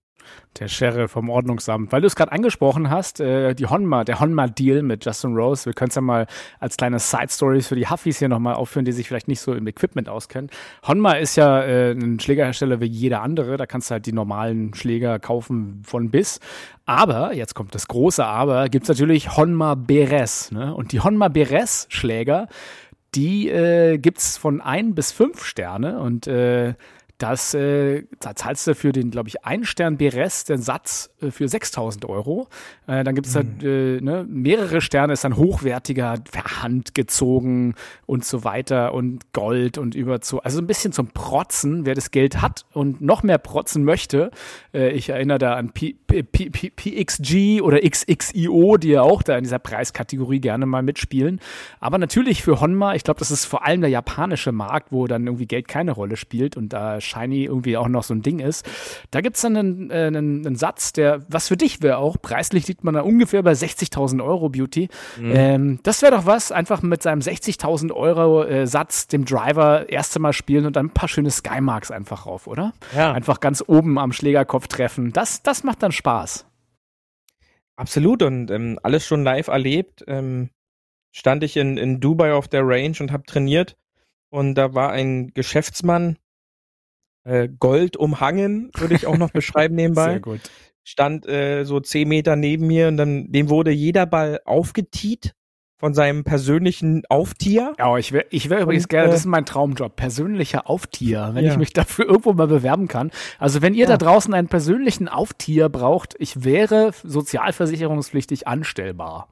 Der 0.58 0.68
Sheriff 0.68 1.12
vom 1.12 1.30
Ordnungsamt. 1.30 1.92
Weil 1.92 2.00
du 2.00 2.06
es 2.06 2.16
gerade 2.16 2.32
angesprochen 2.32 2.90
hast, 2.90 3.20
äh, 3.20 3.54
die 3.54 3.66
Honma, 3.66 4.04
der 4.04 4.20
Honma-Deal 4.20 4.82
mit 4.82 5.04
Justin 5.04 5.34
Rose, 5.34 5.66
wir 5.66 5.72
können 5.72 5.90
es 5.90 5.94
ja 5.94 6.02
mal 6.02 6.26
als 6.58 6.76
kleine 6.76 6.98
Side-Stories 6.98 7.68
für 7.68 7.76
die 7.76 7.88
Huffis 7.88 8.18
hier 8.18 8.28
nochmal 8.28 8.54
aufführen, 8.54 8.84
die 8.84 8.92
sich 8.92 9.06
vielleicht 9.08 9.28
nicht 9.28 9.40
so 9.40 9.54
im 9.54 9.66
Equipment 9.66 10.08
auskennen. 10.08 10.50
Honma 10.86 11.12
ist 11.12 11.36
ja 11.36 11.62
äh, 11.62 11.92
ein 11.92 12.18
Schlägerhersteller 12.20 12.80
wie 12.80 12.86
jeder 12.86 13.22
andere, 13.22 13.56
da 13.56 13.66
kannst 13.66 13.90
du 13.90 13.92
halt 13.92 14.06
die 14.06 14.12
normalen 14.12 14.74
Schläger 14.74 15.18
kaufen 15.18 15.82
von 15.84 16.10
bis. 16.10 16.40
Aber, 16.84 17.32
jetzt 17.32 17.54
kommt 17.54 17.74
das 17.74 17.86
große 17.86 18.24
Aber, 18.24 18.68
gibt 18.68 18.84
es 18.84 18.88
natürlich 18.88 19.36
Honma 19.36 19.74
Beres. 19.76 20.50
Ne? 20.50 20.74
Und 20.74 20.92
die 20.92 21.00
Honma 21.00 21.28
Beres 21.28 21.86
Schläger, 21.90 22.48
die 23.14 23.48
äh, 23.48 23.98
gibt 23.98 24.18
es 24.18 24.36
von 24.36 24.60
ein 24.60 24.94
bis 24.94 25.12
fünf 25.12 25.44
Sterne 25.44 26.00
und 26.00 26.26
äh, 26.26 26.74
das, 27.22 27.52
äh, 27.52 28.04
da 28.18 28.34
zahlst 28.34 28.66
du 28.66 28.74
für 28.74 28.92
den, 28.92 29.10
glaube 29.10 29.28
ich, 29.28 29.44
ein 29.44 29.64
Stern 29.64 29.98
BRS 29.98 30.44
den 30.44 30.62
Satz 30.62 31.10
äh, 31.20 31.30
für 31.30 31.48
6000 31.48 32.06
Euro. 32.06 32.48
Äh, 32.86 33.04
dann 33.04 33.14
gibt 33.14 33.26
es 33.26 33.34
mhm. 33.34 33.58
äh, 33.62 34.00
ne, 34.00 34.24
mehrere 34.26 34.80
Sterne, 34.80 35.12
ist 35.12 35.22
dann 35.22 35.36
hochwertiger, 35.36 36.14
handgezogen 36.62 37.74
und 38.06 38.24
so 38.24 38.42
weiter 38.44 38.94
und 38.94 39.32
Gold 39.34 39.76
und 39.76 39.94
über 39.94 40.22
zu. 40.22 40.42
Also 40.42 40.60
ein 40.60 40.66
bisschen 40.66 40.92
zum 40.92 41.08
Protzen, 41.08 41.84
wer 41.84 41.94
das 41.94 42.10
Geld 42.10 42.40
hat 42.40 42.64
und 42.72 43.02
noch 43.02 43.22
mehr 43.22 43.38
protzen 43.38 43.84
möchte. 43.84 44.30
Äh, 44.72 44.92
ich 44.92 45.10
erinnere 45.10 45.38
da 45.38 45.54
an 45.56 45.72
P 45.72 45.96
P 46.06 46.22
P 46.22 46.70
PXG 46.70 47.60
oder 47.60 47.80
XXIO, 47.80 48.78
die 48.78 48.88
ja 48.88 49.02
auch 49.02 49.22
da 49.22 49.36
in 49.36 49.44
dieser 49.44 49.58
Preiskategorie 49.58 50.40
gerne 50.40 50.64
mal 50.64 50.82
mitspielen. 50.82 51.38
Aber 51.80 51.98
natürlich 51.98 52.42
für 52.42 52.60
Honma, 52.60 52.94
ich 52.94 53.04
glaube, 53.04 53.18
das 53.18 53.30
ist 53.30 53.44
vor 53.44 53.66
allem 53.66 53.82
der 53.82 53.90
japanische 53.90 54.52
Markt, 54.52 54.90
wo 54.90 55.06
dann 55.06 55.26
irgendwie 55.26 55.46
Geld 55.46 55.68
keine 55.68 55.92
Rolle 55.92 56.16
spielt 56.16 56.56
und 56.56 56.72
da 56.72 57.00
Shiny 57.10 57.44
irgendwie 57.44 57.76
auch 57.76 57.88
noch 57.88 58.02
so 58.02 58.14
ein 58.14 58.22
Ding 58.22 58.38
ist. 58.38 58.68
Da 59.10 59.20
gibt 59.20 59.36
es 59.36 59.42
dann 59.42 59.56
einen, 59.56 59.90
äh, 59.90 60.06
einen, 60.06 60.46
einen, 60.46 60.56
Satz, 60.56 60.92
der, 60.92 61.20
was 61.28 61.48
für 61.48 61.56
dich 61.56 61.82
wäre 61.82 61.98
auch, 61.98 62.16
preislich 62.20 62.68
liegt 62.68 62.84
man 62.84 62.94
da 62.94 63.00
ungefähr 63.00 63.42
bei 63.42 63.52
60.000 63.52 64.24
Euro 64.24 64.48
Beauty. 64.48 64.88
Mhm. 65.18 65.32
Ähm, 65.34 65.80
das 65.82 66.02
wäre 66.02 66.12
doch 66.12 66.26
was, 66.26 66.52
einfach 66.52 66.82
mit 66.82 67.02
seinem 67.02 67.20
60.000 67.20 67.92
Euro 67.92 68.44
äh, 68.44 68.66
Satz 68.66 69.08
dem 69.08 69.24
Driver 69.24 69.88
erste 69.88 70.20
Mal 70.20 70.32
spielen 70.32 70.66
und 70.66 70.76
dann 70.76 70.86
ein 70.86 70.94
paar 70.94 71.08
schöne 71.08 71.30
Skymarks 71.30 71.90
einfach 71.90 72.26
rauf, 72.26 72.46
oder? 72.46 72.72
Ja. 72.94 73.12
Einfach 73.12 73.40
ganz 73.40 73.62
oben 73.66 73.98
am 73.98 74.12
Schlägerkopf 74.12 74.68
treffen. 74.68 75.12
Das, 75.12 75.42
das 75.42 75.64
macht 75.64 75.82
dann 75.82 75.92
Spaß. 75.92 76.46
Absolut 77.76 78.22
und 78.22 78.50
ähm, 78.50 78.78
alles 78.82 79.06
schon 79.06 79.24
live 79.24 79.48
erlebt. 79.48 80.04
Ähm, 80.06 80.50
stand 81.12 81.42
ich 81.42 81.56
in, 81.56 81.76
in 81.76 82.00
Dubai 82.00 82.34
auf 82.34 82.46
der 82.46 82.62
Range 82.66 82.94
und 83.00 83.10
habe 83.10 83.24
trainiert 83.24 83.76
und 84.30 84.54
da 84.54 84.74
war 84.74 84.90
ein 84.92 85.32
Geschäftsmann, 85.34 86.16
äh, 87.24 87.48
Gold 87.48 87.96
umhangen, 87.96 88.70
würde 88.76 88.94
ich 88.94 89.06
auch 89.06 89.18
noch 89.18 89.30
beschreiben 89.30 89.74
nebenbei. 89.76 90.12
Sehr 90.12 90.20
gut. 90.20 90.40
Stand 90.82 91.26
äh, 91.28 91.64
so 91.64 91.80
zehn 91.80 92.08
Meter 92.08 92.36
neben 92.36 92.66
mir 92.66 92.88
und 92.88 92.96
dann 92.96 93.30
dem 93.30 93.48
wurde 93.48 93.70
jeder 93.70 94.06
Ball 94.06 94.40
aufgetiet 94.44 95.34
von 95.80 95.94
seinem 95.94 96.24
persönlichen 96.24 97.04
Auftier. 97.08 97.72
Ja, 97.78 97.96
ich 97.96 98.12
wäre 98.12 98.26
ich 98.30 98.50
wär 98.50 98.60
übrigens 98.60 98.86
gerne, 98.86 99.08
äh, 99.08 99.10
das 99.10 99.20
ist 99.20 99.26
mein 99.26 99.46
Traumjob, 99.46 99.96
persönlicher 99.96 100.68
Auftier, 100.68 101.30
wenn 101.32 101.44
ja. 101.44 101.52
ich 101.52 101.58
mich 101.58 101.72
dafür 101.72 102.06
irgendwo 102.06 102.34
mal 102.34 102.46
bewerben 102.46 102.86
kann. 102.86 103.10
Also 103.38 103.62
wenn 103.62 103.72
ihr 103.72 103.84
ja. 103.84 103.96
da 103.96 103.96
draußen 103.96 104.34
einen 104.34 104.48
persönlichen 104.48 105.08
Auftier 105.08 105.70
braucht, 105.70 106.14
ich 106.18 106.44
wäre 106.44 106.92
sozialversicherungspflichtig 107.02 108.46
anstellbar. 108.46 109.28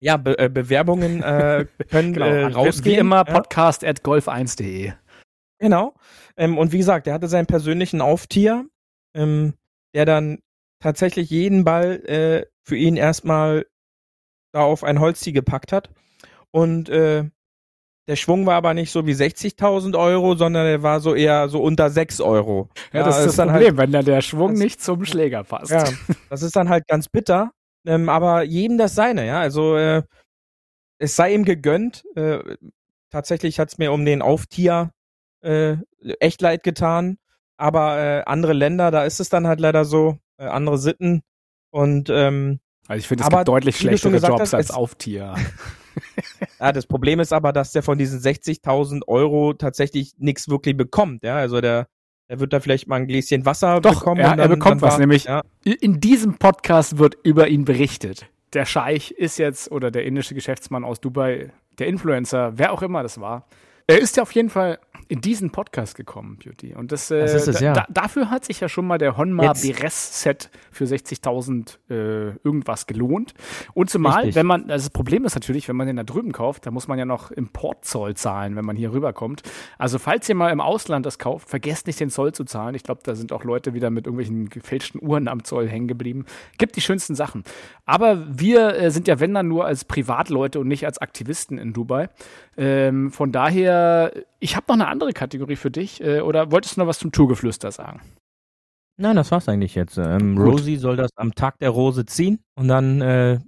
Ja, 0.00 0.16
Be 0.16 0.36
äh, 0.38 0.48
Bewerbungen 0.48 1.22
äh, 1.22 1.66
können 1.90 2.12
genau, 2.12 2.26
äh, 2.26 2.44
rausgehen. 2.44 2.96
Wie 2.96 2.98
immer, 2.98 3.24
podcast 3.24 3.84
at 3.84 4.00
golf1.de. 4.00 4.92
Genau. 5.58 5.94
Ähm, 6.36 6.58
und 6.58 6.72
wie 6.72 6.78
gesagt, 6.78 7.06
er 7.06 7.14
hatte 7.14 7.28
seinen 7.28 7.46
persönlichen 7.46 8.00
Auftier, 8.00 8.66
ähm, 9.14 9.54
der 9.94 10.04
dann 10.04 10.38
tatsächlich 10.80 11.30
jeden 11.30 11.64
Ball 11.64 12.04
äh, 12.06 12.46
für 12.62 12.76
ihn 12.76 12.96
erstmal 12.96 13.66
da 14.52 14.62
auf 14.62 14.84
ein 14.84 15.00
Holztier 15.00 15.32
gepackt 15.32 15.72
hat. 15.72 15.90
Und 16.50 16.88
äh, 16.88 17.24
der 18.06 18.16
Schwung 18.16 18.44
war 18.44 18.54
aber 18.54 18.74
nicht 18.74 18.92
so 18.92 19.06
wie 19.06 19.12
60.000 19.12 19.98
Euro, 19.98 20.34
sondern 20.34 20.66
er 20.66 20.82
war 20.82 21.00
so 21.00 21.14
eher 21.14 21.48
so 21.48 21.62
unter 21.62 21.88
6 21.88 22.20
Euro. 22.20 22.68
Ja, 22.92 23.00
ja 23.00 23.06
das 23.06 23.18
ist 23.18 23.26
das 23.28 23.36
dann 23.36 23.48
Problem, 23.48 23.68
halt, 23.68 23.78
wenn 23.78 23.92
dann 23.92 24.04
der 24.04 24.20
Schwung 24.20 24.50
das, 24.50 24.60
nicht 24.60 24.82
zum 24.82 25.04
Schläger 25.04 25.42
passt. 25.44 25.70
Ja, 25.70 25.84
das 26.30 26.42
ist 26.42 26.54
dann 26.54 26.68
halt 26.68 26.86
ganz 26.86 27.08
bitter. 27.08 27.52
Ähm, 27.86 28.08
aber 28.08 28.42
jedem 28.42 28.78
das 28.78 28.94
seine, 28.94 29.26
ja. 29.26 29.40
Also 29.40 29.76
äh, 29.76 30.02
es 30.98 31.16
sei 31.16 31.34
ihm 31.34 31.44
gegönnt. 31.44 32.04
Äh, 32.14 32.56
tatsächlich 33.10 33.58
hat 33.58 33.68
es 33.68 33.78
mir 33.78 33.92
um 33.92 34.04
den 34.04 34.22
Auftier 34.22 34.90
äh, 35.44 35.76
echt 36.20 36.40
leid 36.40 36.62
getan. 36.62 37.18
Aber 37.56 37.98
äh, 37.98 38.22
andere 38.26 38.52
Länder, 38.52 38.90
da 38.90 39.04
ist 39.04 39.20
es 39.20 39.28
dann 39.28 39.46
halt 39.46 39.60
leider 39.60 39.84
so, 39.84 40.18
äh, 40.38 40.46
andere 40.46 40.78
Sitten. 40.78 41.22
Und 41.70 42.10
ähm, 42.10 42.60
also 42.88 42.98
ich 42.98 43.08
finde, 43.08 43.22
es 43.22 43.26
aber, 43.26 43.38
gibt 43.38 43.48
deutlich 43.48 43.76
schlechtere 43.76 44.16
Jobs 44.16 44.40
hast, 44.40 44.54
als 44.54 44.70
Auftier. 44.70 45.34
ja, 46.60 46.72
das 46.72 46.86
Problem 46.86 47.20
ist 47.20 47.32
aber, 47.32 47.52
dass 47.52 47.72
der 47.72 47.82
von 47.82 47.98
diesen 47.98 48.20
60.000 48.20 49.06
Euro 49.06 49.54
tatsächlich 49.54 50.14
nichts 50.18 50.48
wirklich 50.48 50.76
bekommt. 50.76 51.22
Ja, 51.22 51.36
also 51.36 51.60
der, 51.60 51.86
der 52.28 52.40
wird 52.40 52.52
da 52.52 52.60
vielleicht 52.60 52.88
mal 52.88 52.96
ein 52.96 53.06
Gläschen 53.06 53.46
Wasser 53.46 53.80
Doch, 53.80 54.00
bekommen. 54.00 54.20
Ja, 54.20 54.30
dann, 54.30 54.38
er 54.40 54.48
bekommt 54.48 54.82
was, 54.82 54.94
war, 54.94 54.98
nämlich 54.98 55.24
ja. 55.24 55.42
in 55.64 56.00
diesem 56.00 56.38
Podcast 56.38 56.98
wird 56.98 57.16
über 57.22 57.48
ihn 57.48 57.64
berichtet. 57.64 58.26
Der 58.52 58.66
Scheich 58.66 59.10
ist 59.10 59.38
jetzt, 59.38 59.70
oder 59.72 59.90
der 59.90 60.04
indische 60.04 60.34
Geschäftsmann 60.34 60.84
aus 60.84 61.00
Dubai, 61.00 61.52
der 61.78 61.86
Influencer, 61.88 62.52
wer 62.56 62.72
auch 62.72 62.82
immer 62.82 63.02
das 63.02 63.20
war, 63.20 63.46
er 63.86 63.98
ist 63.98 64.16
ja 64.16 64.22
auf 64.22 64.32
jeden 64.32 64.50
Fall 64.50 64.78
in 65.08 65.20
diesen 65.20 65.50
Podcast 65.50 65.96
gekommen, 65.96 66.38
Beauty. 66.42 66.74
Und 66.74 66.92
das, 66.92 67.10
äh, 67.10 67.20
das 67.20 67.34
ist 67.34 67.48
es, 67.48 67.60
ja. 67.60 67.72
da, 67.72 67.86
dafür 67.88 68.30
hat 68.30 68.44
sich 68.44 68.60
ja 68.60 68.68
schon 68.68 68.86
mal 68.86 68.98
der 68.98 69.16
Honma 69.16 69.52
Beres-Set 69.52 70.50
für 70.70 70.84
60.000 70.84 71.78
äh, 71.88 72.36
irgendwas 72.42 72.86
gelohnt. 72.86 73.34
Und 73.74 73.90
zumal, 73.90 74.16
Richtig. 74.16 74.34
wenn 74.34 74.46
man, 74.46 74.70
also 74.70 74.86
das 74.86 74.90
Problem 74.90 75.24
ist 75.24 75.34
natürlich, 75.34 75.68
wenn 75.68 75.76
man 75.76 75.86
den 75.86 75.96
da 75.96 76.02
drüben 76.02 76.32
kauft, 76.32 76.66
da 76.66 76.70
muss 76.70 76.88
man 76.88 76.98
ja 76.98 77.04
noch 77.04 77.30
Importzoll 77.30 78.14
zahlen, 78.14 78.56
wenn 78.56 78.64
man 78.64 78.76
hier 78.76 78.92
rüberkommt. 78.92 79.42
Also 79.78 79.98
falls 79.98 80.28
ihr 80.28 80.34
mal 80.34 80.50
im 80.50 80.60
Ausland 80.60 81.06
das 81.06 81.18
kauft, 81.18 81.48
vergesst 81.48 81.86
nicht 81.86 82.00
den 82.00 82.10
Zoll 82.10 82.32
zu 82.32 82.44
zahlen. 82.44 82.74
Ich 82.74 82.82
glaube, 82.82 83.00
da 83.04 83.14
sind 83.14 83.32
auch 83.32 83.44
Leute 83.44 83.74
wieder 83.74 83.90
mit 83.90 84.06
irgendwelchen 84.06 84.48
gefälschten 84.48 85.00
Uhren 85.02 85.28
am 85.28 85.44
Zoll 85.44 85.68
hängen 85.68 85.88
geblieben. 85.88 86.24
Gibt 86.58 86.76
die 86.76 86.80
schönsten 86.80 87.14
Sachen. 87.14 87.44
Aber 87.84 88.26
wir 88.38 88.74
äh, 88.76 88.90
sind 88.90 89.08
ja, 89.08 89.20
wenn 89.20 89.34
dann, 89.34 89.48
nur 89.48 89.66
als 89.66 89.84
Privatleute 89.84 90.60
und 90.60 90.68
nicht 90.68 90.86
als 90.86 90.98
Aktivisten 90.98 91.58
in 91.58 91.72
Dubai. 91.72 92.08
Ähm, 92.56 93.10
von 93.10 93.32
daher, 93.32 94.12
ich 94.40 94.56
habe 94.56 94.66
noch 94.68 94.74
eine 94.74 94.88
andere 94.88 95.12
Kategorie 95.12 95.56
für 95.56 95.70
dich. 95.70 96.02
Äh, 96.02 96.20
oder 96.20 96.50
wolltest 96.50 96.76
du 96.76 96.80
noch 96.80 96.86
was 96.86 96.98
zum 96.98 97.12
Tourgeflüster 97.12 97.70
sagen? 97.70 98.00
Nein, 98.96 99.16
das 99.16 99.30
war's 99.30 99.48
eigentlich 99.48 99.74
jetzt. 99.74 99.98
Ähm, 99.98 100.38
Rosie 100.38 100.76
soll 100.76 100.96
das 100.96 101.10
am 101.16 101.34
Tag 101.34 101.58
der 101.58 101.70
Rose 101.70 102.06
ziehen 102.06 102.38
und 102.54 102.68
dann 102.68 103.00
äh, 103.00 103.40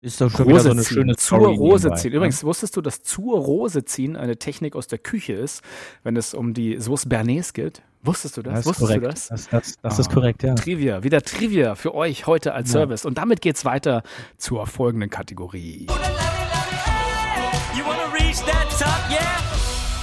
ist 0.00 0.20
das 0.20 0.32
schon 0.32 0.46
Rose 0.46 0.48
wieder 0.48 0.60
so 0.60 0.70
eine 0.70 0.82
ziehen. 0.82 0.94
schöne 0.94 1.16
Zur 1.16 1.38
Rose 1.38 1.84
nebenbei, 1.84 1.96
ziehen. 1.96 2.10
Ne? 2.10 2.16
Übrigens, 2.16 2.44
wusstest 2.44 2.76
du, 2.76 2.80
dass 2.80 3.02
zur 3.02 3.38
Rose 3.38 3.84
ziehen 3.84 4.16
eine 4.16 4.36
Technik 4.36 4.74
aus 4.74 4.88
der 4.88 4.98
Küche 4.98 5.34
ist, 5.34 5.62
wenn 6.02 6.16
es 6.16 6.34
um 6.34 6.54
die 6.54 6.80
Sauce 6.80 7.06
Bernays 7.06 7.52
geht? 7.52 7.82
Wusstest 8.02 8.38
du 8.38 8.42
das? 8.42 8.54
das 8.54 8.66
Wusstest 8.66 8.88
korrekt. 8.88 9.04
du 9.04 9.08
das? 9.08 9.28
Das, 9.28 9.48
das, 9.48 9.78
das 9.80 9.98
oh. 9.98 10.00
ist 10.00 10.10
korrekt, 10.10 10.42
ja. 10.42 10.54
Trivia, 10.54 11.04
wieder 11.04 11.20
Trivia 11.22 11.74
für 11.74 11.94
euch 11.94 12.26
heute 12.26 12.54
als 12.54 12.72
ja. 12.72 12.80
Service. 12.80 13.04
Und 13.04 13.18
damit 13.18 13.42
geht's 13.42 13.64
weiter 13.64 14.02
zur 14.38 14.66
folgenden 14.66 15.10
Kategorie. 15.10 15.86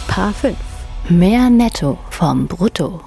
Paar 0.07 0.33
5. 0.33 0.55
Mehr 1.09 1.49
Netto 1.49 1.97
vom 2.09 2.47
Brutto. 2.47 3.01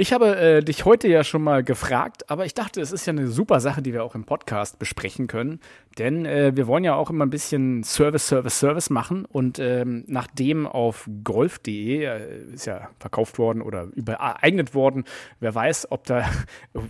Ich 0.00 0.12
habe 0.12 0.36
äh, 0.36 0.62
dich 0.62 0.84
heute 0.84 1.08
ja 1.08 1.24
schon 1.24 1.42
mal 1.42 1.64
gefragt, 1.64 2.30
aber 2.30 2.46
ich 2.46 2.54
dachte, 2.54 2.80
es 2.80 2.92
ist 2.92 3.04
ja 3.06 3.10
eine 3.10 3.26
super 3.26 3.58
Sache, 3.58 3.82
die 3.82 3.92
wir 3.92 4.04
auch 4.04 4.14
im 4.14 4.22
Podcast 4.22 4.78
besprechen 4.78 5.26
können. 5.26 5.58
Denn 5.98 6.24
äh, 6.24 6.52
wir 6.54 6.68
wollen 6.68 6.84
ja 6.84 6.94
auch 6.94 7.10
immer 7.10 7.26
ein 7.26 7.30
bisschen 7.30 7.82
Service, 7.82 8.28
Service, 8.28 8.60
Service 8.60 8.90
machen. 8.90 9.24
Und 9.24 9.58
ähm, 9.58 10.04
nachdem 10.06 10.68
auf 10.68 11.10
golf.de 11.24 12.04
äh, 12.04 12.54
ist 12.54 12.66
ja 12.66 12.90
verkauft 13.00 13.38
worden 13.38 13.60
oder 13.60 13.88
übereignet 13.96 14.72
worden, 14.72 15.02
wer 15.40 15.52
weiß, 15.52 15.90
ob 15.90 16.04
da 16.04 16.24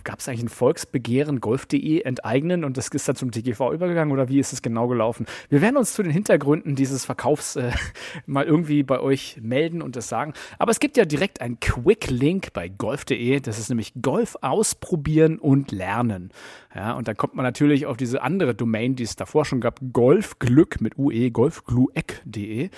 gab 0.03 0.19
es 0.19 0.27
eigentlich 0.27 0.43
ein 0.43 0.49
Volksbegehren, 0.49 1.41
golf.de 1.41 2.01
enteignen 2.01 2.63
und 2.63 2.77
das 2.77 2.89
ist 2.89 3.07
dann 3.07 3.15
zum 3.15 3.31
TGV 3.31 3.71
übergegangen 3.73 4.13
oder 4.13 4.29
wie 4.29 4.37
ist 4.37 4.53
es 4.53 4.61
genau 4.61 4.87
gelaufen? 4.87 5.25
Wir 5.49 5.61
werden 5.61 5.77
uns 5.77 5.93
zu 5.93 6.03
den 6.03 6.11
Hintergründen 6.11 6.75
dieses 6.75 7.05
Verkaufs 7.05 7.55
äh, 7.55 7.71
mal 8.27 8.45
irgendwie 8.45 8.83
bei 8.83 8.99
euch 8.99 9.39
melden 9.41 9.81
und 9.81 9.95
das 9.95 10.07
sagen. 10.07 10.33
Aber 10.59 10.69
es 10.69 10.79
gibt 10.79 10.95
ja 10.95 11.05
direkt 11.05 11.41
einen 11.41 11.59
Quick-Link 11.59 12.53
bei 12.53 12.67
golf.de. 12.99 13.39
Das 13.39 13.59
ist 13.59 13.69
nämlich 13.69 13.93
Golf 14.01 14.37
ausprobieren 14.41 15.39
und 15.39 15.71
lernen. 15.71 16.31
Ja, 16.75 16.93
und 16.93 17.07
dann 17.07 17.15
kommt 17.17 17.35
man 17.35 17.43
natürlich 17.43 17.85
auf 17.85 17.97
diese 17.97 18.21
andere 18.21 18.55
Domain, 18.55 18.95
die 18.95 19.03
es 19.03 19.15
davor 19.15 19.45
schon 19.45 19.61
gab, 19.61 19.79
Golfglück 19.93 20.81
mit 20.81 20.97
UE, 20.97 21.31
golfglueck.de, 21.31 22.69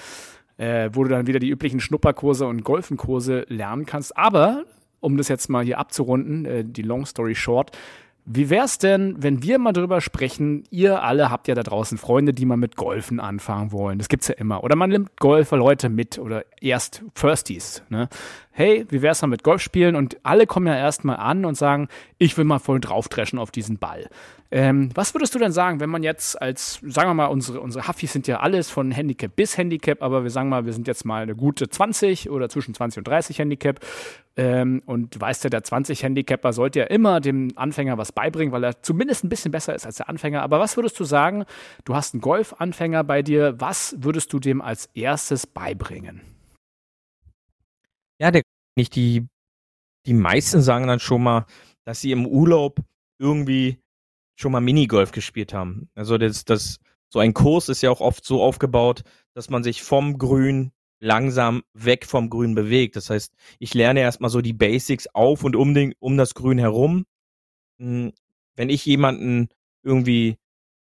äh, 0.57 0.89
wo 0.93 1.03
du 1.03 1.09
dann 1.09 1.28
wieder 1.28 1.39
die 1.39 1.49
üblichen 1.49 1.80
Schnupperkurse 1.80 2.45
und 2.45 2.63
Golfenkurse 2.63 3.45
lernen 3.47 3.86
kannst. 3.86 4.17
Aber, 4.17 4.65
um 4.99 5.17
das 5.17 5.28
jetzt 5.28 5.49
mal 5.49 5.63
hier 5.63 5.80
abzurunden, 5.80 6.45
äh, 6.45 6.63
die 6.65 6.84
Long 6.84 7.05
Story 7.05 7.36
Short, 7.36 7.78
wie 8.26 8.49
wär's 8.49 8.78
denn, 8.78 9.15
wenn 9.17 9.41
wir 9.43 9.57
mal 9.57 9.74
drüber 9.74 9.99
sprechen, 9.99 10.63
ihr 10.69 11.01
alle 11.01 11.32
habt 11.32 11.47
ja 11.47 11.55
da 11.55 11.63
draußen 11.63 11.97
Freunde, 11.97 12.34
die 12.34 12.45
mal 12.45 12.57
mit 12.57 12.76
Golfen 12.76 13.19
anfangen 13.19 13.72
wollen. 13.72 13.97
Das 13.97 14.09
gibt's 14.09 14.28
ja 14.28 14.36
immer. 14.36 14.63
Oder 14.63 14.76
man 14.76 14.89
nimmt 14.89 15.17
Golfer 15.17 15.57
Leute 15.57 15.89
mit 15.89 16.19
oder 16.19 16.45
erst 16.61 17.03
Firsties. 17.15 17.84
Ne? 17.89 18.09
Hey, 18.51 18.86
wie 18.89 19.01
wär's 19.01 19.22
mal 19.22 19.28
mit 19.28 19.43
Golf 19.43 19.61
spielen? 19.61 19.95
Und 19.95 20.17
alle 20.24 20.45
kommen 20.45 20.67
ja 20.67 20.76
erstmal 20.76 21.17
an 21.17 21.45
und 21.45 21.55
sagen, 21.55 21.88
ich 22.17 22.38
will 22.38 22.45
mal 22.45 22.59
voll 22.59 22.80
draufdreschen 22.80 23.39
auf 23.39 23.49
diesen 23.49 23.80
Ball. 23.80 24.07
Ähm, 24.53 24.89
was 24.95 25.13
würdest 25.15 25.33
du 25.33 25.39
denn 25.39 25.53
sagen, 25.53 25.79
wenn 25.79 25.89
man 25.89 26.03
jetzt 26.03 26.41
als, 26.41 26.81
sagen 26.85 27.09
wir 27.09 27.13
mal, 27.13 27.27
unsere, 27.27 27.61
unsere 27.61 27.87
Huffis 27.87 28.11
sind 28.11 28.27
ja 28.27 28.41
alles 28.41 28.69
von 28.69 28.91
Handicap 28.91 29.33
bis 29.33 29.57
Handicap, 29.57 30.01
aber 30.01 30.23
wir 30.23 30.29
sagen 30.29 30.49
mal, 30.49 30.65
wir 30.65 30.73
sind 30.73 30.89
jetzt 30.89 31.05
mal 31.05 31.23
eine 31.23 31.37
gute 31.37 31.69
20 31.69 32.29
oder 32.29 32.49
zwischen 32.49 32.73
20 32.73 32.97
und 32.97 33.07
30 33.07 33.39
Handicap. 33.39 33.79
Ähm, 34.35 34.81
und 34.85 35.15
du 35.15 35.21
weißt 35.21 35.45
ja, 35.45 35.49
der 35.49 35.63
20 35.63 36.03
Handicapper 36.03 36.51
sollte 36.51 36.79
ja 36.79 36.85
immer 36.85 37.21
dem 37.21 37.53
Anfänger 37.55 37.97
was 37.97 38.11
beibringen, 38.11 38.51
weil 38.51 38.65
er 38.65 38.81
zumindest 38.81 39.23
ein 39.23 39.29
bisschen 39.29 39.51
besser 39.51 39.73
ist 39.73 39.85
als 39.85 39.95
der 39.95 40.09
Anfänger. 40.09 40.41
Aber 40.41 40.59
was 40.59 40.75
würdest 40.75 40.99
du 40.99 41.05
sagen, 41.05 41.45
du 41.85 41.95
hast 41.95 42.13
einen 42.13 42.21
Golfanfänger 42.21 43.05
bei 43.05 43.21
dir, 43.21 43.55
was 43.61 43.95
würdest 43.99 44.33
du 44.33 44.39
dem 44.39 44.61
als 44.61 44.87
erstes 44.93 45.47
beibringen? 45.47 46.19
Ja, 48.19 48.31
der 48.31 48.41
nicht 48.75 48.95
die, 48.95 49.27
die 50.05 50.13
meisten 50.13 50.61
sagen 50.61 50.87
dann 50.87 50.99
schon 50.99 51.23
mal, 51.23 51.45
dass 51.85 52.01
sie 52.01 52.11
im 52.11 52.25
Urlaub 52.25 52.79
irgendwie 53.17 53.79
schon 54.41 54.51
mal 54.51 54.61
Minigolf 54.61 55.11
gespielt 55.11 55.53
haben. 55.53 55.89
Also 55.95 56.17
das, 56.17 56.45
das, 56.45 56.79
so 57.09 57.19
ein 57.19 57.33
Kurs 57.33 57.69
ist 57.69 57.81
ja 57.81 57.91
auch 57.91 58.01
oft 58.01 58.25
so 58.25 58.41
aufgebaut, 58.41 59.03
dass 59.33 59.49
man 59.49 59.63
sich 59.63 59.83
vom 59.83 60.17
Grün 60.17 60.71
langsam 60.99 61.63
weg 61.73 62.05
vom 62.05 62.29
Grün 62.29 62.55
bewegt. 62.55 62.95
Das 62.95 63.09
heißt, 63.09 63.33
ich 63.59 63.73
lerne 63.73 64.01
erstmal 64.01 64.29
so 64.29 64.41
die 64.41 64.53
Basics 64.53 65.07
auf 65.07 65.43
und 65.43 65.55
um, 65.55 65.73
den, 65.73 65.93
um 65.99 66.17
das 66.17 66.35
Grün 66.35 66.57
herum. 66.57 67.05
Hm, 67.79 68.13
wenn 68.55 68.69
ich 68.69 68.85
jemanden 68.85 69.49
irgendwie 69.83 70.37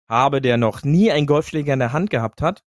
habe, 0.09 0.41
der 0.41 0.57
noch 0.57 0.85
nie 0.85 1.11
einen 1.11 1.27
Golfschläger 1.27 1.73
in 1.73 1.79
der 1.81 1.93
Hand 1.93 2.11
gehabt 2.11 2.43
hat, 2.43 2.63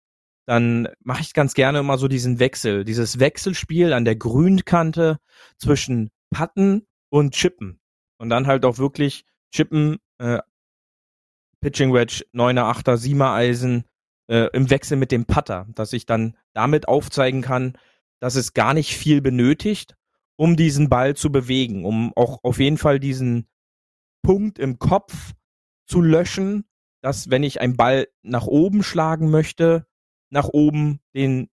dann 0.46 0.88
mache 1.04 1.22
ich 1.22 1.34
ganz 1.34 1.54
gerne 1.54 1.80
immer 1.80 1.98
so 1.98 2.08
diesen 2.08 2.40
Wechsel, 2.40 2.84
dieses 2.84 3.20
Wechselspiel 3.20 3.94
an 3.94 4.06
der 4.06 4.16
Grünkante 4.16 5.20
zwischen 5.58 6.12
Patten 6.30 6.86
und 7.10 7.34
Chippen. 7.34 7.80
Und 8.18 8.30
dann 8.30 8.48
halt 8.48 8.66
auch 8.66 8.78
wirklich 8.78 9.26
Chippen 9.52 9.98
äh, 10.20 10.40
Pitching 11.66 11.94
Wedge, 11.94 12.24
9er, 12.32 12.62
8er, 12.62 12.96
7er 12.96 13.34
Eisen 13.34 13.86
äh, 14.28 14.52
im 14.54 14.70
Wechsel 14.70 14.98
mit 14.98 15.12
dem 15.12 15.26
Putter, 15.26 15.66
dass 15.74 15.94
ich 15.94 16.06
dann 16.06 16.38
damit 16.54 16.88
aufzeigen 16.88 17.42
kann, 17.42 17.76
dass 18.20 18.36
es 18.36 18.54
gar 18.54 18.76
nicht 18.76 18.96
viel 18.96 19.20
benötigt, 19.20 19.96
um 20.36 20.58
diesen 20.58 20.90
Ball 20.90 21.16
zu 21.16 21.32
bewegen, 21.32 21.84
um 21.84 22.14
auch 22.16 22.44
auf 22.44 22.60
jeden 22.60 22.78
Fall 22.78 23.00
diesen 23.00 23.48
Punkt 24.22 24.60
im 24.60 24.78
Kopf 24.78 25.34
zu 25.88 26.02
löschen, 26.02 26.66
dass 27.02 27.32
wenn 27.32 27.42
ich 27.42 27.62
einen 27.62 27.78
Ball 27.78 28.10
nach 28.22 28.46
oben 28.46 28.84
schlagen 28.84 29.32
möchte, 29.32 29.88
nach 30.30 30.50
oben 30.50 31.00
den 31.16 31.50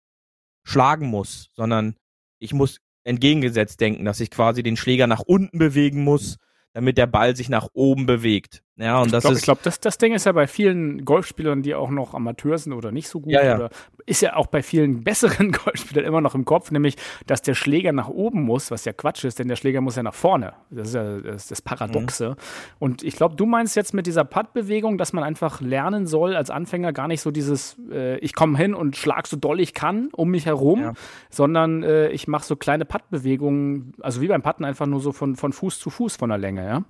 schlagen 0.65 1.07
muss, 1.07 1.51
sondern 1.53 1.95
ich 2.37 2.51
muss 2.51 2.81
entgegengesetzt 3.05 3.79
denken, 3.79 4.03
dass 4.03 4.19
ich 4.19 4.29
quasi 4.29 4.61
den 4.61 4.75
Schläger 4.75 5.07
nach 5.07 5.21
unten 5.21 5.57
bewegen 5.57 6.03
muss, 6.03 6.35
damit 6.73 6.97
der 6.97 7.07
Ball 7.07 7.33
sich 7.33 7.47
nach 7.47 7.69
oben 7.71 8.05
bewegt. 8.05 8.61
Ja, 8.81 8.99
und 9.01 9.13
das 9.13 9.23
ich 9.23 9.27
glaub, 9.27 9.33
ist. 9.33 9.39
Ich 9.39 9.43
glaube, 9.45 9.61
das, 9.63 9.79
das 9.79 9.97
Ding 9.97 10.13
ist 10.13 10.25
ja 10.25 10.31
bei 10.31 10.47
vielen 10.47 11.05
Golfspielern, 11.05 11.61
die 11.61 11.75
auch 11.75 11.91
noch 11.91 12.15
Amateur 12.15 12.57
sind 12.57 12.73
oder 12.73 12.91
nicht 12.91 13.07
so 13.07 13.19
gut, 13.19 13.31
ja, 13.31 13.43
ja. 13.43 13.55
oder 13.55 13.69
ist 14.07 14.21
ja 14.21 14.35
auch 14.35 14.47
bei 14.47 14.63
vielen 14.63 15.03
besseren 15.03 15.51
Golfspielern 15.63 16.03
immer 16.05 16.21
noch 16.21 16.33
im 16.33 16.45
Kopf, 16.45 16.71
nämlich, 16.71 16.95
dass 17.27 17.41
der 17.43 17.53
Schläger 17.53 17.91
nach 17.91 18.09
oben 18.09 18.41
muss, 18.41 18.71
was 18.71 18.85
ja 18.85 18.93
Quatsch 18.93 19.23
ist, 19.23 19.37
denn 19.37 19.47
der 19.47 19.55
Schläger 19.55 19.81
muss 19.81 19.95
ja 19.95 20.03
nach 20.03 20.15
vorne. 20.15 20.53
Das 20.71 20.89
ist 20.89 20.95
ja 20.95 21.19
das, 21.19 21.47
das 21.47 21.61
Paradoxe. 21.61 22.31
Mhm. 22.31 22.35
Und 22.79 23.03
ich 23.03 23.15
glaube, 23.15 23.35
du 23.35 23.45
meinst 23.45 23.75
jetzt 23.75 23.93
mit 23.93 24.07
dieser 24.07 24.23
Putt-Bewegung, 24.23 24.97
dass 24.97 25.13
man 25.13 25.23
einfach 25.23 25.61
lernen 25.61 26.07
soll, 26.07 26.35
als 26.35 26.49
Anfänger 26.49 26.91
gar 26.91 27.07
nicht 27.07 27.21
so 27.21 27.29
dieses, 27.29 27.77
äh, 27.91 28.17
ich 28.17 28.33
komme 28.33 28.57
hin 28.57 28.73
und 28.73 28.97
schlag 28.97 29.27
so 29.27 29.37
doll 29.37 29.59
ich 29.59 29.73
kann 29.73 30.09
um 30.13 30.29
mich 30.29 30.47
herum, 30.47 30.81
ja. 30.81 30.93
sondern 31.29 31.83
äh, 31.83 32.09
ich 32.09 32.27
mache 32.27 32.45
so 32.45 32.55
kleine 32.55 32.85
Putt-Bewegungen, 32.85 33.93
also 34.01 34.21
wie 34.21 34.27
beim 34.27 34.41
Putten 34.41 34.65
einfach 34.65 34.87
nur 34.87 35.01
so 35.01 35.11
von, 35.11 35.35
von 35.35 35.53
Fuß 35.53 35.79
zu 35.79 35.89
Fuß 35.89 36.15
von 36.15 36.29
der 36.29 36.39
Länge, 36.39 36.65
ja? 36.65 36.83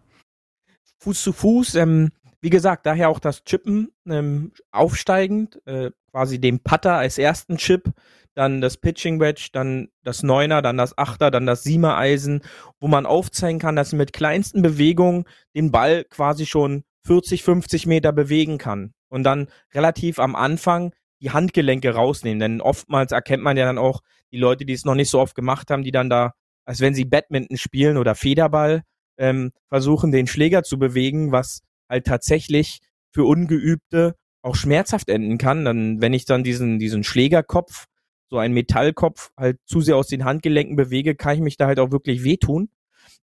Fuß 1.02 1.22
zu 1.22 1.34
Fuß. 1.34 1.76
Ähm, 1.76 2.12
wie 2.42 2.50
gesagt, 2.50 2.86
daher 2.86 3.10
auch 3.10 3.20
das 3.20 3.44
Chippen 3.44 3.92
ähm, 4.08 4.52
aufsteigend, 4.72 5.62
äh, 5.66 5.92
quasi 6.12 6.40
dem 6.40 6.60
Putter 6.60 6.96
als 6.96 7.18
ersten 7.18 7.58
Chip, 7.58 7.92
dann 8.34 8.62
das 8.62 8.78
Pitching 8.78 9.20
Wedge, 9.20 9.50
dann 9.52 9.90
das 10.04 10.24
Neuner, 10.24 10.62
dann 10.62 10.78
das 10.78 10.98
Achter, 10.98 11.32
dann 11.32 11.46
das 11.46 11.64
Siemer 11.64 11.98
Eisen, 11.98 12.42
wo 12.80 12.88
man 12.88 13.06
aufzeigen 13.06 13.60
kann, 13.60 13.76
dass 13.76 13.92
man 13.92 14.00
mit 14.00 14.14
kleinsten 14.14 14.62
Bewegungen 14.62 15.26
den 15.56 15.72
Ball 15.72 16.06
quasi 16.06 16.46
schon 16.46 16.84
40, 17.06 17.44
50 17.44 17.88
Meter 17.88 18.12
bewegen 18.12 18.58
kann 18.58 18.94
und 19.10 19.24
dann 19.24 19.48
relativ 19.74 20.20
am 20.20 20.36
Anfang 20.36 20.94
die 21.22 21.32
Handgelenke 21.32 21.94
rausnehmen, 21.94 22.40
denn 22.40 22.62
oftmals 22.62 23.12
erkennt 23.12 23.44
man 23.44 23.58
ja 23.58 23.66
dann 23.66 23.78
auch 23.78 24.02
die 24.32 24.38
Leute, 24.38 24.66
die 24.66 24.74
es 24.74 24.86
noch 24.86 24.96
nicht 24.96 25.10
so 25.10 25.20
oft 25.20 25.36
gemacht 25.36 25.70
haben, 25.70 25.84
die 25.84 25.92
dann 25.92 26.10
da, 26.10 26.34
als 26.66 26.80
wenn 26.80 26.96
sie 26.96 27.06
Badminton 27.06 27.58
spielen 27.58 27.98
oder 27.98 28.16
Federball, 28.16 28.84
ähm, 29.18 29.52
versuchen, 29.68 30.12
den 30.12 30.28
Schläger 30.28 30.64
zu 30.64 30.80
bewegen, 30.80 31.32
was 31.32 31.62
halt 31.90 32.06
tatsächlich 32.06 32.80
für 33.12 33.26
Ungeübte 33.26 34.16
auch 34.42 34.56
schmerzhaft 34.56 35.10
enden 35.10 35.38
kann. 35.38 35.66
Dann, 35.66 36.02
wenn 36.02 36.14
ich 36.14 36.26
dann 36.26 36.44
diesen, 36.44 36.80
diesen 36.80 37.04
Schlägerkopf, 37.04 37.86
so 38.30 38.38
einen 38.38 38.54
Metallkopf, 38.54 39.32
halt 39.38 39.60
zu 39.66 39.82
sehr 39.82 39.98
aus 39.98 40.08
den 40.08 40.24
Handgelenken 40.24 40.76
bewege, 40.76 41.16
kann 41.16 41.36
ich 41.36 41.42
mich 41.42 41.58
da 41.58 41.68
halt 41.68 41.80
auch 41.80 41.92
wirklich 41.92 42.24
wehtun. 42.24 42.70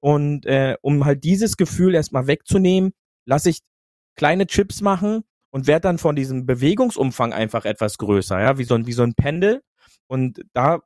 Und 0.01 0.47
äh, 0.47 0.77
um 0.81 1.05
halt 1.05 1.25
dieses 1.25 1.57
Gefühl 1.57 1.95
erstmal 1.95 2.27
wegzunehmen, 2.27 2.93
lasse 3.27 3.51
ich 3.51 3.61
kleine 4.17 4.47
Chips 4.47 4.81
machen 4.81 5.25
und 5.51 5.67
werde 5.67 5.83
dann 5.83 5.99
von 5.99 6.17
diesem 6.17 6.47
Bewegungsumfang 6.47 7.33
einfach 7.33 7.65
etwas 7.65 7.99
größer, 7.99 8.41
ja, 8.41 8.59
wie 8.59 8.65
so 8.65 8.75
ein, 8.75 8.87
wie 8.87 8.93
so 8.93 9.03
ein 9.03 9.15
Pendel. 9.15 9.63
Und 10.07 10.43
da 10.53 10.81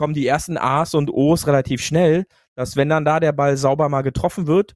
kommen 0.00 0.14
die 0.14 0.26
ersten 0.26 0.56
A's 0.56 0.94
und 0.94 1.10
O's 1.10 1.46
relativ 1.46 1.82
schnell, 1.82 2.24
dass 2.54 2.74
wenn 2.74 2.88
dann 2.88 3.04
da 3.04 3.20
der 3.20 3.32
Ball 3.32 3.58
sauber 3.58 3.90
mal 3.90 4.00
getroffen 4.00 4.46
wird, 4.46 4.74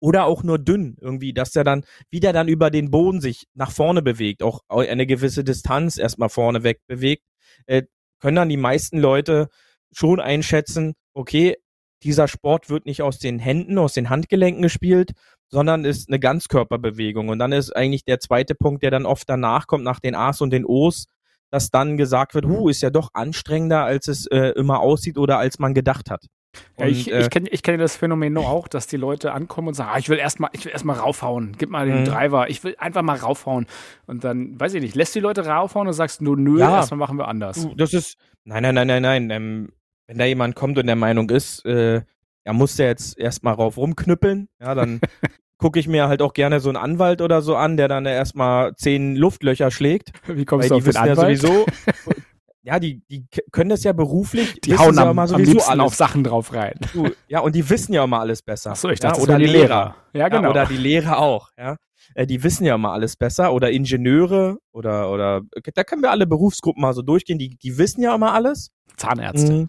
oder 0.00 0.24
auch 0.24 0.42
nur 0.42 0.58
dünn 0.58 0.96
irgendwie, 1.00 1.32
dass 1.32 1.52
der 1.52 1.62
dann 1.62 1.84
wieder 2.10 2.32
dann 2.32 2.48
über 2.48 2.72
den 2.72 2.90
Boden 2.90 3.20
sich 3.20 3.46
nach 3.54 3.70
vorne 3.70 4.02
bewegt, 4.02 4.42
auch 4.42 4.62
eine 4.68 5.06
gewisse 5.06 5.44
Distanz 5.44 5.98
erstmal 5.98 6.30
vorne 6.30 6.64
weg 6.64 6.80
bewegt, 6.88 7.22
äh, 7.66 7.84
können 8.18 8.34
dann 8.34 8.48
die 8.48 8.56
meisten 8.56 8.98
Leute 8.98 9.50
schon 9.92 10.18
einschätzen, 10.18 10.94
okay, 11.14 11.56
dieser 12.02 12.26
Sport 12.26 12.70
wird 12.70 12.86
nicht 12.86 13.02
aus 13.02 13.20
den 13.20 13.38
Händen, 13.38 13.78
aus 13.78 13.92
den 13.92 14.10
Handgelenken 14.10 14.62
gespielt, 14.62 15.12
sondern 15.48 15.84
ist 15.84 16.08
eine 16.08 16.18
Ganzkörperbewegung. 16.18 17.28
Und 17.28 17.38
dann 17.38 17.52
ist 17.52 17.70
eigentlich 17.70 18.04
der 18.04 18.18
zweite 18.18 18.56
Punkt, 18.56 18.82
der 18.82 18.90
dann 18.90 19.06
oft 19.06 19.28
danach 19.30 19.68
kommt, 19.68 19.84
nach 19.84 20.00
den 20.00 20.16
A's 20.16 20.40
und 20.40 20.50
den 20.50 20.66
O's, 20.66 21.06
dass 21.50 21.70
dann 21.70 21.96
gesagt 21.96 22.34
wird, 22.34 22.46
huh, 22.46 22.68
ist 22.68 22.82
ja 22.82 22.90
doch 22.90 23.10
anstrengender, 23.14 23.84
als 23.84 24.08
es 24.08 24.26
äh, 24.26 24.48
immer 24.56 24.80
aussieht 24.80 25.18
oder 25.18 25.38
als 25.38 25.58
man 25.58 25.74
gedacht 25.74 26.10
hat. 26.10 26.26
Ja, 26.78 26.86
ich, 26.86 27.12
äh, 27.12 27.22
ich 27.22 27.30
kenne 27.30 27.48
ich 27.48 27.62
kenn 27.62 27.78
das 27.78 27.96
Phänomen 27.96 28.32
nur 28.32 28.48
auch, 28.48 28.68
dass 28.68 28.86
die 28.86 28.96
Leute 28.96 29.32
ankommen 29.32 29.68
und 29.68 29.74
sagen, 29.74 29.90
ah, 29.92 29.98
ich 29.98 30.08
will 30.08 30.18
erstmal, 30.18 30.50
erstmal 30.70 30.96
raufhauen, 30.96 31.54
gib 31.58 31.70
mal 31.70 31.86
den 31.86 32.00
mhm. 32.00 32.04
Driver, 32.04 32.48
ich 32.48 32.62
will 32.64 32.74
einfach 32.78 33.02
mal 33.02 33.16
raufhauen. 33.16 33.66
Und 34.06 34.24
dann, 34.24 34.58
weiß 34.58 34.74
ich 34.74 34.82
nicht, 34.82 34.94
lässt 34.94 35.14
die 35.14 35.20
Leute 35.20 35.46
raufhauen 35.46 35.88
und 35.88 35.94
sagst 35.94 36.22
nur, 36.22 36.36
nö, 36.36 36.60
ja, 36.60 36.76
erstmal 36.76 36.98
machen 36.98 37.18
wir 37.18 37.28
anders. 37.28 37.68
Das 37.76 37.92
ist, 37.92 38.16
nein, 38.44 38.62
nein, 38.62 38.74
nein, 38.74 38.86
nein, 38.86 39.02
nein. 39.02 39.30
Ähm, 39.30 39.72
wenn 40.06 40.18
da 40.18 40.24
jemand 40.24 40.54
kommt 40.54 40.78
und 40.78 40.86
der 40.86 40.96
Meinung 40.96 41.30
ist, 41.30 41.64
äh, 41.64 42.02
er 42.44 42.52
muss 42.52 42.76
der 42.76 42.88
jetzt 42.88 43.18
erstmal 43.18 43.54
rauf 43.54 43.76
rumknüppeln, 43.76 44.48
ja, 44.60 44.74
dann 44.74 45.00
gucke 45.58 45.78
ich 45.78 45.88
mir 45.88 46.08
halt 46.08 46.22
auch 46.22 46.32
gerne 46.32 46.60
so 46.60 46.68
einen 46.68 46.76
Anwalt 46.76 47.20
oder 47.20 47.42
so 47.42 47.56
an, 47.56 47.76
der 47.76 47.88
dann 47.88 48.06
erstmal 48.06 48.74
zehn 48.76 49.16
Luftlöcher 49.16 49.70
schlägt. 49.70 50.12
Wie 50.26 50.44
kommst 50.44 50.70
du 50.70 50.76
auf 50.76 50.84
den 50.84 50.96
Anwalt? 50.96 51.42
Ja 51.42 51.48
sowieso, 51.48 51.66
ja, 52.64 52.80
die, 52.80 53.02
die 53.10 53.26
können 53.52 53.68
das 53.70 53.84
ja 53.84 53.92
beruflich. 53.92 54.60
Die 54.62 54.76
hauen 54.76 54.98
am, 54.98 55.18
am 55.18 55.40
liebsten 55.40 55.70
alles. 55.70 55.84
auf 55.84 55.94
Sachen 55.94 56.24
drauf 56.24 56.54
rein. 56.54 56.74
Ja, 57.28 57.40
und 57.40 57.54
die 57.54 57.68
wissen 57.68 57.92
ja 57.92 58.02
immer 58.04 58.20
alles 58.20 58.42
besser. 58.42 58.70
Ach 58.72 58.76
so, 58.76 58.88
ich 58.88 59.00
dachte, 59.00 59.18
ja, 59.18 59.22
oder 59.22 59.38
die 59.38 59.44
Lehrer. 59.44 59.62
Lehrer. 59.68 59.96
Ja, 60.14 60.28
genau. 60.28 60.44
Ja, 60.44 60.50
oder 60.50 60.66
die 60.66 60.76
Lehrer 60.78 61.18
auch, 61.18 61.50
ja. 61.58 61.76
Äh, 62.14 62.26
die 62.26 62.42
wissen 62.42 62.64
ja 62.64 62.74
immer 62.74 62.92
alles 62.92 63.16
besser. 63.16 63.52
Oder 63.52 63.70
Ingenieure 63.70 64.58
oder, 64.72 65.10
oder, 65.10 65.42
da 65.74 65.84
können 65.84 66.02
wir 66.02 66.10
alle 66.10 66.26
Berufsgruppen 66.26 66.80
mal 66.80 66.94
so 66.94 67.02
durchgehen. 67.02 67.38
Die, 67.38 67.50
die 67.50 67.76
wissen 67.76 68.02
ja 68.02 68.14
immer 68.14 68.32
alles. 68.32 68.70
Zahnärzte. 68.96 69.52
Mhm. 69.52 69.68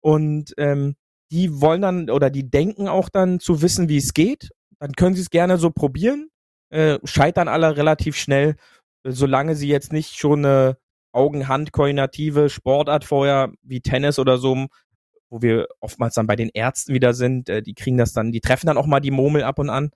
Und, 0.00 0.54
ähm, 0.58 0.94
die 1.30 1.60
wollen 1.60 1.82
dann, 1.82 2.08
oder 2.08 2.30
die 2.30 2.48
denken 2.48 2.88
auch 2.88 3.08
dann 3.08 3.40
zu 3.40 3.60
wissen, 3.60 3.88
wie 3.88 3.98
es 3.98 4.14
geht. 4.14 4.50
Dann 4.80 4.92
können 4.92 5.14
sie 5.14 5.22
es 5.22 5.30
gerne 5.30 5.58
so 5.58 5.70
probieren. 5.70 6.30
Äh, 6.70 6.98
scheitern 7.04 7.48
alle 7.48 7.76
relativ 7.76 8.16
schnell, 8.16 8.56
solange 9.04 9.54
sie 9.54 9.68
jetzt 9.68 9.92
nicht 9.92 10.16
schon 10.16 10.44
eine 10.44 10.76
Augen-Hand-koordinative 11.12 12.50
Sportart 12.50 13.04
vorher 13.04 13.50
wie 13.62 13.80
Tennis 13.80 14.18
oder 14.18 14.38
so, 14.38 14.66
wo 15.30 15.42
wir 15.42 15.68
oftmals 15.80 16.14
dann 16.14 16.26
bei 16.26 16.36
den 16.36 16.50
Ärzten 16.52 16.94
wieder 16.94 17.14
sind, 17.14 17.48
äh, 17.48 17.62
die 17.62 17.74
kriegen 17.74 17.96
das 17.98 18.12
dann, 18.12 18.32
die 18.32 18.40
treffen 18.40 18.66
dann 18.66 18.78
auch 18.78 18.86
mal 18.86 19.00
die 19.00 19.10
Murmel 19.10 19.42
ab 19.42 19.58
und 19.58 19.70
an. 19.70 19.90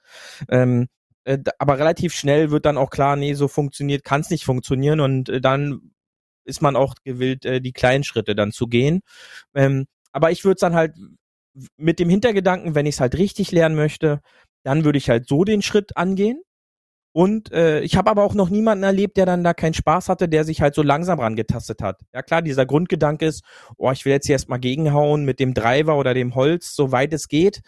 Ähm, 0.49 0.89
äh, 1.25 1.39
aber 1.59 1.79
relativ 1.79 2.15
schnell 2.15 2.51
wird 2.51 2.67
dann 2.67 2.79
auch 2.79 2.91
klar, 2.91 3.17
nee, 3.17 3.35
so 3.35 3.49
funktioniert, 3.49 4.05
kann 4.05 4.23
es 4.23 4.31
nicht 4.31 4.45
funktionieren 4.45 5.01
und 5.01 5.29
äh, 5.29 5.41
dann 5.41 5.93
ist 6.45 6.63
man 6.63 6.77
auch 6.77 6.95
gewillt, 7.05 7.45
äh, 7.45 7.61
die 7.61 7.73
kleinen 7.73 8.05
Schritte 8.05 8.35
dann 8.35 8.53
zu 8.53 8.67
gehen. 8.67 9.01
Ähm, 9.55 9.87
aber 10.13 10.31
ich 10.31 10.45
würde 10.45 10.57
es 10.57 10.61
dann 10.61 10.75
halt 10.75 10.95
mit 11.77 11.99
dem 11.99 12.09
Hintergedanken, 12.09 12.75
wenn 12.75 12.87
ich 12.87 12.97
es 12.97 13.01
halt 13.01 13.17
richtig 13.17 13.53
lernen 13.53 13.77
möchte, 13.77 14.21
dann 14.65 14.85
würde 14.85 14.99
ich 14.99 15.11
halt 15.11 15.29
so 15.29 15.45
den 15.45 15.63
Schritt 15.63 15.97
angehen. 15.97 16.43
Und 17.15 17.53
äh, 17.53 17.81
ich 17.81 17.97
habe 17.97 18.11
aber 18.11 18.25
auch 18.25 18.33
noch 18.33 18.49
niemanden 18.49 18.85
erlebt, 18.85 19.19
der 19.19 19.27
dann 19.27 19.45
da 19.45 19.53
keinen 19.53 19.75
Spaß 19.75 20.09
hatte, 20.09 20.31
der 20.31 20.45
sich 20.45 20.63
halt 20.63 20.75
so 20.75 20.83
langsam 20.83 21.21
rangetastet 21.21 21.83
hat. 21.83 22.01
Ja 22.15 22.23
klar, 22.23 22.41
dieser 22.41 22.65
Grundgedanke 22.65 23.27
ist, 23.27 23.45
oh, 23.77 23.91
ich 23.91 24.07
will 24.07 24.13
jetzt 24.13 24.27
hier 24.27 24.35
erstmal 24.35 24.61
gegenhauen 24.61 25.25
mit 25.25 25.39
dem 25.39 25.53
Driver 25.53 25.99
oder 25.99 26.15
dem 26.15 26.35
Holz, 26.35 26.75
soweit 26.75 27.13
es 27.13 27.29
geht. 27.29 27.61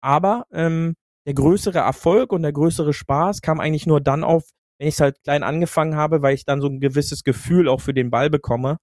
Aber 0.00 0.46
ähm, 0.52 0.94
der 1.26 1.34
größere 1.34 1.78
Erfolg 1.80 2.32
und 2.32 2.42
der 2.42 2.52
größere 2.52 2.92
Spaß 2.92 3.40
kam 3.42 3.58
eigentlich 3.58 3.86
nur 3.86 4.00
dann 4.00 4.22
auf, 4.22 4.44
wenn 4.78 4.88
ich 4.88 4.94
es 4.94 5.00
halt 5.00 5.22
klein 5.24 5.42
angefangen 5.42 5.96
habe, 5.96 6.22
weil 6.22 6.34
ich 6.34 6.44
dann 6.44 6.60
so 6.60 6.68
ein 6.68 6.78
gewisses 6.80 7.24
Gefühl 7.24 7.68
auch 7.68 7.80
für 7.80 7.94
den 7.94 8.10
Ball 8.10 8.30
bekomme, 8.30 8.78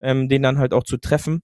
ähm, 0.00 0.28
den 0.30 0.42
dann 0.42 0.58
halt 0.58 0.72
auch 0.72 0.84
zu 0.84 0.96
treffen. 0.96 1.40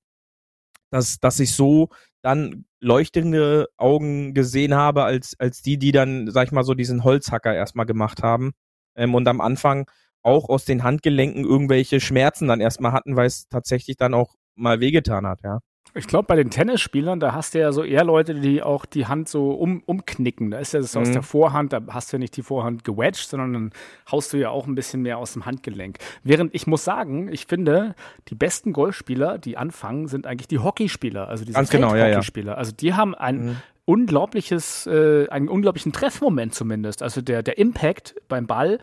Dass, 0.95 1.19
dass 1.19 1.41
ich 1.41 1.57
so 1.57 1.89
dann 2.23 2.67
leuchtende 2.81 3.67
Augen 3.77 4.33
gesehen 4.33 4.75
habe, 4.75 5.03
als, 5.03 5.35
als 5.41 5.61
die, 5.61 5.77
die 5.77 5.91
dann, 5.91 6.31
sag 6.31 6.47
ich 6.47 6.53
mal, 6.53 6.63
so 6.63 6.75
diesen 6.75 7.03
Holzhacker 7.03 7.53
erstmal 7.53 7.85
gemacht 7.85 8.23
haben. 8.23 8.53
Ähm, 8.97 9.15
und 9.17 9.27
am 9.27 9.41
Anfang 9.41 9.91
auch 10.23 10.49
aus 10.49 10.65
den 10.65 10.85
Handgelenken 10.85 11.45
irgendwelche 11.45 11.99
Schmerzen 12.01 12.47
dann 12.47 12.61
erstmal 12.61 12.93
hatten, 12.93 13.17
weil 13.17 13.27
es 13.27 13.49
tatsächlich 13.49 13.97
dann 13.97 14.15
auch 14.15 14.37
mal 14.55 14.79
wehgetan 14.79 15.27
hat, 15.27 15.41
ja. 15.43 15.59
Ich 15.97 16.09
glaube, 16.09 16.25
bei 16.27 16.35
den 16.35 16.51
Tennisspielern, 16.51 17.21
da 17.21 17.35
hast 17.35 17.55
du 17.55 17.61
ja 17.61 17.71
so 17.71 17.85
eher 17.85 18.03
Leute, 18.03 18.35
die 18.35 18.63
auch 18.63 18.85
die 18.85 19.07
Hand 19.07 19.29
so 19.29 19.53
um, 19.53 19.83
umknicken. 19.87 20.51
Da 20.51 20.59
ist 20.59 20.73
ja 20.73 20.81
das 20.81 20.95
mhm. 20.95 21.03
aus 21.03 21.11
der 21.13 21.23
Vorhand, 21.23 21.73
da 21.73 21.81
hast 21.89 22.13
du 22.13 22.17
ja 22.17 22.19
nicht 22.19 22.37
die 22.37 22.43
Vorhand 22.43 22.83
gewedged, 22.83 23.29
sondern 23.29 23.53
dann 23.53 23.71
haust 24.11 24.33
du 24.33 24.37
ja 24.37 24.51
auch 24.51 24.67
ein 24.67 24.75
bisschen 24.75 25.03
mehr 25.03 25.19
aus 25.19 25.35
dem 25.35 25.47
Handgelenk. 25.47 25.99
Während 26.25 26.53
ich 26.53 26.67
muss 26.67 26.85
sagen, 26.85 27.29
ich 27.33 27.47
finde, 27.47 27.95
die 28.29 28.35
besten 28.35 28.73
Golfspieler, 28.73 29.39
die 29.39 29.57
anfangen, 29.57 30.09
sind 30.09 30.27
eigentlich 30.27 30.49
die 30.49 30.59
Hockeyspieler, 30.59 31.29
also 31.29 31.45
diese 31.45 31.55
Ganz 31.55 31.71
genau, 31.71 31.95
ja, 31.95 32.09
ja. 32.09 32.21
Also 32.55 32.73
die 32.73 32.95
haben 32.95 33.15
ein 33.15 33.45
mhm 33.45 33.57
unglaubliches, 33.87 34.87
äh, 34.87 35.29
einen 35.29 35.49
unglaublichen 35.49 35.93
Treffmoment 35.93 36.55
zumindest. 36.55 37.03
Also 37.03 37.21
der, 37.21 37.43
der 37.43 37.59
Impact 37.59 38.15
beim 38.29 38.47
Ball 38.47 38.79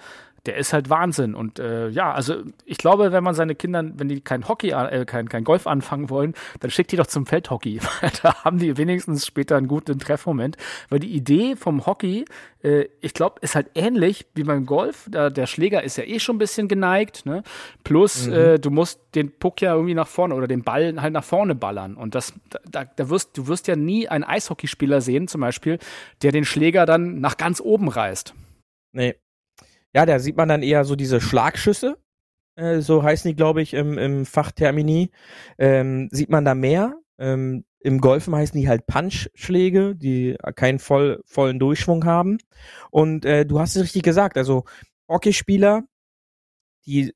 der 0.45 0.57
ist 0.57 0.73
halt 0.73 0.89
Wahnsinn. 0.89 1.35
Und 1.35 1.59
äh, 1.59 1.89
ja, 1.89 2.11
also 2.11 2.41
ich 2.65 2.77
glaube, 2.77 3.11
wenn 3.11 3.23
man 3.23 3.35
seine 3.35 3.53
Kinder, 3.53 3.83
wenn 3.93 4.09
die 4.09 4.21
kein 4.21 4.47
Hockey, 4.47 4.71
äh, 4.71 5.05
kein, 5.05 5.29
kein 5.29 5.43
Golf 5.43 5.67
anfangen 5.67 6.09
wollen, 6.09 6.33
dann 6.59 6.71
schickt 6.71 6.91
die 6.91 6.95
doch 6.95 7.05
zum 7.05 7.25
Feldhockey. 7.25 7.79
da 8.23 8.43
haben 8.43 8.57
die 8.57 8.77
wenigstens 8.77 9.25
später 9.25 9.57
einen 9.57 9.67
guten 9.67 9.99
Treffmoment. 9.99 10.57
Weil 10.89 10.99
die 10.99 11.13
Idee 11.13 11.55
vom 11.55 11.85
Hockey, 11.85 12.25
äh, 12.63 12.85
ich 13.01 13.13
glaube, 13.13 13.39
ist 13.41 13.55
halt 13.55 13.69
ähnlich 13.75 14.25
wie 14.33 14.43
beim 14.43 14.65
Golf. 14.65 15.07
Da, 15.11 15.29
der 15.29 15.45
Schläger 15.45 15.83
ist 15.83 15.97
ja 15.97 16.05
eh 16.05 16.19
schon 16.19 16.37
ein 16.37 16.39
bisschen 16.39 16.67
geneigt. 16.67 17.25
Ne? 17.25 17.43
Plus, 17.83 18.25
mhm. 18.25 18.33
äh, 18.33 18.59
du 18.59 18.71
musst 18.71 18.99
den 19.13 19.31
Puck 19.31 19.61
ja 19.61 19.73
irgendwie 19.73 19.93
nach 19.93 20.07
vorne 20.07 20.33
oder 20.33 20.47
den 20.47 20.63
Ball 20.63 20.99
halt 20.99 21.13
nach 21.13 21.23
vorne 21.23 21.53
ballern. 21.53 21.95
Und 21.95 22.15
das, 22.15 22.33
da, 22.69 22.85
da 22.85 23.09
wirst, 23.09 23.37
du 23.37 23.47
wirst 23.47 23.67
ja 23.67 23.75
nie 23.75 24.07
einen 24.07 24.23
Eishockeyspieler 24.23 25.01
sehen, 25.01 25.27
zum 25.27 25.41
Beispiel, 25.41 25.77
der 26.23 26.31
den 26.31 26.45
Schläger 26.45 26.87
dann 26.87 27.19
nach 27.19 27.37
ganz 27.37 27.61
oben 27.61 27.89
reißt. 27.89 28.33
Nee, 28.93 29.15
ja, 29.93 30.05
da 30.05 30.19
sieht 30.19 30.37
man 30.37 30.49
dann 30.49 30.63
eher 30.63 30.85
so 30.85 30.95
diese 30.95 31.21
Schlagschüsse, 31.21 31.97
äh, 32.55 32.79
so 32.81 33.03
heißen 33.03 33.29
die, 33.29 33.35
glaube 33.35 33.61
ich, 33.61 33.73
im, 33.73 33.97
im 33.97 34.25
Fachtermini. 34.25 35.11
Ähm, 35.57 36.09
sieht 36.11 36.29
man 36.29 36.45
da 36.45 36.55
mehr. 36.55 36.95
Ähm, 37.17 37.65
Im 37.79 37.99
Golfen 37.99 38.35
heißen 38.35 38.59
die 38.59 38.67
halt 38.67 38.87
Punch-Schläge, 38.87 39.95
die 39.95 40.37
keinen 40.55 40.79
voll, 40.79 41.21
vollen 41.25 41.59
Durchschwung 41.59 42.05
haben. 42.05 42.37
Und 42.89 43.25
äh, 43.25 43.45
du 43.45 43.59
hast 43.59 43.75
es 43.75 43.83
richtig 43.83 44.03
gesagt, 44.03 44.37
also 44.37 44.65
Hockeyspieler, 45.07 45.83
die 46.85 47.13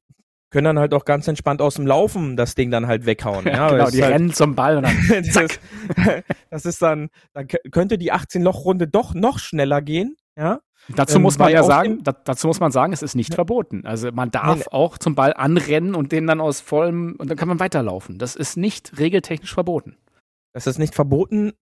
können 0.51 0.65
dann 0.65 0.79
halt 0.79 0.93
auch 0.93 1.05
ganz 1.05 1.27
entspannt 1.27 1.61
aus 1.61 1.75
dem 1.75 1.85
Laufen 1.85 2.37
das 2.37 2.55
Ding 2.55 2.71
dann 2.71 2.87
halt 2.87 3.05
weghauen. 3.05 3.45
Ja, 3.55 3.69
genau, 3.69 3.89
die 3.89 4.03
halt, 4.03 4.13
rennen 4.13 4.33
zum 4.33 4.55
Ball 4.55 4.77
und 4.77 4.83
dann 4.83 4.95
das, 5.09 5.35
ist, 5.35 5.59
das 6.49 6.65
ist 6.65 6.81
dann, 6.81 7.09
dann 7.33 7.47
könnte 7.71 7.97
die 7.97 8.13
18-Loch-Runde 8.13 8.87
doch 8.87 9.13
noch 9.13 9.39
schneller 9.39 9.81
gehen, 9.81 10.15
ja. 10.37 10.61
Dazu 10.89 11.17
ähm, 11.17 11.23
muss 11.23 11.39
man 11.39 11.51
ja 11.51 11.63
sagen, 11.63 12.03
da, 12.03 12.11
dazu 12.11 12.47
muss 12.47 12.59
man 12.59 12.71
sagen, 12.71 12.93
es 12.93 13.01
ist 13.01 13.15
nicht 13.15 13.31
ja. 13.31 13.35
verboten. 13.35 13.85
Also 13.85 14.11
man 14.11 14.31
darf 14.31 14.59
Nein. 14.59 14.67
auch 14.71 14.97
zum 14.97 15.15
Ball 15.15 15.33
anrennen 15.33 15.95
und 15.95 16.11
den 16.11 16.27
dann 16.27 16.41
aus 16.41 16.61
vollem 16.61 17.15
und 17.17 17.29
dann 17.29 17.37
kann 17.37 17.47
man 17.47 17.59
weiterlaufen. 17.59 18.17
Das 18.17 18.35
ist 18.35 18.55
nicht 18.57 18.99
regeltechnisch 18.99 19.53
verboten. 19.53 19.97
Das 20.53 20.67
ist 20.67 20.77
nicht 20.77 20.95
verboten, 20.95 21.53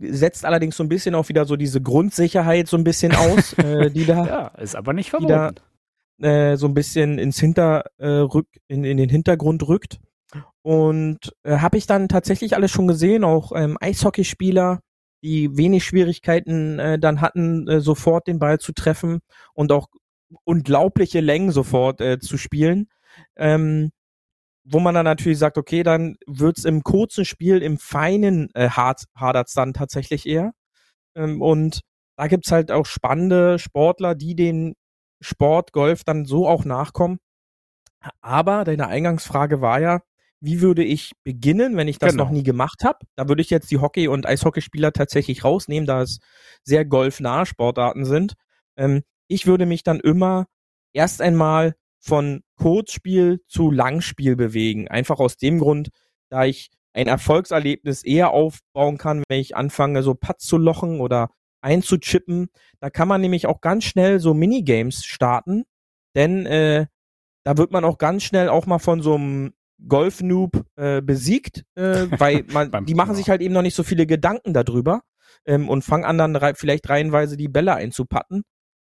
setzt 0.00 0.44
allerdings 0.44 0.76
so 0.76 0.82
ein 0.82 0.88
bisschen 0.88 1.14
auch 1.14 1.28
wieder 1.28 1.44
so 1.44 1.56
diese 1.56 1.80
Grundsicherheit 1.80 2.68
so 2.68 2.76
ein 2.76 2.84
bisschen 2.84 3.14
aus, 3.14 3.52
äh, 3.58 3.90
die 3.90 4.04
da. 4.04 4.26
Ja, 4.26 4.46
ist 4.58 4.76
aber 4.76 4.92
nicht 4.92 5.10
verboten. 5.10 5.54
Da, 6.18 6.50
äh, 6.52 6.56
so 6.56 6.66
ein 6.66 6.74
bisschen 6.74 7.18
ins 7.18 7.38
Hinter, 7.38 7.84
äh, 7.98 8.08
rück, 8.08 8.48
in, 8.66 8.84
in 8.84 8.96
den 8.96 9.08
Hintergrund 9.08 9.66
rückt. 9.68 10.00
Und 10.62 11.32
äh, 11.44 11.58
habe 11.58 11.78
ich 11.78 11.86
dann 11.86 12.08
tatsächlich 12.08 12.54
alles 12.54 12.70
schon 12.70 12.88
gesehen, 12.88 13.24
auch 13.24 13.52
ähm, 13.54 13.78
Eishockeyspieler, 13.80 14.80
die 15.22 15.56
wenig 15.56 15.84
Schwierigkeiten 15.84 16.78
äh, 16.78 16.98
dann 16.98 17.20
hatten, 17.20 17.68
äh, 17.68 17.80
sofort 17.80 18.26
den 18.26 18.38
Ball 18.38 18.58
zu 18.58 18.72
treffen 18.72 19.20
und 19.54 19.72
auch 19.72 19.88
unglaubliche 20.44 21.20
Längen 21.20 21.50
sofort 21.52 22.00
äh, 22.00 22.18
zu 22.18 22.36
spielen. 22.36 22.88
Ähm, 23.36 23.90
wo 24.70 24.80
man 24.80 24.94
dann 24.94 25.04
natürlich 25.04 25.38
sagt, 25.38 25.56
okay, 25.56 25.82
dann 25.82 26.16
wird's 26.26 26.64
im 26.64 26.82
kurzen 26.82 27.24
Spiel, 27.24 27.62
im 27.62 27.78
feinen 27.78 28.50
äh, 28.54 28.68
hart, 28.68 29.04
hadert's 29.16 29.54
dann 29.54 29.72
tatsächlich 29.72 30.26
eher. 30.26 30.52
Ähm, 31.14 31.40
und 31.42 31.80
da 32.16 32.26
gibt's 32.26 32.52
halt 32.52 32.70
auch 32.70 32.86
spannende 32.86 33.58
Sportler, 33.58 34.14
die 34.14 34.34
den 34.36 34.74
Sport 35.20 35.72
Golf 35.72 36.04
dann 36.04 36.26
so 36.26 36.46
auch 36.46 36.64
nachkommen. 36.64 37.18
Aber 38.20 38.64
deine 38.64 38.88
Eingangsfrage 38.88 39.60
war 39.60 39.80
ja, 39.80 40.00
wie 40.40 40.60
würde 40.60 40.84
ich 40.84 41.12
beginnen, 41.24 41.76
wenn 41.76 41.88
ich 41.88 41.98
das 41.98 42.12
genau. 42.12 42.24
noch 42.24 42.30
nie 42.30 42.42
gemacht 42.42 42.84
habe. 42.84 42.98
Da 43.16 43.28
würde 43.28 43.42
ich 43.42 43.50
jetzt 43.50 43.70
die 43.70 43.78
Hockey- 43.78 44.08
und 44.08 44.26
Eishockeyspieler 44.26 44.92
tatsächlich 44.92 45.44
rausnehmen, 45.44 45.86
da 45.86 46.02
es 46.02 46.18
sehr 46.62 46.84
golfnahe 46.84 47.46
Sportarten 47.46 48.04
sind. 48.04 48.34
Ähm, 48.76 49.02
ich 49.26 49.46
würde 49.46 49.66
mich 49.66 49.82
dann 49.82 50.00
immer 50.00 50.46
erst 50.92 51.20
einmal 51.20 51.74
von 51.98 52.42
Kurzspiel 52.56 53.40
zu 53.48 53.70
Langspiel 53.70 54.36
bewegen. 54.36 54.88
Einfach 54.88 55.18
aus 55.18 55.36
dem 55.36 55.58
Grund, 55.58 55.90
da 56.30 56.44
ich 56.44 56.70
ein 56.94 57.06
Erfolgserlebnis 57.06 58.04
eher 58.04 58.30
aufbauen 58.30 58.98
kann, 58.98 59.22
wenn 59.28 59.40
ich 59.40 59.56
anfange, 59.56 60.02
so 60.02 60.14
Putts 60.14 60.46
zu 60.46 60.56
lochen 60.56 61.00
oder 61.00 61.30
einzuchippen. 61.60 62.48
Da 62.80 62.90
kann 62.90 63.08
man 63.08 63.20
nämlich 63.20 63.46
auch 63.46 63.60
ganz 63.60 63.84
schnell 63.84 64.20
so 64.20 64.34
Minigames 64.34 65.04
starten, 65.04 65.64
denn 66.14 66.46
äh, 66.46 66.86
da 67.44 67.56
wird 67.56 67.72
man 67.72 67.84
auch 67.84 67.98
ganz 67.98 68.22
schnell 68.22 68.48
auch 68.48 68.66
mal 68.66 68.78
von 68.78 69.00
so 69.00 69.14
einem 69.14 69.52
Golf-Noob 69.86 70.64
äh, 70.76 71.00
besiegt, 71.02 71.64
äh, 71.74 72.06
weil 72.18 72.44
man, 72.52 72.84
die 72.86 72.94
machen 72.94 73.14
sich 73.14 73.30
halt 73.30 73.40
eben 73.40 73.54
noch 73.54 73.62
nicht 73.62 73.74
so 73.74 73.82
viele 73.82 74.06
Gedanken 74.06 74.52
darüber 74.52 75.02
ähm, 75.44 75.68
und 75.68 75.82
fangen 75.82 76.04
an, 76.04 76.18
dann 76.18 76.36
rei 76.36 76.54
vielleicht 76.54 76.88
reihenweise 76.88 77.36
die 77.36 77.48
Bälle 77.48 77.74
einzupatten 77.74 78.42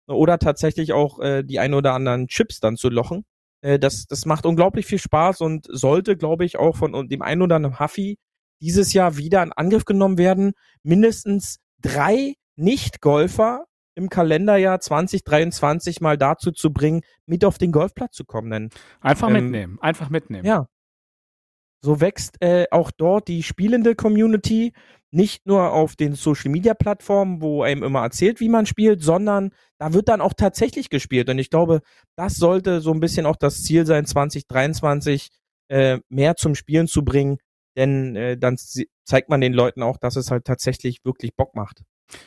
oder 0.06 0.38
tatsächlich 0.38 0.92
auch 0.92 1.20
äh, 1.20 1.42
die 1.42 1.58
ein 1.58 1.74
oder 1.74 1.94
anderen 1.94 2.26
Chips 2.26 2.60
dann 2.60 2.76
zu 2.76 2.88
lochen. 2.88 3.24
Äh, 3.62 3.78
das, 3.78 4.06
das 4.06 4.26
macht 4.26 4.46
unglaublich 4.46 4.86
viel 4.86 4.98
Spaß 4.98 5.40
und 5.40 5.66
sollte, 5.68 6.16
glaube 6.16 6.44
ich, 6.44 6.58
auch 6.58 6.76
von 6.76 7.08
dem 7.08 7.22
einen 7.22 7.42
oder 7.42 7.56
anderen 7.56 7.78
Huffy 7.78 8.18
dieses 8.60 8.92
Jahr 8.92 9.16
wieder 9.16 9.42
in 9.42 9.52
Angriff 9.52 9.84
genommen 9.84 10.18
werden. 10.18 10.52
Mindestens 10.82 11.58
drei 11.80 12.34
Nicht-Golfer 12.56 13.64
im 13.94 14.08
Kalenderjahr 14.08 14.80
2023 14.80 16.00
mal 16.00 16.16
dazu 16.16 16.52
zu 16.52 16.72
bringen, 16.72 17.02
mit 17.26 17.44
auf 17.44 17.58
den 17.58 17.72
Golfplatz 17.72 18.16
zu 18.16 18.24
kommen. 18.24 18.50
Denn, 18.50 18.70
einfach 19.00 19.28
ähm, 19.28 19.34
mitnehmen, 19.34 19.78
einfach 19.80 20.10
mitnehmen. 20.10 20.46
Ja, 20.46 20.66
so 21.82 22.00
wächst 22.00 22.40
äh, 22.40 22.66
auch 22.70 22.90
dort 22.90 23.28
die 23.28 23.42
spielende 23.42 23.94
Community 23.94 24.72
nicht 25.12 25.46
nur 25.46 25.72
auf 25.72 25.96
den 25.96 26.14
Social 26.14 26.50
Media 26.50 26.74
Plattformen, 26.74 27.42
wo 27.42 27.62
einem 27.62 27.82
immer 27.82 28.02
erzählt, 28.02 28.40
wie 28.40 28.48
man 28.48 28.66
spielt, 28.66 29.02
sondern 29.02 29.50
da 29.78 29.92
wird 29.92 30.08
dann 30.08 30.20
auch 30.20 30.34
tatsächlich 30.34 30.88
gespielt. 30.88 31.28
Und 31.28 31.38
ich 31.38 31.50
glaube, 31.50 31.80
das 32.16 32.36
sollte 32.36 32.80
so 32.80 32.92
ein 32.92 33.00
bisschen 33.00 33.26
auch 33.26 33.36
das 33.36 33.62
Ziel 33.62 33.86
sein, 33.86 34.06
2023 34.06 35.30
äh, 35.68 35.98
mehr 36.08 36.36
zum 36.36 36.54
Spielen 36.54 36.86
zu 36.86 37.04
bringen, 37.04 37.38
denn 37.76 38.14
äh, 38.14 38.36
dann 38.36 38.56
zeigt 39.04 39.28
man 39.30 39.40
den 39.40 39.52
Leuten 39.52 39.82
auch, 39.82 39.96
dass 39.96 40.16
es 40.16 40.30
halt 40.30 40.44
tatsächlich 40.44 41.04
wirklich 41.04 41.34
Bock 41.34 41.54
macht. 41.56 41.82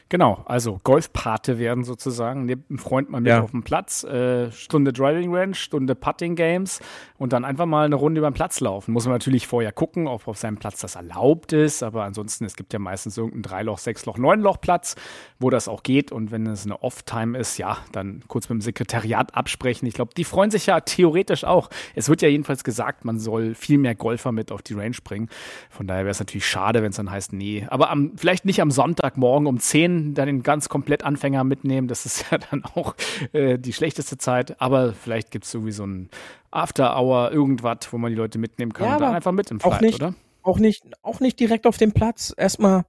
Genau, 0.10 0.44
also 0.46 0.80
Golfpate 0.84 1.58
werden 1.58 1.84
sozusagen, 1.84 2.46
nimmt 2.46 2.70
einen 2.70 2.80
Freund 2.80 3.10
mal 3.10 3.20
mit 3.20 3.30
ja. 3.30 3.42
auf 3.42 3.52
dem 3.52 3.64
Platz, 3.64 4.04
äh, 4.04 4.52
Stunde 4.52 4.94
Driving 4.94 5.34
Range, 5.34 5.56
Stunde 5.56 5.96
Putting 5.96 6.36
Games 6.36 6.80
und 7.18 7.34
dann 7.34 7.44
einfach 7.44 7.66
mal 7.66 7.86
eine 7.86 7.96
Runde 7.96 8.20
über 8.20 8.30
den 8.30 8.36
Platz 8.36 8.60
laufen. 8.60 8.92
Muss 8.92 9.06
man 9.06 9.14
natürlich 9.14 9.48
vorher 9.48 9.72
gucken, 9.72 10.08
ob 10.08 10.28
auf 10.28 10.38
seinem 10.38 10.58
Platz 10.58 10.80
das 10.80 10.96
erlaubt 10.96 11.52
ist, 11.54 11.82
aber 11.82 12.04
ansonsten, 12.04 12.46
es 12.46 12.56
gibt 12.56 12.74
ja 12.74 12.80
meistens 12.80 13.18
irgendeinen 13.18 13.44
Dreiloch, 13.44 13.80
Sechsloch, 13.80 14.18
Neunloch 14.18 14.62
Platz, 14.62 14.96
wo 15.40 15.50
das 15.50 15.68
auch 15.68 15.84
geht 15.84 16.12
und 16.12 16.32
wenn 16.32 16.46
es 16.46 16.66
eine 16.66 16.82
Off-Time 16.84 17.38
ist, 17.38 17.58
ja, 17.58 17.78
dann 17.92 18.24
kurz 18.28 18.50
mit 18.50 18.60
dem 18.60 18.62
Sekretariat 18.62 19.36
absprechen. 19.36 19.88
Ich 19.88 19.96
glaube, 19.96 20.12
die 20.16 20.24
freuen 20.24 20.52
sich 20.52 20.68
ja 20.68 20.80
theoretisch 20.80 21.44
auch. 21.44 21.70
Es 21.96 22.08
wird 22.08 22.22
ja 22.22 22.28
jedenfalls 22.28 22.64
gesagt, 22.64 23.04
man 23.04 23.20
soll 23.20 23.56
viel 23.56 23.80
mehr 23.80 23.96
Golfer 23.96 24.32
mit 24.32 24.52
auf 24.52 24.62
die 24.62 24.74
Range 24.76 24.96
bringen. 25.04 25.30
Von 25.70 25.88
daher 25.88 26.04
wäre 26.04 26.12
es 26.12 26.20
natürlich 26.20 26.46
schade, 26.46 26.84
wenn 26.84 26.92
es 26.92 26.98
dann 26.98 27.10
heißt, 27.10 27.34
nee, 27.34 27.66
aber 27.70 27.90
am, 27.90 28.12
vielleicht 28.16 28.46
nicht 28.46 28.62
am 28.62 28.70
Sonntagmorgen 28.70 29.48
um 29.48 29.60
10 29.60 29.73
10 29.74 30.14
dann 30.14 30.28
den 30.28 30.44
ganz 30.44 30.70
komplett 30.70 31.04
Anfänger 31.04 31.44
mitnehmen. 31.44 31.88
Das 31.88 32.06
ist 32.06 32.26
ja 32.32 32.38
dann 32.38 32.64
auch 32.64 32.96
äh, 33.34 33.58
die 33.58 33.74
schlechteste 33.74 34.18
Zeit. 34.18 34.62
Aber 34.62 34.94
vielleicht 34.94 35.32
gibt 35.32 35.46
es 35.46 35.52
sowieso 35.52 35.86
ein 35.86 36.10
After-Hour, 36.52 37.32
irgendwas, 37.32 37.92
wo 37.92 37.98
man 37.98 38.12
die 38.12 38.16
Leute 38.16 38.38
mitnehmen 38.38 38.72
kann 38.72 38.88
ja, 38.88 38.96
und 38.96 39.02
dann 39.02 39.16
einfach 39.16 39.32
mit 39.32 39.50
im 39.50 39.60
Flight, 39.60 39.74
auch 39.74 39.82
nicht, 39.82 39.96
oder? 39.96 40.14
Auch 40.44 40.60
nicht, 40.60 40.84
auch 41.02 41.20
nicht 41.20 41.40
direkt 41.40 41.66
auf 41.66 41.78
dem 41.78 41.92
Platz. 41.92 42.34
Erstmal, 42.38 42.86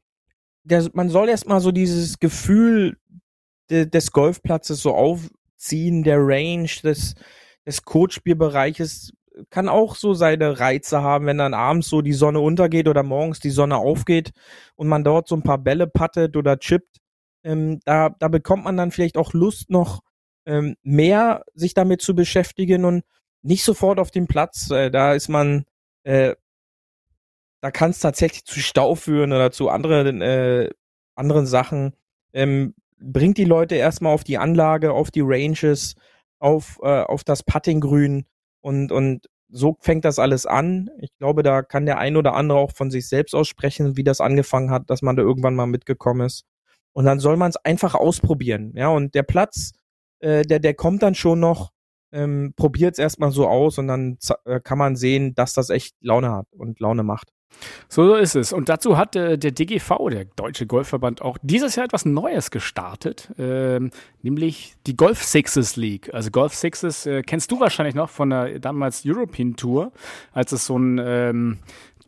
der, 0.64 0.91
man 0.93 1.09
soll 1.09 1.30
erstmal 1.30 1.61
so 1.61 1.72
dieses 1.72 2.18
Gefühl 2.18 2.99
de, 3.70 3.87
des 3.87 4.12
Golfplatzes 4.12 4.82
so 4.82 4.95
aufziehen, 4.95 6.03
der 6.03 6.18
Range, 6.18 6.68
des, 6.82 7.14
des 7.64 7.82
Codespielbereiches 7.85 9.14
kann 9.51 9.68
auch 9.68 9.97
so 9.97 10.14
seine 10.14 10.61
Reize 10.61 11.03
haben, 11.03 11.26
wenn 11.26 11.39
dann 11.39 11.55
abends 11.55 11.89
so 11.89 12.03
die 12.03 12.12
Sonne 12.12 12.41
untergeht 12.41 12.89
oder 12.89 13.03
morgens 13.03 13.41
die 13.41 13.51
Sonne 13.51 13.76
aufgeht 13.76 14.32
und 14.76 14.89
man 14.89 15.05
dort 15.05 15.28
so 15.28 15.37
ein 15.37 15.43
paar 15.43 15.59
Bälle 15.59 15.87
pattet 15.87 16.37
oder 16.37 16.59
chippt. 16.59 16.99
Ähm, 17.43 17.80
da, 17.85 18.11
da 18.11 18.28
bekommt 18.28 18.64
man 18.64 18.76
dann 18.76 18.91
vielleicht 18.91 19.16
auch 19.16 19.32
Lust, 19.32 19.70
noch 19.70 20.01
ähm, 20.47 20.76
mehr 20.82 21.45
sich 21.55 21.74
damit 21.74 22.03
zu 22.03 22.14
beschäftigen 22.14 22.85
und 22.85 23.05
nicht 23.43 23.64
sofort 23.64 23.99
auf 23.99 24.11
dem 24.11 24.26
Platz. 24.26 24.70
Äh, 24.70 24.91
da 24.91 25.14
ist 25.14 25.28
man, 25.28 25.64
äh, 26.05 26.35
da 27.61 27.70
kann 27.70 27.91
es 27.91 28.01
tatsächlich 28.01 28.45
zu 28.45 28.61
Stau 28.61 28.95
führen 28.95 29.32
oder 29.32 29.51
zu 29.51 29.68
anderen, 29.68 30.22
äh, 30.22 30.70
anderen 31.16 31.47
Sachen. 31.47 31.95
Ähm, 32.32 32.74
bringt 32.99 33.39
die 33.39 33.45
Leute 33.45 33.74
erstmal 33.74 34.14
auf 34.14 34.24
die 34.24 34.39
Anlage, 34.39 34.93
auf 34.93 35.11
die 35.11 35.22
Ranges, 35.22 35.95
auf, 36.39 36.78
äh, 36.82 37.03
auf 37.03 37.24
das 37.24 37.43
Puttinggrün 37.43 38.26
und, 38.65 38.93
und 38.93 39.27
so 39.51 39.77
fängt 39.81 40.07
das 40.07 40.19
alles 40.19 40.47
an. 40.47 40.89
Ich 40.99 41.11
glaube, 41.19 41.43
da 41.43 41.62
kann 41.62 41.85
der 41.85 41.99
ein 41.99 42.17
oder 42.17 42.35
andere 42.35 42.59
auch 42.59 42.73
von 42.73 42.91
sich 42.91 43.07
selbst 43.09 43.35
aussprechen, 43.35 43.99
wie 43.99 44.05
das 44.05 44.23
angefangen 44.23 44.71
hat, 44.71 44.89
dass 44.89 45.03
man 45.03 45.17
da 45.17 45.23
irgendwann 45.23 45.55
mal 45.55 45.67
mitgekommen 45.67 46.27
ist. 46.27 46.45
Und 46.95 47.05
dann 47.05 47.21
soll 47.21 47.37
man 47.37 47.51
es 47.51 47.57
einfach 47.57 47.95
ausprobieren. 47.95 48.73
Ja, 48.75 48.89
und 48.89 49.15
der 49.15 49.23
Platz, 49.23 49.73
äh, 50.21 50.43
der, 50.43 50.61
der 50.61 50.73
kommt 50.73 51.03
dann 51.03 51.15
schon 51.15 51.41
noch, 51.41 51.73
ähm, 52.11 52.55
probiert 52.57 52.95
es 52.95 52.99
erstmal 52.99 53.33
so 53.33 53.47
aus 53.47 53.77
und 53.77 53.87
dann 53.89 54.17
äh, 54.47 54.61
kann 54.61 54.79
man 54.79 54.97
sehen, 54.97 55.35
dass 55.35 55.53
das 55.53 55.69
echt 55.69 55.95
Laune 56.01 56.33
hat 56.33 56.47
und 56.53 56.81
Laune 56.81 57.03
macht. 57.03 57.29
So 57.89 58.15
ist 58.15 58.35
es. 58.35 58.53
Und 58.53 58.69
dazu 58.69 58.97
hat 58.97 59.17
äh, 59.17 59.39
der 59.39 59.51
DGV, 59.51 60.09
der 60.11 60.25
Deutsche 60.37 60.67
Golfverband, 60.67 61.23
auch 61.23 61.39
dieses 61.43 61.77
Jahr 61.77 61.87
etwas 61.87 62.05
Neues 62.05 62.51
gestartet, 62.51 63.31
äh, 63.39 63.81
nämlich 64.23 64.75
die 64.87 64.97
Golf 64.97 65.23
Sixes 65.23 65.77
League. 65.77 66.13
Also 66.13 66.31
Golf 66.31 66.55
Sixes 66.55 67.07
äh, 67.07 67.23
kennst 67.23 67.51
du 67.51 67.61
wahrscheinlich 67.61 67.95
noch 67.95 68.11
von 68.11 68.31
der 68.31 68.59
damals 68.59 69.03
European 69.05 69.57
Tour, 69.57 69.93
als 70.33 70.53
es 70.53 70.67
so 70.67 70.79
ein 70.79 71.01
ähm, 71.03 71.59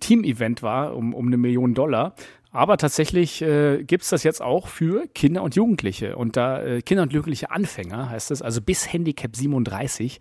Team-Event 0.00 0.62
war 0.62 0.94
um, 0.94 1.14
um 1.14 1.26
eine 1.26 1.36
Million 1.36 1.74
Dollar. 1.74 2.14
Aber 2.56 2.78
tatsächlich 2.78 3.42
äh, 3.42 3.84
gibt 3.84 4.04
es 4.04 4.08
das 4.08 4.22
jetzt 4.22 4.40
auch 4.40 4.68
für 4.68 5.06
Kinder 5.08 5.42
und 5.42 5.56
Jugendliche. 5.56 6.16
Und 6.16 6.38
da 6.38 6.62
äh, 6.62 6.80
Kinder 6.80 7.02
und 7.02 7.12
Jugendliche 7.12 7.50
Anfänger 7.50 8.08
heißt 8.08 8.30
es, 8.30 8.40
also 8.40 8.62
bis 8.62 8.90
Handicap 8.90 9.36
37, 9.36 10.20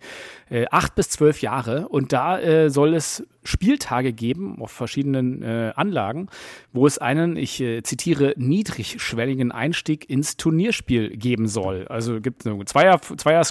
äh, 0.50 0.66
8 0.70 0.94
bis 0.94 1.08
12 1.08 1.40
Jahre. 1.40 1.88
Und 1.88 2.12
da 2.12 2.38
äh, 2.38 2.68
soll 2.68 2.94
es 2.94 3.26
Spieltage 3.42 4.12
geben 4.12 4.60
auf 4.60 4.70
verschiedenen 4.70 5.42
äh, 5.42 5.72
Anlagen, 5.76 6.28
wo 6.72 6.86
es 6.86 6.98
einen, 6.98 7.36
ich 7.36 7.60
äh, 7.60 7.82
zitiere, 7.82 8.34
niedrigschwelligen 8.36 9.50
Einstieg 9.50 10.10
ins 10.10 10.36
Turnierspiel 10.36 11.16
geben 11.16 11.48
soll. 11.48 11.86
Also 11.88 12.20
gibt 12.20 12.44
es 12.44 12.52
eine 12.52 12.62
Zweier, 12.66 13.00
Zweier 13.00 13.44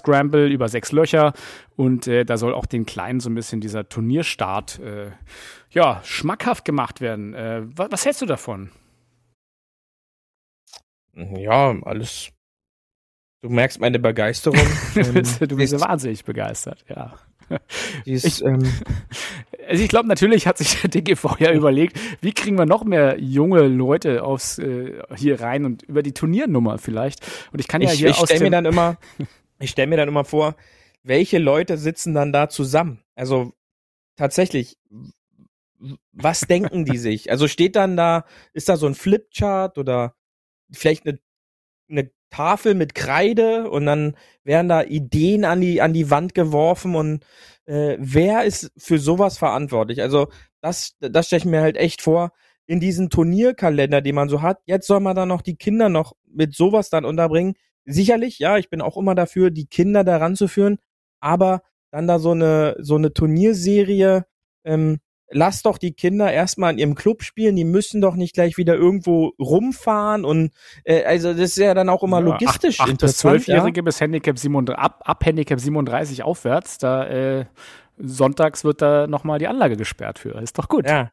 über 0.48 0.68
sechs 0.68 0.92
Löcher 0.92 1.34
und 1.76 2.08
äh, 2.08 2.24
da 2.24 2.38
soll 2.38 2.54
auch 2.54 2.66
den 2.66 2.86
Kleinen 2.86 3.20
so 3.20 3.30
ein 3.30 3.36
bisschen 3.36 3.62
dieser 3.62 3.90
Turnierstart 3.90 4.80
äh, 4.80 5.12
ja, 5.76 6.02
schmackhaft 6.04 6.66
gemacht 6.66 7.02
werden. 7.02 7.34
Äh, 7.34 7.64
was, 7.66 7.92
was 7.92 8.06
hältst 8.06 8.22
du 8.22 8.26
davon? 8.26 8.72
Ja, 11.14 11.76
alles. 11.84 12.32
Du 13.42 13.50
merkst 13.50 13.80
meine 13.80 14.00
Begeisterung. 14.00 14.60
du 14.96 15.14
bist, 15.14 15.42
du 15.42 15.56
bist 15.56 15.80
wahnsinnig 15.80 16.24
begeistert, 16.24 16.84
ja. 16.90 17.14
Ist, 18.06 18.26
ich, 18.26 18.46
ähm, 18.46 18.64
also 19.68 19.84
ich 19.84 19.90
glaube, 19.90 20.08
natürlich 20.08 20.48
hat 20.48 20.58
sich 20.58 20.82
der 20.82 20.90
DGV 20.90 21.36
ja 21.40 21.52
überlegt, 21.52 22.00
wie 22.22 22.34
kriegen 22.34 22.58
wir 22.58 22.66
noch 22.66 22.86
mehr 22.86 23.20
junge 23.20 23.68
Leute 23.68 24.24
aufs 24.24 24.58
äh, 24.58 25.00
hier 25.16 25.42
rein 25.42 25.66
und 25.66 25.84
über 25.84 26.02
die 26.02 26.14
Turniernummer 26.14 26.78
vielleicht. 26.78 27.26
Und 27.52 27.60
ich 27.60 27.68
kann 27.68 27.82
ja 27.82 27.92
ich, 27.92 28.00
hier 28.00 28.10
ich 28.10 28.18
stelle 28.18 28.46
mir 28.46 28.52
dann 28.52 28.66
immer, 28.66 28.98
ich 29.60 29.72
stelle 29.72 29.88
mir 29.88 29.98
dann 29.98 30.08
immer 30.08 30.24
vor, 30.24 30.56
welche 31.04 31.38
Leute 31.38 31.78
sitzen 31.78 32.14
dann 32.14 32.32
da 32.32 32.50
zusammen? 32.50 33.02
Also 33.16 33.54
tatsächlich, 34.16 34.78
was 36.12 36.42
denken 36.42 36.86
die 36.86 36.98
sich? 36.98 37.30
Also 37.32 37.48
steht 37.48 37.76
dann 37.76 37.98
da, 37.98 38.26
ist 38.54 38.70
da 38.70 38.78
so 38.78 38.88
ein 38.88 38.96
Flipchart 38.96 39.78
oder 39.78 40.16
vielleicht 40.72 41.06
eine, 41.08 41.20
eine 41.90 42.12
Tafel 42.30 42.74
mit 42.76 42.96
Kreide 42.96 43.70
und 43.70 43.86
dann 43.86 44.18
werden 44.44 44.68
da 44.68 44.84
Ideen 44.84 45.46
an 45.46 45.62
die, 45.62 45.82
an 45.82 45.94
die 45.94 46.10
Wand 46.10 46.34
geworfen 46.34 46.96
und 46.96 47.26
äh, 47.66 47.98
wer 48.00 48.44
ist 48.44 48.72
für 48.78 49.00
sowas 49.00 49.38
verantwortlich? 49.38 50.02
Also 50.02 50.28
das, 50.62 50.96
das 51.00 51.28
stelle 51.28 51.40
ich 51.40 51.46
mir 51.46 51.62
halt 51.62 51.78
echt 51.78 52.02
vor, 52.02 52.32
in 52.68 52.80
diesen 52.80 53.10
Turnierkalender, 53.10 54.02
den 54.02 54.16
man 54.16 54.30
so 54.30 54.42
hat, 54.42 54.60
jetzt 54.66 54.88
soll 54.88 55.00
man 55.00 55.16
dann 55.16 55.30
noch 55.30 55.42
die 55.42 55.56
Kinder 55.56 55.90
noch 55.90 56.14
mit 56.26 56.56
sowas 56.56 56.90
dann 56.90 57.06
unterbringen. 57.06 57.54
Sicherlich, 57.86 58.40
ja, 58.40 58.58
ich 58.58 58.70
bin 58.70 58.82
auch 58.82 58.98
immer 58.98 59.16
dafür, 59.16 59.52
die 59.52 59.68
Kinder 59.68 60.04
daran 60.04 60.36
zu 60.36 60.48
führen, 60.48 60.80
aber 61.20 61.62
dann 61.92 62.08
da 62.08 62.20
so 62.20 62.32
eine, 62.32 62.76
so 62.80 62.96
eine 62.96 63.14
Turnierserie, 63.14 64.26
ähm, 64.64 65.00
lass 65.30 65.62
doch 65.64 65.78
die 65.78 65.94
Kinder 65.94 66.32
erstmal 66.32 66.74
in 66.74 66.80
ihrem 66.80 66.96
Club 66.96 67.24
spielen, 67.24 67.56
die 67.56 67.64
müssen 67.64 68.02
doch 68.02 68.16
nicht 68.16 68.34
gleich 68.34 68.58
wieder 68.58 68.76
irgendwo 68.76 69.34
rumfahren 69.40 70.26
und 70.26 70.52
äh, 70.84 71.04
also 71.04 71.32
das 71.32 71.52
ist 71.52 71.58
ja 71.58 71.74
dann 71.74 71.90
auch 71.90 72.04
immer 72.04 72.20
ja, 72.20 72.26
logistisch 72.26 72.80
acht, 72.80 72.92
acht 72.92 73.00
bis 73.00 73.18
zwölfjährige 73.18 73.80
ja? 73.80 73.84
bis 73.84 74.02
Handicap 74.02 74.38
37, 74.38 74.78
ab, 74.78 75.02
ab 75.06 75.26
Handicap 75.26 75.60
37 75.60 76.24
aufwärts, 76.24 76.78
da 76.78 77.08
äh, 77.08 77.46
sonntags 77.98 78.64
wird 78.64 78.82
da 78.82 79.08
nochmal 79.08 79.40
die 79.40 79.48
Anlage 79.48 79.78
gesperrt 79.78 80.20
für. 80.20 80.42
Ist 80.42 80.58
doch 80.58 80.68
gut. 80.68 80.88
Ja, 80.88 81.12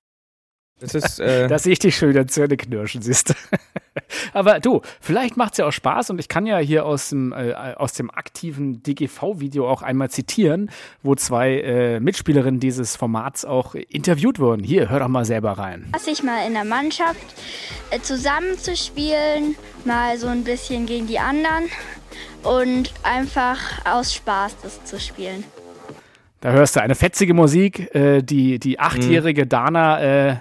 das 0.83 0.95
ist, 0.95 1.21
äh 1.21 1.49
da 1.49 1.59
sehe 1.59 1.73
ich 1.73 1.79
dich 1.79 1.97
schon 1.97 2.11
wieder 2.11 2.27
Zähne 2.27 2.57
knirschen, 2.57 3.03
siehst 3.03 3.31
du. 3.31 3.35
Aber 4.33 4.61
du, 4.61 4.83
vielleicht 5.01 5.37
macht 5.37 5.53
es 5.53 5.59
ja 5.59 5.67
auch 5.67 5.73
Spaß 5.73 6.11
und 6.11 6.19
ich 6.19 6.29
kann 6.29 6.47
ja 6.47 6.59
hier 6.59 6.85
aus 6.85 7.11
dem, 7.11 7.33
äh, 7.33 7.53
aus 7.53 7.93
dem 7.93 8.11
aktiven 8.11 8.83
DGV-Video 8.83 9.69
auch 9.69 9.83
einmal 9.83 10.11
zitieren, 10.11 10.71
wo 11.03 11.15
zwei 11.15 11.61
äh, 11.61 12.01
Mitspielerinnen 12.01 12.61
dieses 12.61 12.97
Formats 12.97 13.45
auch 13.45 13.75
interviewt 13.75 14.39
wurden. 14.39 14.65
Hier, 14.65 14.91
hör 14.91 15.01
doch 15.01 15.09
mal 15.09 15.25
selber 15.25 15.53
rein. 15.53 15.89
Was 15.93 16.07
ich 16.07 16.23
mal 16.23 16.47
in 16.47 16.55
der 16.55 16.65
Mannschaft 16.65 17.21
äh, 17.91 18.01
zusammenzuspielen, 18.01 19.57
mal 19.85 20.19
so 20.19 20.27
ein 20.27 20.45
bisschen 20.45 20.87
gegen 20.87 21.07
die 21.07 21.19
anderen 21.19 21.65
und 22.43 22.93
einfach 23.03 23.59
aus 23.85 24.15
Spaß 24.15 24.57
das 24.63 24.85
zu 24.85 24.99
spielen. 24.99 25.45
Da 26.41 26.51
hörst 26.51 26.75
du 26.75 26.83
eine 26.83 26.97
fetzige 26.97 27.35
Musik, 27.35 27.95
äh, 27.95 28.21
die, 28.21 28.59
die 28.59 28.81
achtjährige 28.81 29.45
mhm. 29.45 29.49
Dana 29.49 30.03
äh, 30.03 30.37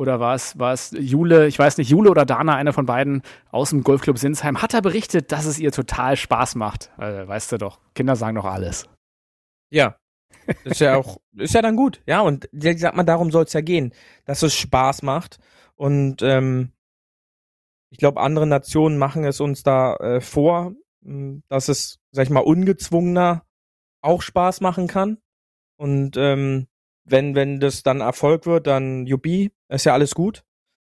oder 0.00 0.18
war 0.18 0.34
es, 0.34 0.58
war 0.58 0.72
es 0.72 0.92
Jule, 0.98 1.46
ich 1.46 1.58
weiß 1.58 1.76
nicht, 1.76 1.90
Jule 1.90 2.10
oder 2.10 2.24
Dana, 2.24 2.56
einer 2.56 2.72
von 2.72 2.86
beiden 2.86 3.20
aus 3.50 3.68
dem 3.68 3.84
Golfclub 3.84 4.16
Sinsheim, 4.16 4.62
hat 4.62 4.72
er 4.72 4.80
berichtet, 4.80 5.30
dass 5.30 5.44
es 5.44 5.58
ihr 5.58 5.72
total 5.72 6.16
Spaß 6.16 6.54
macht. 6.54 6.90
Also, 6.96 7.28
weißt 7.28 7.52
du 7.52 7.58
doch, 7.58 7.80
Kinder 7.94 8.16
sagen 8.16 8.36
doch 8.36 8.46
alles. 8.46 8.88
Ja. 9.68 9.98
ist 10.64 10.80
ja 10.80 10.96
auch, 10.96 11.18
ist 11.36 11.52
ja 11.52 11.60
dann 11.60 11.76
gut. 11.76 12.00
Ja, 12.06 12.22
und 12.22 12.48
ich 12.50 12.80
sag 12.80 12.96
mal, 12.96 13.04
darum 13.04 13.30
soll 13.30 13.44
es 13.44 13.52
ja 13.52 13.60
gehen, 13.60 13.92
dass 14.24 14.42
es 14.42 14.54
Spaß 14.54 15.02
macht. 15.02 15.38
Und 15.76 16.22
ähm, 16.22 16.72
ich 17.90 17.98
glaube, 17.98 18.22
andere 18.22 18.46
Nationen 18.46 18.96
machen 18.96 19.24
es 19.24 19.38
uns 19.38 19.62
da 19.62 19.96
äh, 19.96 20.22
vor, 20.22 20.72
hm, 21.04 21.42
dass 21.48 21.68
es, 21.68 21.98
sag 22.10 22.22
ich 22.22 22.30
mal, 22.30 22.40
ungezwungener 22.40 23.44
auch 24.00 24.22
Spaß 24.22 24.62
machen 24.62 24.86
kann. 24.86 25.18
Und 25.76 26.16
ähm, 26.16 26.68
wenn, 27.10 27.34
wenn 27.34 27.60
das 27.60 27.82
dann 27.82 28.00
Erfolg 28.00 28.46
wird, 28.46 28.66
dann 28.66 29.06
Jubi, 29.06 29.52
ist 29.68 29.84
ja 29.84 29.92
alles 29.92 30.14
gut. 30.14 30.44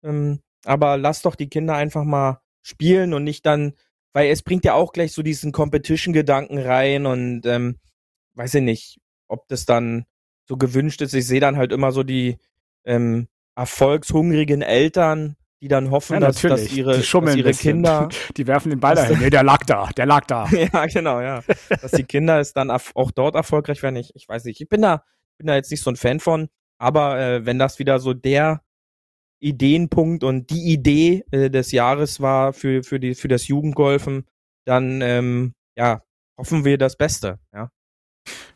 Ähm, 0.02 0.40
aber 0.64 0.96
lass 0.96 1.22
doch 1.22 1.34
die 1.34 1.48
Kinder 1.48 1.74
einfach 1.74 2.04
mal 2.04 2.40
spielen 2.62 3.14
und 3.14 3.24
nicht 3.24 3.46
dann, 3.46 3.74
weil 4.12 4.30
es 4.30 4.42
bringt 4.42 4.64
ja 4.64 4.74
auch 4.74 4.92
gleich 4.92 5.12
so 5.12 5.22
diesen 5.22 5.52
Competition-Gedanken 5.52 6.58
rein 6.58 7.06
und 7.06 7.46
ähm, 7.46 7.78
weiß 8.34 8.54
ich 8.54 8.62
nicht, 8.62 9.00
ob 9.28 9.48
das 9.48 9.64
dann 9.64 10.04
so 10.46 10.56
gewünscht 10.56 11.00
ist. 11.02 11.14
Ich 11.14 11.26
sehe 11.26 11.40
dann 11.40 11.56
halt 11.56 11.72
immer 11.72 11.92
so 11.92 12.02
die 12.02 12.38
ähm, 12.84 13.28
erfolgshungrigen 13.54 14.62
Eltern, 14.62 15.36
die 15.60 15.68
dann 15.68 15.90
hoffen, 15.90 16.14
Ja, 16.14 16.20
dass, 16.20 16.40
dass 16.40 16.72
ihre, 16.72 16.96
dass 16.98 17.36
ihre. 17.36 17.52
Kinder 17.52 18.08
Die 18.36 18.46
werfen 18.46 18.70
den 18.70 18.80
Ball 18.80 18.94
dahin. 18.94 19.18
Nee, 19.18 19.30
der 19.30 19.42
lag 19.42 19.64
da, 19.64 19.88
der 19.96 20.06
lag 20.06 20.24
da. 20.26 20.48
ja, 20.72 20.86
genau, 20.86 21.20
ja. 21.20 21.42
Dass 21.68 21.90
die 21.90 22.04
Kinder 22.04 22.38
es 22.38 22.52
dann 22.52 22.70
auch 22.70 23.10
dort 23.10 23.34
erfolgreich 23.34 23.82
werden. 23.82 23.96
Ich, 23.96 24.14
ich 24.14 24.28
weiß 24.28 24.44
nicht. 24.44 24.60
Ich 24.60 24.68
bin 24.68 24.82
da, 24.82 25.02
bin 25.38 25.46
da 25.46 25.54
jetzt 25.54 25.70
nicht 25.70 25.82
so 25.82 25.90
ein 25.90 25.96
Fan 25.96 26.20
von. 26.20 26.48
Aber 26.78 27.18
äh, 27.18 27.46
wenn 27.46 27.58
das 27.58 27.78
wieder 27.78 27.98
so 27.98 28.14
der 28.14 28.62
Ideenpunkt 29.40 30.24
und 30.24 30.50
die 30.50 30.72
Idee 30.72 31.24
äh, 31.30 31.50
des 31.50 31.72
Jahres 31.72 32.20
war 32.20 32.52
für, 32.52 32.82
für, 32.82 33.00
die, 33.00 33.14
für 33.14 33.28
das 33.28 33.48
Jugendgolfen, 33.48 34.26
dann 34.64 35.00
ähm, 35.00 35.54
ja, 35.76 36.02
hoffen 36.36 36.64
wir 36.64 36.78
das 36.78 36.96
Beste. 36.96 37.38
Ja. 37.52 37.70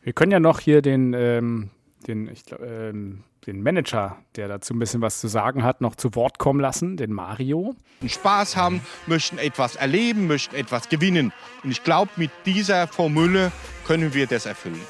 Wir 0.02 0.12
können 0.12 0.32
ja 0.32 0.40
noch 0.40 0.60
hier 0.60 0.82
den, 0.82 1.14
ähm, 1.14 1.70
den, 2.06 2.28
ich 2.28 2.44
glaub, 2.44 2.60
ähm, 2.60 3.24
den 3.46 3.62
Manager, 3.62 4.18
der 4.36 4.48
dazu 4.48 4.74
ein 4.74 4.78
bisschen 4.78 5.00
was 5.00 5.20
zu 5.20 5.28
sagen 5.28 5.64
hat, 5.64 5.80
noch 5.80 5.96
zu 5.96 6.14
Wort 6.14 6.38
kommen 6.38 6.60
lassen, 6.60 6.96
den 6.96 7.12
Mario. 7.12 7.74
Spaß 8.06 8.56
haben, 8.56 8.80
möchten 9.06 9.38
etwas 9.38 9.76
erleben, 9.76 10.26
möchten 10.26 10.54
etwas 10.54 10.88
gewinnen. 10.88 11.32
Und 11.64 11.70
ich 11.70 11.82
glaube, 11.82 12.10
mit 12.16 12.30
dieser 12.46 12.86
Formule 12.86 13.52
können 13.84 14.14
wir 14.14 14.26
das 14.26 14.46
erfüllen. 14.46 14.80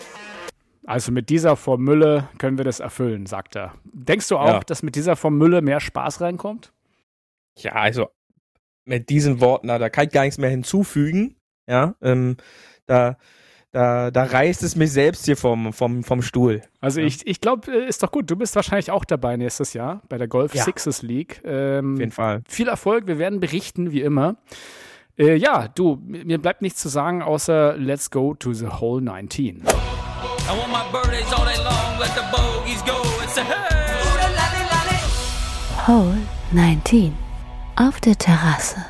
Also 0.84 1.12
mit 1.12 1.30
dieser 1.30 1.56
Formülle 1.56 2.28
können 2.38 2.58
wir 2.58 2.64
das 2.64 2.80
erfüllen, 2.80 3.26
sagt 3.26 3.54
er. 3.56 3.74
Denkst 3.84 4.28
du 4.28 4.36
auch, 4.36 4.46
Ja. 4.48 4.60
dass 4.60 4.82
mit 4.82 4.96
dieser 4.96 5.14
Formülle 5.16 5.62
mehr 5.62 5.78
Spaß 5.80 6.20
reinkommt? 6.20 6.72
Ja, 7.58 7.72
also 7.72 8.08
mit 8.84 9.08
diesen 9.10 9.40
Worten, 9.40 9.68
da, 9.68 9.88
kann 9.90 10.06
ich 10.06 10.12
gar 10.12 10.22
nichts 10.24 10.38
mehr 10.38 10.50
hinzufügen. 10.50 11.36
Ja, 11.68 11.94
ähm, 12.02 12.36
da, 12.86 13.16
da, 13.70 14.10
da 14.10 14.24
reißt 14.24 14.64
es 14.64 14.74
mich 14.74 14.90
selbst 14.90 15.24
hier 15.24 15.36
vom, 15.36 15.72
vom, 15.72 16.02
vom 16.02 16.20
Stuhl. 16.20 16.62
Also 16.80 17.00
Ja. 17.00 17.06
ich, 17.06 17.24
ich 17.28 17.40
glaube, 17.40 17.70
äh, 17.72 17.86
ist 17.88 18.02
doch 18.02 18.10
gut. 18.10 18.28
Du 18.28 18.34
bist 18.34 18.56
wahrscheinlich 18.56 18.90
auch 18.90 19.04
dabei 19.04 19.36
nächstes 19.36 19.74
Jahr 19.74 20.02
bei 20.08 20.18
der 20.18 20.26
Golf 20.26 20.52
Ja. 20.54 20.64
Sixes 20.64 21.02
League. 21.02 21.40
Ähm, 21.44 21.94
Auf 21.94 22.00
jeden 22.00 22.12
Fall. 22.12 22.42
viel 22.48 22.66
Erfolg, 22.68 23.06
wir 23.06 23.18
werden 23.18 23.38
berichten, 23.38 23.92
wie 23.92 24.00
immer. 24.00 24.36
Äh, 25.16 25.36
ja, 25.36 25.68
du, 25.68 26.00
mir 26.04 26.38
bleibt 26.38 26.60
nichts 26.62 26.80
zu 26.80 26.88
sagen, 26.88 27.22
außer 27.22 27.76
let's 27.76 28.10
go 28.10 28.34
to 28.34 28.52
the 28.52 28.66
hole 28.66 29.00
19. 29.00 29.62
I 30.48 30.58
want 30.58 30.70
my 30.70 30.84
birthdays 30.90 31.32
all 31.32 31.44
day 31.44 31.58
long, 31.62 31.98
let 31.98 32.14
the 32.14 32.24
bogeys 32.32 32.82
go 32.82 33.00
and 33.20 33.30
say, 33.30 33.44
hey! 33.44 33.82
Hole 35.86 36.16
19. 36.52 37.12
Auf 37.74 38.00
der 38.00 38.16
Terrasse. 38.16 38.84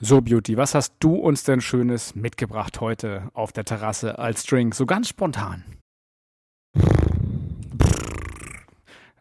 So, 0.00 0.20
Beauty, 0.20 0.58
was 0.58 0.74
hast 0.74 0.92
du 1.00 1.14
uns 1.14 1.44
denn 1.44 1.62
Schönes 1.62 2.14
mitgebracht 2.14 2.82
heute 2.82 3.30
auf 3.32 3.52
der 3.52 3.64
Terrasse 3.64 4.18
als 4.18 4.44
Drink? 4.44 4.74
So 4.74 4.84
ganz 4.84 5.08
spontan. 5.08 5.64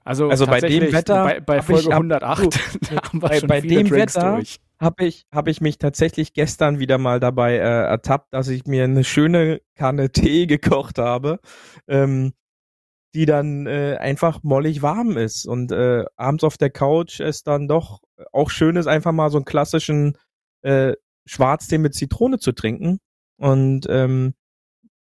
Also, 0.06 0.30
Also 0.30 0.46
bei 0.46 0.60
dem 0.62 0.92
Wetter 0.94 1.24
bei, 1.24 1.40
bei 1.40 1.58
hab 1.58 1.66
Folge 1.66 1.82
ich 1.82 1.88
ab- 1.88 1.94
108, 1.94 2.44
du, 2.44 2.50
da 2.96 3.02
haben 3.02 3.22
wir 3.22 3.30
bei- 3.30 3.42
bei 3.42 3.62
dem 3.62 3.88
Drinks 3.90 4.16
Wetter-. 4.16 4.42
Habe 4.80 5.06
ich, 5.06 5.26
hab 5.32 5.48
ich 5.48 5.62
mich 5.62 5.78
tatsächlich 5.78 6.34
gestern 6.34 6.80
wieder 6.80 6.98
mal 6.98 7.20
dabei 7.22 7.54
äh, 7.56 7.60
ertappt, 7.60 8.34
dass 8.34 8.50
ich 8.50 8.66
mir 8.66 8.84
eine 8.84 9.04
schöne 9.06 9.62
Kanne 9.76 10.12
Tee 10.12 10.46
gekocht 10.48 11.00
habe, 11.00 11.40
ähm, 11.88 12.34
die 13.16 13.26
dann 13.26 13.66
äh, 13.68 13.96
einfach 14.00 14.44
mollig 14.44 14.82
warm 14.82 15.16
ist. 15.18 15.48
Und 15.48 15.72
äh, 15.72 16.04
abends 16.18 16.44
auf 16.44 16.58
der 16.58 16.70
Couch 16.70 17.20
ist 17.22 17.48
dann 17.48 17.68
doch 17.70 18.02
auch 18.34 18.50
schön 18.52 18.76
ist, 18.76 18.88
einfach 18.88 19.14
mal 19.14 19.30
so 19.32 19.38
einen 19.38 19.46
klassischen 19.46 20.18
äh, 20.62 20.94
Schwarztee 21.26 21.78
mit 21.78 21.96
Zitrone 21.96 22.38
zu 22.38 22.52
trinken. 22.52 23.00
Und 23.38 23.88
ähm, 23.90 24.34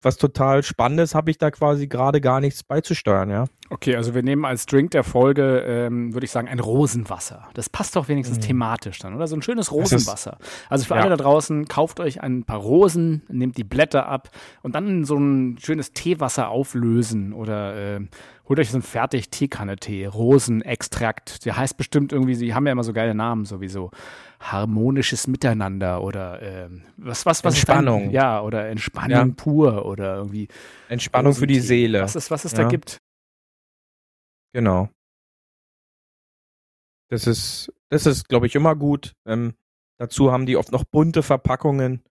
was 0.02 0.18
total 0.18 0.64
Spannendes 0.64 1.14
habe 1.16 1.32
ich 1.32 1.38
da 1.38 1.52
quasi 1.52 1.88
gerade 1.88 2.22
gar 2.22 2.40
nichts 2.40 2.64
beizusteuern, 2.64 3.30
ja. 3.30 3.46
Okay, 3.70 3.96
also 3.96 4.14
wir 4.14 4.22
nehmen 4.22 4.44
als 4.44 4.66
Drink 4.66 4.92
der 4.92 5.04
Folge, 5.04 5.60
ähm, 5.66 6.14
würde 6.14 6.26
ich 6.26 6.32
sagen, 6.32 6.50
ein 6.50 6.60
Rosenwasser. 6.60 7.48
Das 7.54 7.70
passt 7.70 7.96
doch 7.96 8.10
wenigstens 8.10 8.40
Mhm. 8.40 8.42
thematisch 8.42 9.00
dann, 9.00 9.16
oder? 9.16 9.28
So 9.28 9.36
ein 9.38 9.42
schönes 9.42 9.72
Rosenwasser. 9.72 10.38
also 10.70 10.86
für 10.86 10.96
ja. 10.96 11.02
alle 11.02 11.12
da 11.12 11.18
draußen, 11.18 11.68
kauft 11.68 12.00
euch 12.00 12.22
ein 12.22 12.44
paar 12.44 12.60
Rosen, 12.60 13.22
nehmt 13.30 13.58
die 13.58 13.64
Blätter 13.64 14.08
ab 14.08 14.30
und 14.62 14.76
dann 14.76 15.06
so 15.06 15.16
ein 15.16 15.58
schönes 15.60 15.94
Teewasser 15.94 16.50
auflösen 16.50 17.32
oder 17.32 17.76
ähm, 17.76 18.10
holt 18.50 18.60
euch 18.60 18.72
so 18.72 18.78
ein 18.78 18.82
fertig 18.82 19.30
Teekanne-Tee, 19.30 20.08
Rosenextrakt. 20.08 21.46
Der 21.46 21.56
heißt 21.56 21.78
bestimmt 21.78 22.12
irgendwie, 22.12 22.36
sie 22.36 22.54
haben 22.54 22.66
ja 22.66 22.74
immer 22.74 22.84
so 22.84 22.92
geile 22.94 23.16
Namen 23.16 23.46
sowieso. 23.46 23.92
Harmonisches 24.42 25.28
Miteinander 25.28 26.02
oder 26.04 26.42
ähm, 26.42 26.82
was, 26.98 27.26
was, 27.28 27.44
was 27.44 27.54
ist 27.54 27.60
Entspannung. 27.60 28.06
Dein, 28.06 28.12
ja, 28.12 28.42
oder 28.42 28.68
Entspannung 28.70 29.30
Ja. 29.30 29.34
pur 29.36 29.86
oder 29.86 30.16
irgendwie. 30.18 30.48
Entspannung 30.90 31.34
für 31.36 31.46
die. 31.48 31.60
Seele. 31.60 32.02
Was 32.02 32.16
es, 32.16 32.32
was 32.32 32.44
es 32.46 32.54
Ja. 32.54 32.64
da 32.64 32.68
gibt. 32.68 32.98
Genau. 34.54 34.90
Das 37.10 37.28
ist, 37.28 37.72
das 37.90 38.06
ist, 38.06 38.30
glaube 38.30 38.48
ich, 38.48 38.56
immer 38.56 38.76
gut. 38.76 39.14
Ähm, 39.26 39.54
dazu 39.98 40.32
haben 40.32 40.46
die 40.46 40.58
oft 40.58 40.72
noch 40.72 40.86
bunte 40.86 41.24
Verpackungen, 41.24 42.02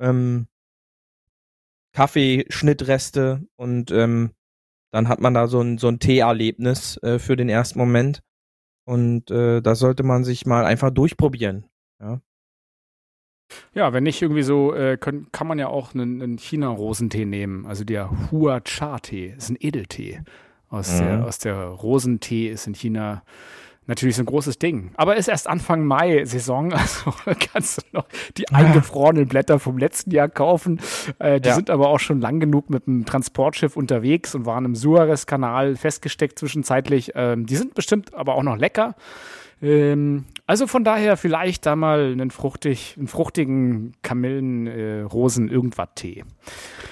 ähm, 0.00 0.48
Kaffeeschnittreste 1.92 3.46
und 3.56 3.90
ähm, 3.90 4.30
dann 4.90 5.08
hat 5.08 5.20
man 5.20 5.34
da 5.34 5.46
so 5.48 5.60
ein, 5.60 5.78
so 5.78 5.88
ein 5.88 5.98
Teeerlebnis 5.98 6.96
äh, 7.02 7.18
für 7.18 7.36
den 7.36 7.48
ersten 7.48 7.78
Moment. 7.78 8.22
Und 8.88 9.30
äh, 9.30 9.60
da 9.60 9.74
sollte 9.74 10.02
man 10.02 10.24
sich 10.24 10.46
mal 10.46 10.64
einfach 10.64 10.88
durchprobieren. 10.90 11.66
Ja, 13.74 13.92
wenn 13.92 14.02
nicht 14.04 14.22
irgendwie 14.22 14.42
so, 14.42 14.74
äh, 14.74 14.96
können, 14.96 15.30
kann 15.30 15.46
man 15.46 15.58
ja 15.58 15.68
auch 15.68 15.92
einen, 15.94 16.22
einen 16.22 16.38
China-Rosentee 16.38 17.26
nehmen. 17.26 17.66
Also 17.66 17.84
der 17.84 18.10
Hua 18.30 18.60
Cha-Tee 18.60 19.34
ist 19.36 19.50
ein 19.50 19.56
Edeltee. 19.60 20.22
Aus, 20.70 20.92
Mhm. 20.94 21.04
der, 21.04 21.24
aus 21.26 21.38
der 21.38 21.56
Rosentee 21.64 22.48
ist 22.48 22.66
in 22.66 22.74
China 22.74 23.22
natürlich 23.88 24.14
so 24.16 24.22
ein 24.22 24.26
großes 24.26 24.58
Ding. 24.60 24.92
Aber 24.96 25.16
ist 25.16 25.26
erst 25.28 25.48
Anfang 25.48 25.84
Mai 25.84 26.24
Saison, 26.24 26.72
also 26.78 27.12
kannst 27.52 27.78
du 27.78 27.82
noch 27.92 28.06
die 28.36 28.48
eingefrorenen 28.50 29.26
Blätter 29.26 29.58
vom 29.58 29.78
letzten 29.78 30.12
Jahr 30.12 30.28
kaufen. 30.28 30.78
Äh, 31.18 31.40
die 31.40 31.48
Ja. 31.48 31.54
sind 31.56 31.70
aber 31.70 31.88
auch 31.88 31.98
schon 31.98 32.20
lang 32.20 32.38
genug 32.38 32.70
mit 32.70 32.86
dem 32.86 33.04
Transportschiff 33.04 33.76
unterwegs 33.76 34.36
und 34.36 34.46
waren 34.46 34.64
im 34.64 34.76
Suarez-Kanal 34.76 35.74
festgesteckt 35.74 36.38
zwischenzeitlich. 36.38 37.12
Ähm, 37.16 37.46
die 37.46 37.56
sind 37.56 37.74
bestimmt 37.74 38.14
aber 38.14 38.36
auch 38.36 38.44
noch 38.44 38.56
lecker. 38.56 38.94
Ähm, 39.60 40.26
also 40.46 40.68
von 40.68 40.84
daher 40.84 41.16
vielleicht 41.16 41.66
da 41.66 41.74
mal 41.74 42.12
einen, 42.12 42.30
fruchtig, 42.30 42.94
einen 42.96 43.08
fruchtigen 43.08 43.94
Kamillen-Rosen-Irgendwas-Tee. 44.02 46.22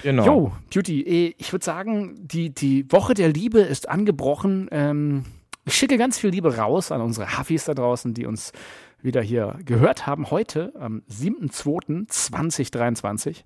Genau. 0.03 0.25
Jo, 0.25 0.51
Beauty, 0.73 1.01
eh, 1.01 1.35
ich 1.37 1.51
würde 1.53 1.65
sagen, 1.65 2.15
die, 2.19 2.49
die 2.49 2.91
Woche 2.91 3.13
der 3.13 3.29
Liebe 3.29 3.59
ist 3.59 3.87
angebrochen. 3.89 4.67
Ähm, 4.71 5.25
ich 5.67 5.75
schicke 5.75 5.97
ganz 5.97 6.17
viel 6.17 6.29
Liebe 6.29 6.55
raus 6.57 6.91
an 6.91 7.01
unsere 7.01 7.37
Huffis 7.37 7.65
da 7.65 7.73
draußen, 7.73 8.13
die 8.13 8.25
uns 8.25 8.53
wieder 9.01 9.21
hier 9.21 9.59
gehört 9.65 10.07
haben. 10.07 10.31
Heute, 10.31 10.71
am 10.79 11.01
7.2.2023. 11.09 13.43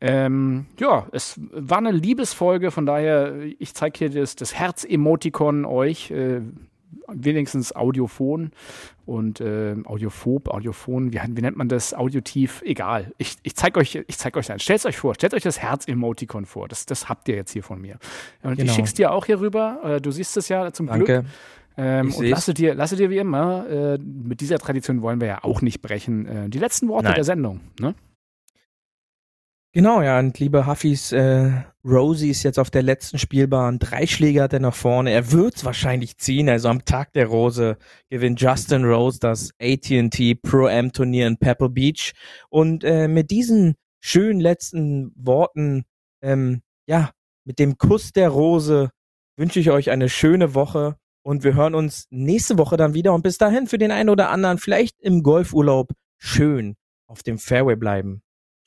Ähm, 0.00 0.66
ja, 0.78 1.08
es 1.10 1.40
war 1.50 1.78
eine 1.78 1.90
Liebesfolge, 1.90 2.70
von 2.70 2.86
daher, 2.86 3.34
ich 3.58 3.74
zeige 3.74 3.98
hier 3.98 4.10
das, 4.10 4.36
das 4.36 4.54
Herz-Emotikon 4.54 5.64
euch. 5.64 6.12
Äh, 6.12 6.42
wenigstens 7.08 7.74
Audiophon 7.74 8.50
und 9.06 9.40
äh, 9.40 9.74
Audiophob, 9.84 10.48
Audiophon, 10.48 11.12
wie, 11.12 11.20
wie 11.28 11.40
nennt 11.42 11.56
man 11.56 11.68
das? 11.68 11.94
Audiotief, 11.94 12.62
egal. 12.62 13.12
Ich, 13.18 13.36
ich 13.42 13.54
zeige 13.56 13.80
euch, 13.80 14.02
ich 14.06 14.18
zeig 14.18 14.36
euch 14.36 14.50
ein. 14.52 14.58
Stellt 14.58 14.84
euch 14.86 14.96
vor, 14.96 15.14
stellt 15.14 15.34
euch 15.34 15.42
das 15.42 15.58
Herz-Emotikon 15.60 16.44
vor. 16.46 16.68
Das, 16.68 16.86
das 16.86 17.08
habt 17.08 17.28
ihr 17.28 17.36
jetzt 17.36 17.52
hier 17.52 17.62
von 17.62 17.80
mir. 17.80 17.98
Und 18.42 18.52
ich 18.52 18.58
Genau. 18.58 18.72
schick's 18.72 18.94
dir 18.94 19.12
auch 19.12 19.26
hier 19.26 19.40
rüber. 19.40 19.80
Äh, 19.84 20.00
du 20.00 20.10
siehst 20.10 20.36
es 20.36 20.48
ja 20.48 20.72
zum 20.72 20.86
Glück. 20.86 21.06
Danke. 21.06 21.28
Ähm, 21.76 22.08
Ich 22.08 22.16
und 22.18 22.26
lasse 22.26 22.54
dir, 22.54 22.74
lasse 22.74 22.96
dir 22.96 23.08
wie 23.08 23.18
immer, 23.18 23.68
äh, 23.68 23.98
mit 23.98 24.40
dieser 24.40 24.58
Tradition 24.58 25.00
wollen 25.00 25.20
wir 25.20 25.28
ja 25.28 25.44
auch 25.44 25.62
nicht 25.62 25.80
brechen, 25.80 26.26
äh, 26.26 26.48
die 26.48 26.58
letzten 26.58 26.88
Worte 26.88 27.04
Nein. 27.04 27.14
der 27.14 27.24
Sendung. 27.24 27.60
Ne? 27.80 27.94
Genau, 29.74 30.00
ja, 30.00 30.18
und 30.18 30.38
liebe 30.38 30.66
Huffis, 30.66 31.12
äh, 31.12 31.50
Rosie 31.84 32.30
ist 32.30 32.42
jetzt 32.42 32.58
auf 32.58 32.70
der 32.70 32.82
letzten 32.82 33.18
Spielbahn. 33.18 33.78
Drei 33.78 34.06
Schläge 34.06 34.42
hat 34.42 34.54
er 34.54 34.60
nach 34.60 34.74
vorne. 34.74 35.10
Er 35.10 35.30
wird's 35.30 35.62
wahrscheinlich 35.62 36.16
ziehen. 36.16 36.48
Also 36.48 36.68
am 36.68 36.86
Tag 36.86 37.12
der 37.12 37.26
Rose 37.26 37.76
gewinnt 38.08 38.40
Justin 38.40 38.84
Rose 38.84 39.18
das 39.20 39.50
AT&T 39.60 40.36
Pro 40.36 40.66
Am 40.66 40.90
Turnier 40.92 41.26
in 41.26 41.36
Pebble 41.36 41.68
Beach. 41.68 42.12
Und 42.48 42.82
äh, 42.82 43.08
mit 43.08 43.30
diesen 43.30 43.74
schönen 44.00 44.40
letzten 44.40 45.12
Worten, 45.16 45.84
ähm, 46.22 46.62
ja, 46.86 47.10
mit 47.44 47.58
dem 47.58 47.76
Kuss 47.76 48.12
der 48.12 48.30
Rose 48.30 48.90
wünsche 49.36 49.60
ich 49.60 49.70
euch 49.70 49.90
eine 49.90 50.08
schöne 50.08 50.54
Woche. 50.54 50.96
Und 51.22 51.44
wir 51.44 51.54
hören 51.54 51.74
uns 51.74 52.06
nächste 52.08 52.56
Woche 52.56 52.78
dann 52.78 52.94
wieder. 52.94 53.12
Und 53.12 53.22
bis 53.22 53.36
dahin 53.36 53.66
für 53.66 53.76
den 53.76 53.90
einen 53.90 54.08
oder 54.08 54.30
anderen 54.30 54.56
vielleicht 54.56 54.98
im 55.02 55.22
Golfurlaub 55.22 55.92
schön 56.16 56.76
auf 57.06 57.22
dem 57.22 57.38
Fairway 57.38 57.76
bleiben. 57.76 58.22